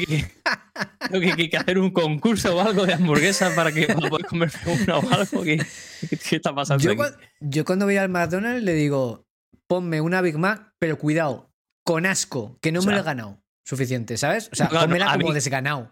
tengo 1.11 1.21
que, 1.21 1.37
que- 1.37 1.51
que 1.51 1.57
hacer 1.57 1.79
un 1.79 1.91
concurso 1.91 2.57
o 2.57 2.61
algo 2.61 2.87
de 2.87 2.95
hamburguesa 2.95 3.55
para 3.55 3.73
que 3.73 3.87
para 3.87 4.09
poder 4.09 4.27
comerme 4.27 4.55
una 4.67 4.99
o 4.99 5.11
algo. 5.13 5.43
¿Qué, 5.43 5.59
está 6.31 6.55
pasando? 6.55 6.83
Yo, 6.83 6.91
aquí? 6.93 7.01
cua- 7.01 7.17
yo 7.41 7.65
cuando 7.65 7.85
voy 7.85 7.97
al 7.97 8.09
McDonald's 8.09 8.63
le 8.65 8.73
digo, 8.75 9.27
ponme 9.67 10.01
una 10.01 10.21
Big 10.23 10.39
Mac, 10.39 10.73
pero 10.79 10.99
cuidado, 10.99 11.51
con 11.85 12.07
asco, 12.07 12.59
que 12.63 12.73
no 12.73 12.81
O 12.81 12.83
me 12.85 12.93
lo 12.93 13.01
he 13.01 13.03
ganado. 13.03 13.43
Suficiente, 13.65 14.17
¿sabes? 14.17 14.49
O 14.53 14.57
sea, 14.57 14.69
pónmela 14.69 15.11
a 15.11 15.15
como 15.17 15.29
mí- 15.29 15.35
desganado. 15.35 15.91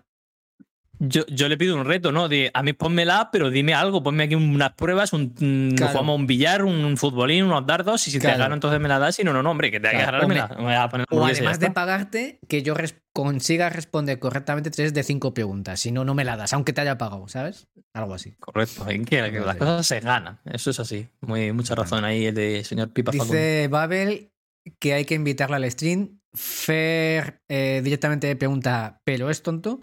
Yo, 1.09 1.25
yo 1.27 1.49
le 1.49 1.57
pido 1.57 1.77
un 1.77 1.85
reto, 1.85 2.13
¿no? 2.13 2.29
De, 2.29 2.51
a 2.55 2.63
mí 2.63 2.73
pónmela, 2.73 3.31
pero 3.33 3.51
dime 3.51 3.75
algo, 3.75 4.03
ponme 4.03 4.25
aquí 4.25 4.35
unas 4.35 4.73
pruebas, 4.75 5.13
un, 5.13 5.35
mm, 5.39 5.77
Claro. 5.77 5.93
jugamos 5.93 6.17
un 6.19 6.27
billar, 6.27 6.65
un 6.65 6.97
futbolín, 6.97 7.45
unos 7.45 7.67
dardos, 7.67 8.07
y 8.09 8.11
si 8.11 8.19
Claro. 8.19 8.37
te 8.37 8.39
gano 8.43 8.55
entonces 8.55 8.81
me 8.81 8.89
la 8.89 8.99
das, 8.99 9.19
y 9.19 9.25
no, 9.25 9.33
no, 9.33 9.43
no, 9.43 9.51
hombre, 9.51 9.71
que 9.71 9.81
te 9.81 9.89
hay 9.89 9.97
que 9.97 10.03
Claro, 10.03 10.29
me 10.29 10.41
voy 10.63 10.75
a 10.75 10.89
poner 10.89 11.07
O 11.11 11.25
además 11.25 11.59
de 11.61 11.71
pagarte, 11.71 12.39
que 12.49 12.63
yo 12.63 12.75
res- 12.75 13.01
consiga 13.13 13.71
responder 13.71 14.19
correctamente 14.19 14.71
tres 14.71 14.93
de 14.95 15.03
cinco 15.03 15.35
preguntas. 15.35 15.81
Si 15.81 15.93
no, 15.93 16.05
no 16.05 16.15
me 16.15 16.25
la 16.25 16.37
das, 16.37 16.53
aunque 16.53 16.73
te 16.73 16.81
haya 16.81 16.99
pagado, 16.99 17.29
¿sabes? 17.29 17.69
Algo 17.93 18.15
así. 18.15 18.33
Correcto, 18.41 18.89
en 18.89 19.05
que, 19.05 19.31
que 19.31 19.41
las 19.41 19.57
cosas 19.57 19.87
se 19.87 20.01
ganan, 20.01 20.41
eso 20.45 20.71
es 20.71 20.81
así. 20.81 21.09
Muy, 21.21 21.53
mucha 21.53 21.75
razón 21.75 22.05
ahí 22.05 22.27
el 22.27 22.35
de 22.35 22.65
señor 22.65 22.93
Pipa. 22.93 23.13
Dice 23.13 23.69
Babel 23.71 24.31
que 24.79 24.95
hay 24.95 25.05
que 25.05 25.15
invitarla 25.15 25.57
al 25.57 25.71
stream. 25.71 26.21
Fer 26.37 27.39
eh, 27.49 27.81
directamente 27.85 28.35
pregunta, 28.35 29.01
¿pero 29.05 29.31
es 29.31 29.43
tonto? 29.43 29.81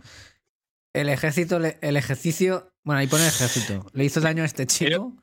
El 0.93 1.07
ejército, 1.09 1.57
el 1.57 1.97
ejercicio, 1.97 2.73
bueno, 2.83 2.99
ahí 2.99 3.07
pone 3.07 3.25
ejército. 3.27 3.85
¿Le 3.93 4.03
hizo 4.05 4.19
daño 4.19 4.43
a 4.43 4.45
este 4.45 4.67
chico? 4.67 5.15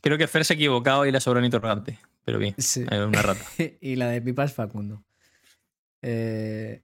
Creo 0.00 0.18
que 0.18 0.26
Fer 0.26 0.44
se 0.44 0.54
ha 0.54 0.56
equivocado 0.56 1.06
y 1.06 1.12
le 1.12 1.20
sobra 1.20 1.38
un 1.38 1.44
interrogante, 1.44 1.98
pero 2.24 2.38
bien, 2.38 2.54
Sí. 2.58 2.84
es 2.90 2.98
una 2.98 3.22
rata. 3.22 3.44
y 3.80 3.96
la 3.96 4.08
de 4.08 4.20
Pipa 4.22 4.44
es 4.44 4.52
Facundo. 4.52 5.04
Eh, 6.02 6.82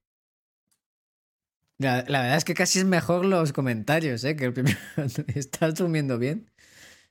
La, 1.78 2.04
la 2.08 2.20
verdad 2.22 2.36
es 2.38 2.44
que 2.44 2.54
casi 2.54 2.78
es 2.78 2.84
mejor 2.84 3.24
los 3.24 3.52
comentarios, 3.52 4.22
¿eh? 4.24 4.36
Que 4.36 4.44
el 4.46 4.52
primero. 4.52 4.78
Estás 5.34 5.74
durmiendo 5.74 6.18
bien. 6.18 6.50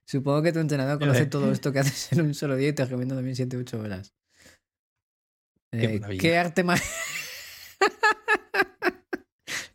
Supongo 0.06 0.44
que 0.44 0.54
tu 0.54 0.60
entrenador 0.60 1.00
conoce 1.00 1.26
todo 1.26 1.52
esto 1.52 1.72
que 1.74 1.80
haces 1.80 2.12
en 2.14 2.22
un 2.22 2.34
solo 2.36 2.56
día 2.56 2.70
y 2.70 2.74
te 2.74 2.84
recomiendo 2.86 3.16
también 3.16 3.36
7-8 3.36 3.80
horas. 3.80 4.14
Qué 5.72 5.96
Eh. 5.96 6.18
¿Qué 6.20 6.38
arte 6.38 6.64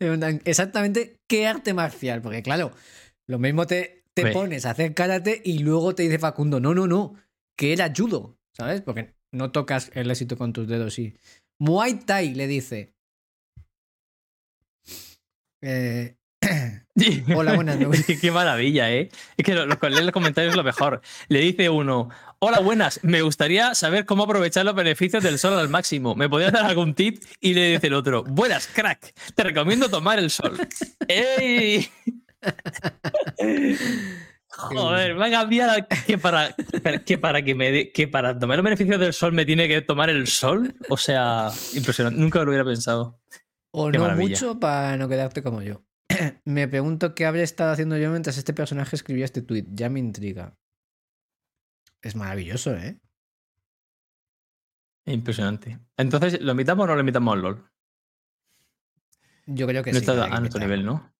Preguntan, 0.01 0.41
Exactamente, 0.45 1.19
¿qué 1.27 1.45
arte 1.45 1.75
marcial? 1.75 2.23
Porque 2.23 2.41
claro, 2.41 2.71
lo 3.27 3.37
mismo 3.37 3.67
te, 3.67 4.03
te 4.15 4.31
pones 4.31 4.65
a 4.65 4.71
hacer 4.71 4.95
karate 4.95 5.39
y 5.45 5.59
luego 5.59 5.93
te 5.93 6.01
dice 6.01 6.17
Facundo, 6.17 6.59
no, 6.59 6.73
no, 6.73 6.87
no, 6.87 7.13
que 7.55 7.71
era 7.71 7.93
judo, 7.95 8.35
¿sabes? 8.51 8.81
Porque 8.81 9.13
no 9.31 9.51
tocas 9.51 9.91
el 9.93 10.09
éxito 10.09 10.39
con 10.39 10.53
tus 10.53 10.67
dedos, 10.67 10.95
sí. 10.95 11.13
Muay 11.59 11.99
Thai 11.99 12.33
le 12.33 12.47
dice. 12.47 12.95
Eh, 15.61 16.15
Hola, 17.35 17.53
buenas 17.55 17.79
noches. 17.79 18.05
qué, 18.05 18.19
qué 18.19 18.31
maravilla, 18.31 18.91
¿eh? 18.91 19.09
Es 19.37 19.45
que 19.45 19.53
lo- 19.55 19.65
los, 19.65 19.77
leer 19.81 20.03
los 20.03 20.11
comentarios 20.11 20.51
es 20.53 20.57
lo 20.57 20.63
mejor. 20.63 21.01
Le 21.29 21.39
dice 21.39 21.69
uno, 21.69 22.09
hola, 22.39 22.59
buenas, 22.59 22.99
me 23.03 23.21
gustaría 23.21 23.73
saber 23.75 24.05
cómo 24.05 24.23
aprovechar 24.23 24.65
los 24.65 24.75
beneficios 24.75 25.23
del 25.23 25.39
sol 25.39 25.57
al 25.57 25.69
máximo. 25.69 26.15
¿Me 26.15 26.27
podrías 26.29 26.51
dar 26.51 26.65
algún 26.65 26.93
tip? 26.93 27.23
Y 27.39 27.53
le 27.53 27.71
dice 27.73 27.87
el 27.87 27.93
otro, 27.93 28.23
buenas, 28.23 28.67
crack, 28.67 29.13
te 29.35 29.43
recomiendo 29.43 29.89
tomar 29.89 30.19
el 30.19 30.29
sol. 30.29 30.57
¡Ey! 31.07 31.89
Joder, 34.49 35.15
me 35.15 35.27
ha 35.27 35.31
cambiado 35.31 35.73
que 36.05 36.17
para 36.17 36.53
que 37.05 37.17
para 37.17 37.41
que 37.41 37.55
me 37.55 37.91
que 37.91 38.07
para 38.09 38.37
tomar 38.37 38.57
los 38.57 38.65
beneficios 38.65 38.99
del 38.99 39.13
sol 39.13 39.31
me 39.31 39.45
tiene 39.45 39.67
que 39.67 39.81
tomar 39.81 40.09
el 40.09 40.27
sol. 40.27 40.75
O 40.89 40.97
sea, 40.97 41.49
impresionante. 41.73 42.19
Nunca 42.19 42.39
lo 42.43 42.49
hubiera 42.49 42.65
pensado. 42.65 43.19
o 43.71 43.89
Qué 43.89 43.97
no 43.97 44.03
maravilla. 44.03 44.29
mucho 44.29 44.59
para 44.59 44.97
no 44.97 45.07
quedarte 45.07 45.41
como 45.41 45.61
yo. 45.61 45.83
me 46.45 46.67
pregunto 46.67 47.15
qué 47.15 47.25
habría 47.25 47.43
estado 47.43 47.71
haciendo 47.71 47.97
yo 47.97 48.09
mientras 48.09 48.37
este 48.37 48.53
personaje 48.53 48.95
escribía 48.95 49.25
este 49.25 49.41
tweet. 49.41 49.65
Ya 49.71 49.89
me 49.89 49.99
intriga. 49.99 50.57
Es 52.01 52.15
maravilloso, 52.15 52.75
¿eh? 52.75 52.99
Impresionante. 55.05 55.79
Entonces, 55.97 56.41
¿lo 56.41 56.51
invitamos 56.51 56.83
o 56.83 56.87
no 56.87 56.93
lo 56.95 56.99
invitamos 56.99 57.33
al 57.33 57.41
LOL? 57.41 57.71
Yo 59.47 59.67
creo 59.67 59.83
que 59.83 59.91
no 59.91 59.99
sí. 59.99 60.05
está 60.05 60.25
a 60.25 60.39
nuestro 60.39 60.59
nivel, 60.59 60.85
¿no? 60.85 61.13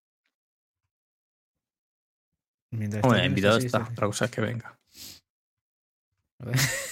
Mientras 2.71 3.01
Bueno, 3.01 3.25
invitado 3.25 3.57
está. 3.57 3.85
sí, 3.85 3.91
Otra 3.91 4.07
cosa 4.07 4.25
es 4.25 4.31
que 4.31 4.41
venga. 4.41 4.79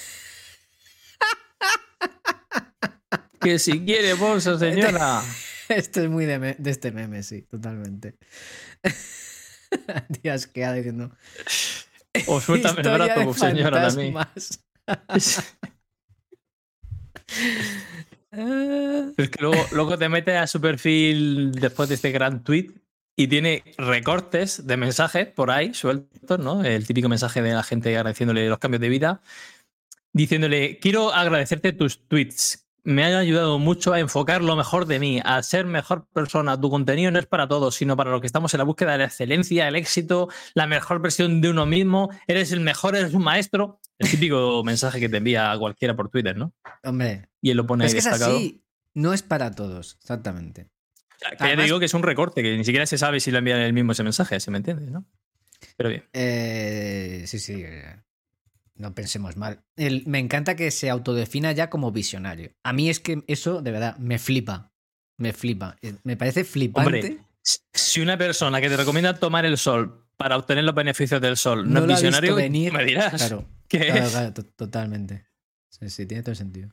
Que 3.39 3.57
si 3.57 3.85
quiere 3.85 4.15
bolsa, 4.15 4.59
señora. 4.59 5.21
Esto 5.77 6.01
es 6.01 6.09
muy 6.09 6.25
de, 6.25 6.39
me- 6.39 6.55
de 6.57 6.69
este 6.71 6.91
meme, 6.91 7.23
sí, 7.23 7.43
totalmente. 7.43 8.15
Días 10.23 10.47
que 10.47 10.65
ha 10.65 10.73
diciendo. 10.73 11.11
O 12.27 12.41
suéltame 12.41 12.81
el 12.81 12.87
"Historia 12.87 13.15
brazo, 13.15 13.33
señora, 13.33 13.87
también. 13.87 14.13
fantasmas". 14.13 14.63
Es 19.17 19.29
que 19.29 19.41
luego, 19.41 19.65
luego 19.71 19.97
te 19.97 20.07
metes 20.09 20.35
a 20.37 20.47
su 20.47 20.61
perfil 20.61 21.51
después 21.51 21.89
de 21.89 21.95
este 21.95 22.11
gran 22.11 22.43
tweet 22.43 22.71
y 23.17 23.27
tiene 23.27 23.63
recortes 23.77 24.65
de 24.65 24.77
mensajes 24.77 25.27
por 25.27 25.51
ahí 25.51 25.73
sueltos, 25.73 26.39
¿no? 26.39 26.63
El 26.63 26.85
típico 26.87 27.09
mensaje 27.09 27.41
de 27.41 27.53
la 27.53 27.63
gente 27.63 27.95
agradeciéndole 27.97 28.47
los 28.47 28.59
cambios 28.59 28.81
de 28.81 28.89
vida, 28.89 29.21
diciéndole, 30.13 30.79
quiero 30.79 31.11
agradecerte 31.13 31.73
tus 31.73 32.07
tweets. 32.07 32.68
Me 32.83 33.03
han 33.03 33.13
ayudado 33.13 33.59
mucho 33.59 33.93
a 33.93 33.99
enfocar 33.99 34.41
lo 34.41 34.55
mejor 34.55 34.85
de 34.85 34.99
mí, 34.99 35.21
a 35.23 35.41
ser 35.43 35.65
mejor 35.65 36.07
persona. 36.13 36.59
Tu 36.59 36.69
contenido 36.69 37.11
no 37.11 37.19
es 37.19 37.25
para 37.25 37.47
todos, 37.47 37.75
sino 37.75 37.95
para 37.97 38.11
los 38.11 38.21
que 38.21 38.27
estamos 38.27 38.53
en 38.53 38.59
la 38.59 38.63
búsqueda 38.63 38.93
de 38.93 38.99
la 38.99 39.05
excelencia, 39.05 39.67
el 39.67 39.75
éxito, 39.75 40.29
la 40.53 40.67
mejor 40.67 41.01
versión 41.01 41.41
de 41.41 41.49
uno 41.49 41.65
mismo. 41.65 42.09
Eres 42.27 42.51
el 42.51 42.61
mejor, 42.61 42.95
eres 42.95 43.13
un 43.13 43.23
maestro. 43.23 43.79
El 43.97 44.09
típico 44.09 44.63
mensaje 44.65 44.99
que 44.99 45.09
te 45.09 45.17
envía 45.17 45.53
cualquiera 45.59 45.95
por 45.95 46.09
Twitter, 46.09 46.37
¿no? 46.37 46.53
Hombre, 46.83 47.29
Y 47.41 47.51
él 47.51 47.57
lo 47.57 47.65
pone 47.67 47.85
es 47.85 47.93
destacado. 47.93 48.37
así. 48.37 48.63
No 48.93 49.13
es 49.13 49.21
para 49.21 49.51
todos, 49.51 49.97
exactamente. 50.01 50.67
Que 51.37 51.49
ya 51.49 51.55
te 51.55 51.63
digo 51.63 51.79
que 51.79 51.85
es 51.85 51.93
un 51.93 52.03
recorte, 52.03 52.41
que 52.41 52.55
ni 52.57 52.63
siquiera 52.63 52.85
se 52.85 52.97
sabe 52.97 53.19
si 53.19 53.29
lo 53.29 53.39
envían 53.39 53.59
el 53.59 53.73
mismo 53.73 53.91
ese 53.91 54.03
mensaje, 54.03 54.39
si 54.39 54.49
me 54.51 54.57
entiendes, 54.57 54.89
¿no? 54.89 55.05
Pero 55.75 55.89
bien. 55.89 56.05
Eh, 56.13 57.23
sí, 57.27 57.39
sí. 57.39 57.61
eh. 57.65 58.01
No 58.79 58.95
pensemos 58.95 59.37
mal. 59.37 59.61
El- 59.75 60.03
me 60.07 60.17
encanta 60.19 60.55
que 60.55 60.71
se 60.71 60.89
autodefina 60.89 61.51
ya 61.51 61.69
como 61.69 61.91
visionario. 61.91 62.51
A 62.63 62.73
mí 62.73 62.89
es 62.89 62.99
que 62.99 63.23
eso, 63.27 63.61
de 63.61 63.71
verdad, 63.71 63.97
me 63.97 64.17
flipa. 64.17 64.71
Me 65.17 65.33
flipa. 65.33 65.75
Eh, 65.81 65.95
Me 66.03 66.15
parece 66.17 66.43
flipante. 66.45 66.95
Hombre, 66.95 67.17
si 67.73 68.01
una 68.01 68.17
persona 68.17 68.61
que 68.61 68.69
te 68.69 68.77
recomienda 68.77 69.13
tomar 69.19 69.45
el 69.45 69.57
sol 69.57 70.07
para 70.17 70.37
obtener 70.37 70.63
los 70.63 70.75
beneficios 70.75 71.19
del 71.21 71.37
sol 71.37 71.65
no, 71.71 71.81
no 71.81 71.93
es 71.93 71.99
visionario, 72.01 72.35
venir. 72.35 72.71
me 72.73 72.83
dirás. 72.85 73.13
Claro, 73.15 73.45
¿Qué 73.67 73.79
claro, 73.79 74.03
es? 74.05 74.11
claro, 74.11 74.33
to- 74.33 74.45
totalmente. 74.45 75.25
Sí, 75.69 75.89
sí, 75.89 76.05
tiene 76.05 76.23
todo 76.23 76.31
el 76.31 76.37
sentido. 76.37 76.69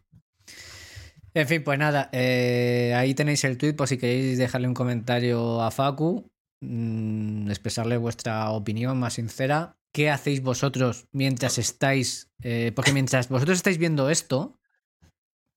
En 1.34 1.46
fin, 1.46 1.62
pues 1.62 1.78
nada, 1.78 2.08
eh, 2.12 2.94
ahí 2.96 3.14
tenéis 3.14 3.44
el 3.44 3.58
tweet 3.58 3.74
por 3.74 3.88
si 3.88 3.98
queréis 3.98 4.38
dejarle 4.38 4.68
un 4.68 4.74
comentario 4.74 5.60
a 5.62 5.70
Facu, 5.70 6.30
mm, 6.62 7.50
expresarle 7.50 7.96
vuestra 7.98 8.50
opinión 8.50 8.98
más 8.98 9.14
sincera. 9.14 9.76
¿Qué 9.96 10.10
hacéis 10.10 10.42
vosotros 10.42 11.06
mientras 11.12 11.56
estáis? 11.56 12.28
eh, 12.42 12.70
porque 12.76 12.92
mientras 12.92 13.30
vosotros 13.30 13.56
estáis 13.56 13.78
viendo 13.78 14.10
esto, 14.10 14.58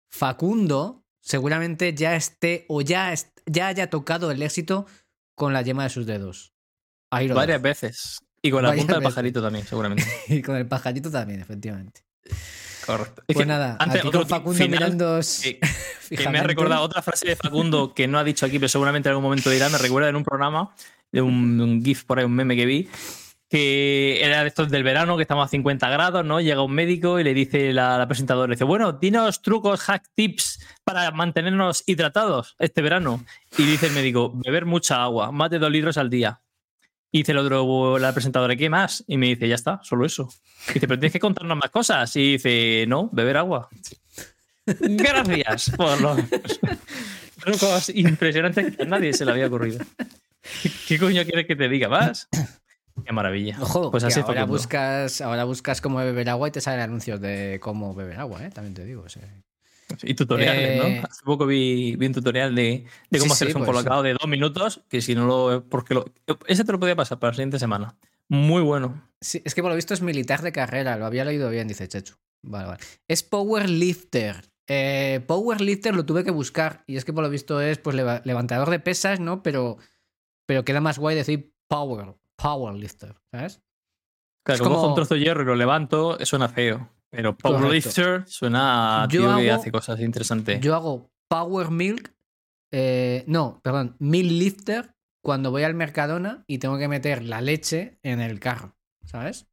Facundo 0.10 1.04
seguramente 1.20 1.94
ya 1.94 2.16
esté 2.16 2.64
o 2.70 2.80
ya, 2.80 3.12
est- 3.12 3.38
ya 3.46 3.68
haya 3.68 3.90
tocado 3.90 4.32
el 4.32 4.42
éxito 4.42 4.86
con 5.36 5.52
la 5.52 5.62
yema 5.62 5.84
de 5.84 5.90
sus 5.90 6.06
dedos. 6.06 6.54
Ahí 7.12 7.28
lo 7.28 7.36
Varias 7.36 7.62
dejo. 7.62 7.64
veces. 7.64 8.20
Y 8.42 8.50
con 8.52 8.64
la 8.64 8.70
Varias 8.70 8.86
punta 8.86 8.94
del 9.00 9.04
pajarito 9.04 9.42
también, 9.42 9.66
seguramente. 9.68 10.06
Y 10.30 10.42
con 10.42 10.56
el 10.56 10.66
pajarito 10.68 11.12
también, 11.12 11.42
efectivamente. 11.42 12.06
Correcto. 12.86 13.22
Es 13.28 13.36
Pues 13.36 13.40
que 13.40 13.46
nada, 13.46 13.76
antes, 13.78 14.00
aquí 14.00 14.10
con 14.12 14.26
Facundo 14.26 14.58
final 14.58 14.70
mirando 14.80 15.20
que- 15.42 15.60
que 16.16 16.30
me 16.30 16.40
ha 16.40 16.44
recordado 16.44 16.82
otra 16.84 17.02
frase 17.02 17.28
de 17.28 17.36
Facundo 17.36 17.94
que 17.94 18.08
no 18.08 18.18
ha 18.18 18.24
dicho 18.24 18.46
aquí, 18.46 18.58
pero 18.58 18.70
seguramente 18.70 19.10
en 19.10 19.12
algún 19.12 19.24
momento 19.24 19.50
dirá. 19.50 19.68
Me 19.68 19.78
recuerda 19.78 20.08
en 20.08 20.16
un 20.16 20.24
programa 20.24 20.74
de 21.12 21.22
un, 21.22 21.60
un 21.60 21.84
GIF 21.84 22.06
por 22.06 22.20
ahí, 22.20 22.26
un 22.26 22.34
meme 22.34 22.56
que 22.56 22.66
vi, 22.66 22.90
que 23.50 24.24
era 24.24 24.44
de 24.44 24.48
estos 24.48 24.70
del 24.70 24.84
verano, 24.84 25.18
que 25.18 25.24
estamos 25.24 25.46
a 25.46 25.50
50 25.50 25.90
grados, 25.90 26.24
¿no? 26.24 26.40
Llega 26.40 26.62
un 26.62 26.72
médico 26.72 27.20
y 27.20 27.24
le 27.24 27.34
dice 27.34 27.74
la, 27.74 27.98
la 27.98 28.08
presentadora, 28.08 28.52
dice, 28.52 28.64
bueno, 28.64 28.94
dinos 28.94 29.42
trucos, 29.42 29.82
hack 29.82 30.08
tips 30.14 30.60
para 30.84 31.10
mantenernos 31.12 31.84
hidratados 31.88 32.56
este 32.60 32.82
verano. 32.84 33.26
Y 33.58 33.64
dice 33.64 33.88
el 33.88 33.94
médico, 33.94 34.32
beber 34.36 34.66
mucha 34.66 35.02
agua, 35.02 35.32
más 35.32 35.50
de 35.50 35.58
dos 35.58 35.72
litros 35.72 35.98
al 35.98 36.10
día. 36.12 36.42
Y 37.12 37.20
dice 37.20 37.32
el 37.32 37.40
otro, 37.40 37.98
la 37.98 38.14
presentadora, 38.14 38.56
¿qué 38.56 38.70
más? 38.70 39.04
Y 39.08 39.18
me 39.18 39.28
dice, 39.28 39.48
ya 39.48 39.56
está, 39.56 39.80
solo 39.84 40.06
eso. 40.06 40.30
Y 40.70 40.74
dice, 40.74 40.88
pero 40.88 41.00
tienes 41.00 41.14
que 41.14 41.20
contarnos 41.20 41.58
más 41.58 41.72
cosas. 41.72 42.16
Y 42.16 42.34
dice, 42.34 42.86
no, 42.88 43.10
beber 43.12 43.38
agua. 43.38 43.68
Gracias 44.66 45.72
por 45.76 46.00
los 46.00 46.20
trucos 47.40 47.90
impresionantes 47.90 48.76
que 48.76 48.84
a 48.84 48.86
nadie 48.86 49.14
se 49.14 49.26
le 49.26 49.32
había 49.32 49.48
ocurrido. 49.48 49.84
¿Qué 50.88 51.00
coño 51.00 51.24
quieres 51.24 51.48
que 51.48 51.56
te 51.56 51.68
diga 51.68 51.90
más? 51.90 52.28
Qué 53.06 53.12
maravilla. 53.14 53.58
Ojo, 53.62 53.92
pues 53.92 54.04
así 54.04 54.20
ahora 54.20 54.46
buscas, 54.46 55.22
ahora 55.22 55.44
buscas 55.44 55.82
cómo 55.82 55.98
beber 56.00 56.30
agua 56.30 56.48
y 56.48 56.52
te 56.52 56.62
salen 56.62 56.82
anuncios 56.82 57.20
de 57.22 57.60
cómo 57.62 57.94
beber 57.94 58.20
agua, 58.20 58.46
¿eh? 58.46 58.50
También 58.52 58.74
te 58.74 58.86
digo. 58.86 59.04
o 59.04 59.10
sea. 59.10 59.24
Y 60.04 60.14
tutoriales, 60.14 60.70
Eh, 60.70 60.78
¿no? 61.02 61.08
Hace 61.10 61.24
poco 61.26 61.46
vi, 61.48 61.96
vi 61.96 62.06
un 62.06 62.14
tutorial 62.14 62.54
de, 62.54 62.86
de 63.10 63.20
cómo 63.20 63.34
Sí, 63.34 63.44
hacerse 63.46 63.54
sí, 63.54 63.58
un 63.60 63.66
pues, 63.66 63.76
colocado 63.76 64.04
de 64.04 64.14
dos 64.14 64.28
minutos, 64.28 64.82
que 64.88 65.02
si 65.02 65.16
no 65.16 65.26
lo... 65.26 65.66
Porque 65.68 65.96
lo, 65.96 66.06
ese 66.48 66.64
te 66.64 66.72
lo 66.72 66.80
podía 66.80 66.96
pasar 66.96 67.18
para 67.18 67.32
la 67.32 67.36
siguiente 67.36 67.58
semana. 67.58 67.96
Muy 68.28 68.62
bueno. 68.62 69.02
Sí, 69.20 69.42
es 69.44 69.56
que 69.56 69.64
por 69.64 69.72
lo 69.72 69.76
visto 69.76 69.96
es 69.96 70.02
militar 70.04 70.44
de 70.44 70.52
carrera, 70.52 70.96
lo 70.98 71.08
había 71.08 71.26
leído 71.26 71.50
bien, 71.50 71.68
dice 71.68 71.88
Chechu. 71.88 72.14
Vale, 72.44 72.68
vale. 72.68 72.80
Es 73.08 73.24
powerlifter. 73.24 74.46
Eh, 74.68 75.22
powerlifter 75.26 75.96
lo 75.96 76.06
tuve 76.06 76.24
que 76.24 76.30
buscar 76.30 76.84
y 76.86 76.96
es 76.98 77.04
que 77.04 77.12
por 77.12 77.24
lo 77.24 77.30
visto 77.32 77.60
es 77.60 77.80
pues 77.80 77.96
leva- 77.96 78.22
levantador 78.26 78.70
de 78.70 78.80
pesas, 78.80 79.20
¿no? 79.20 79.42
Pero, 79.42 79.78
pero 80.46 80.64
queda 80.64 80.80
más 80.82 81.00
guay 81.00 81.16
decir 81.16 81.52
power, 81.68 82.14
powerlifter, 82.42 83.16
¿sabes? 83.32 83.62
Claro, 84.46 84.56
Es 84.56 84.62
como 84.62 84.76
cojo 84.76 84.88
un 84.90 84.96
trozo 84.96 85.16
de 85.16 85.20
hierro 85.22 85.44
y 85.44 85.46
lo 85.46 85.56
levanto, 85.56 86.18
suena 86.26 86.48
feo. 86.50 86.90
Pero 87.12 87.36
powerlifter 87.38 88.28
suena 88.28 89.04
a 89.04 89.08
Yo 89.08 89.22
tío 89.22 89.36
que 89.38 89.50
hago- 89.52 89.60
hace 89.62 89.72
cosas 89.72 90.00
interesantes. 90.00 90.62
Yo 90.62 90.76
hago 90.76 91.12
power 91.28 91.72
milk, 91.72 92.14
eh, 92.72 93.24
no, 93.28 93.60
perdón, 93.64 93.96
milk 94.00 94.32
lifter 94.32 94.94
cuando 95.24 95.52
voy 95.52 95.64
al 95.64 95.74
Mercadona 95.74 96.44
y 96.48 96.60
tengo 96.60 96.78
que 96.78 96.88
meter 96.88 97.24
la 97.24 97.42
leche 97.42 98.00
en 98.04 98.22
el 98.22 98.40
carro, 98.40 98.76
¿sabes? 99.06 99.48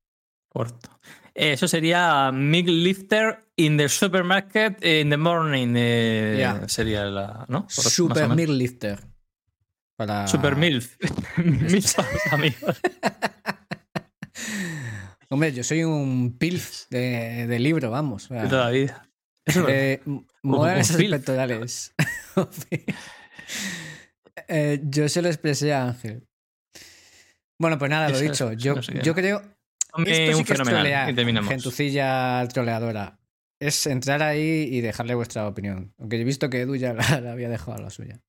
Corto. 0.48 0.90
Eh, 1.34 1.52
Eso 1.52 1.68
sería 1.68 2.30
Milk 2.32 2.68
Lifter 2.68 3.44
in 3.56 3.76
the 3.76 3.88
supermarket 3.90 4.82
in 4.82 5.10
the 5.10 5.16
morning. 5.18 5.74
eh. 5.76 6.60
Sería 6.66 7.04
la. 7.06 7.44
¿No? 7.48 7.66
Super 7.68 8.28
milk 8.30 8.48
lifter. 8.50 9.00
Para... 9.96 10.26
Super 10.26 10.56
MILF. 10.56 10.96
Los 11.38 11.96
amigos. 12.30 12.80
Hombre, 15.28 15.52
yo 15.52 15.64
soy 15.64 15.82
un 15.84 16.36
pilf 16.38 16.84
de, 16.90 17.46
de 17.46 17.58
libro, 17.58 17.90
vamos. 17.90 18.28
De 18.28 18.46
toda 18.48 18.66
la 18.66 18.70
vida. 18.70 19.08
Eso 19.44 19.60
es 19.60 19.66
verdad. 19.66 19.80
eh, 19.82 20.00
m- 20.06 20.24
molan 20.42 20.74
un 20.76 20.80
esos 20.80 20.96
pilf. 20.96 21.10
pectorales. 21.12 21.94
Eh, 24.48 24.80
yo 24.84 25.08
se 25.08 25.22
lo 25.22 25.28
expresé 25.28 25.72
a 25.74 25.84
Ángel. 25.88 26.24
Bueno, 27.58 27.78
pues 27.78 27.90
nada, 27.90 28.08
lo 28.08 28.14
Eso 28.16 28.24
dicho. 28.24 28.52
Yo, 28.52 28.76
no 28.76 28.82
sé 28.82 28.92
qué 28.92 29.00
yo 29.02 29.12
creo. 29.14 29.38
Esto 29.40 30.04
sí 30.04 30.34
un 30.34 30.44
que 30.44 30.52
es 30.52 30.60
trolear, 30.62 31.14
gentucilla 31.48 32.46
troleadora. 32.52 33.18
Es 33.60 33.86
entrar 33.88 34.22
ahí 34.22 34.68
y 34.70 34.80
dejarle 34.82 35.14
vuestra 35.14 35.48
opinión. 35.48 35.94
Aunque 35.98 36.18
yo 36.18 36.22
he 36.22 36.26
visto 36.26 36.48
que 36.50 36.60
Edu 36.60 36.76
ya 36.76 36.92
la, 36.92 37.20
la 37.20 37.32
había 37.32 37.48
dejado 37.48 37.78
la 37.78 37.90
suya. 37.90 38.20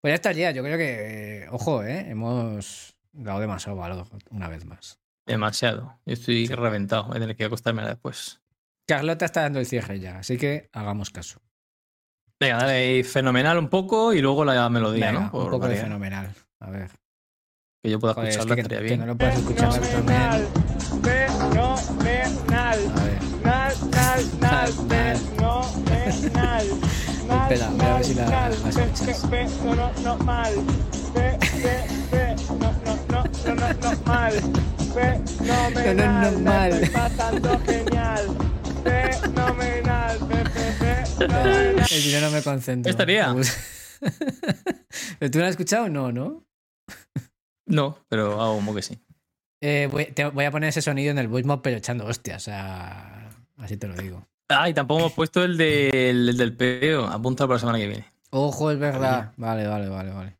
Pues 0.00 0.10
ya 0.12 0.14
estaría. 0.16 0.50
Yo 0.52 0.62
creo 0.62 0.78
que, 0.78 1.42
eh, 1.44 1.48
ojo, 1.50 1.82
¿eh? 1.82 2.06
hemos 2.08 2.96
dado 3.12 3.40
demasiado 3.40 3.76
valor 3.76 4.06
una 4.30 4.48
vez 4.48 4.64
más. 4.64 4.98
Demasiado. 5.26 5.98
Yo 6.06 6.12
estoy 6.14 6.46
reventado. 6.46 7.04
Voy 7.04 7.16
a 7.16 7.20
tener 7.20 7.36
que 7.36 7.44
acostarme 7.44 7.82
después. 7.84 8.40
Carlota 8.86 9.24
está 9.26 9.42
dando 9.42 9.58
el 9.60 9.66
cierre 9.66 10.00
ya, 10.00 10.18
así 10.18 10.38
que 10.38 10.70
hagamos 10.72 11.10
caso. 11.10 11.40
Venga, 12.40 12.56
dale 12.58 12.72
ahí 12.72 13.02
fenomenal 13.02 13.58
un 13.58 13.68
poco 13.68 14.14
y 14.14 14.20
luego 14.22 14.44
la 14.44 14.68
melodía, 14.70 15.06
Venga, 15.08 15.20
¿no? 15.32 15.38
un 15.38 15.50
poco 15.50 15.68
de 15.68 15.76
fenomenal. 15.76 16.32
A 16.60 16.70
ver. 16.70 16.90
Que 17.82 17.90
yo 17.90 17.98
pueda 17.98 18.14
Joder, 18.14 18.28
es 18.30 18.36
escucharla, 18.36 18.54
que, 18.54 18.60
estaría 18.62 18.78
que 18.78 18.84
bien. 18.84 19.00
no 19.00 19.06
lo 19.06 19.16
puedes 19.16 19.36
escuchar 19.36 19.72
Fenomenal, 19.72 20.46
fenomenal, 21.02 22.78
A 22.96 23.04
ver. 23.04 23.22
nal, 23.44 23.74
nal, 23.90 24.40
nal, 24.40 24.72
fenomenal. 25.26 26.66
Espera, 27.42 27.68
voy 27.70 27.86
a 27.86 27.94
ver 27.94 28.04
si 28.04 28.14
la- 28.14 28.26
la 28.28 28.48
escuchas. 28.48 29.24
no, 29.64 29.74
no, 29.74 29.92
no, 30.02 30.16
mal. 30.24 30.54
No, 30.54 30.62
no, 32.58 32.72
no, 32.84 33.24
no, 33.44 33.54
no, 33.54 33.72
no, 33.74 34.02
mal. 34.04 34.32
Fenomenal, 34.94 35.96
No, 35.96 36.30
no, 36.30 36.30
no, 36.30 36.40
mal. 36.40 36.80
la 36.80 36.88
pasando 36.92 37.60
genial. 37.60 38.24
Fenomenal, 38.84 40.18
fe- 40.18 40.44
fe- 40.50 40.72
fe- 40.72 41.06
fenomenal. 41.16 41.86
El 41.90 42.02
dinero 42.02 42.26
no 42.26 42.32
me 42.32 42.42
concentro. 42.42 42.90
Estaría. 42.90 43.34
¿Pero 45.18 45.30
tú 45.30 45.38
no 45.38 45.42
lo 45.42 45.46
has 45.46 45.50
escuchado? 45.52 45.88
No, 45.88 46.12
¿no? 46.12 46.44
No, 47.66 47.98
pero 48.08 48.40
hago 48.40 48.54
como 48.56 48.74
que 48.74 48.82
sí. 48.82 48.98
Eh, 49.60 49.88
voy, 49.90 50.06
te- 50.06 50.26
voy 50.28 50.44
a 50.44 50.50
poner 50.50 50.68
ese 50.70 50.80
sonido 50.82 51.10
en 51.10 51.18
el 51.18 51.28
voice 51.28 51.46
mod, 51.46 51.60
pero 51.62 51.76
echando 51.76 52.06
hostias. 52.06 52.42
O 52.42 52.44
sea, 52.46 53.28
así 53.58 53.76
te 53.76 53.88
lo 53.88 53.94
digo. 53.94 54.26
Ah, 54.48 54.68
y 54.68 54.74
tampoco 54.74 55.00
hemos 55.00 55.12
puesto 55.12 55.42
el, 55.44 55.56
del- 55.56 56.28
el 56.30 56.36
del 56.36 56.56
peo. 56.56 57.06
Apunta 57.06 57.44
para 57.46 57.54
la 57.56 57.60
semana 57.60 57.78
que 57.78 57.86
viene. 57.86 58.06
Ojo, 58.30 58.70
es 58.70 58.78
verdad. 58.78 59.32
Vale, 59.36 59.66
vale, 59.66 59.88
vale, 59.88 60.10
vale. 60.12 60.36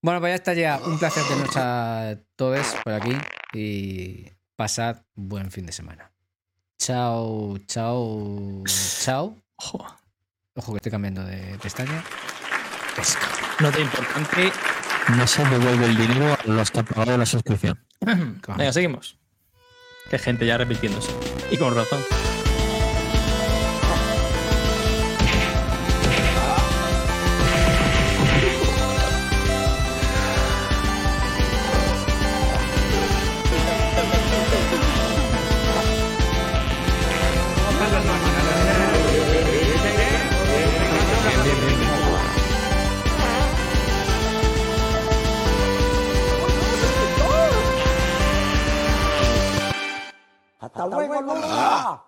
Bueno, 0.00 0.20
pues 0.20 0.30
ya 0.30 0.34
estaría. 0.36 0.78
Un 0.84 0.98
placer 0.98 1.22
teneros 1.28 1.56
a 1.56 2.16
todos 2.36 2.74
por 2.84 2.92
aquí 2.92 3.16
y 3.54 4.26
pasad 4.56 4.98
buen 5.14 5.50
fin 5.50 5.66
de 5.66 5.72
semana. 5.72 6.10
Chao, 6.78 7.58
chao, 7.66 8.62
chao. 9.04 9.36
Ojo. 9.56 9.86
Ojo 10.54 10.72
que 10.72 10.76
estoy 10.78 10.92
cambiando 10.92 11.24
de 11.24 11.58
pestaña. 11.62 12.02
Nota 13.60 13.80
importante, 13.80 14.52
no 15.16 15.26
se 15.26 15.44
devuelve 15.44 15.86
el 15.86 15.96
dinero 15.96 16.34
a 16.34 16.46
los 16.46 16.70
que 16.70 16.80
han 16.80 16.84
pagado 16.86 17.16
la 17.16 17.26
suscripción. 17.26 17.78
Venga, 18.00 18.72
seguimos. 18.72 19.18
Qué 20.10 20.18
gente 20.18 20.44
ya 20.44 20.58
repitiéndose. 20.58 21.10
Y 21.50 21.56
con 21.56 21.74
razón. 21.74 22.00
Hasta 50.82 50.96
luego, 50.96 51.22
Lola. 51.22 52.04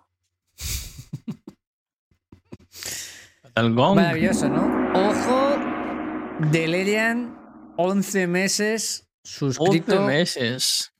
El 3.55 3.73
gong. 3.73 3.95
Maravilloso, 3.95 4.49
¿no? 4.49 4.63
Ojo, 4.93 5.57
Delerian, 6.51 7.37
11 7.77 8.27
meses 8.27 9.05
11 9.25 9.25
suscrito 9.25 10.01
meses. 10.03 10.93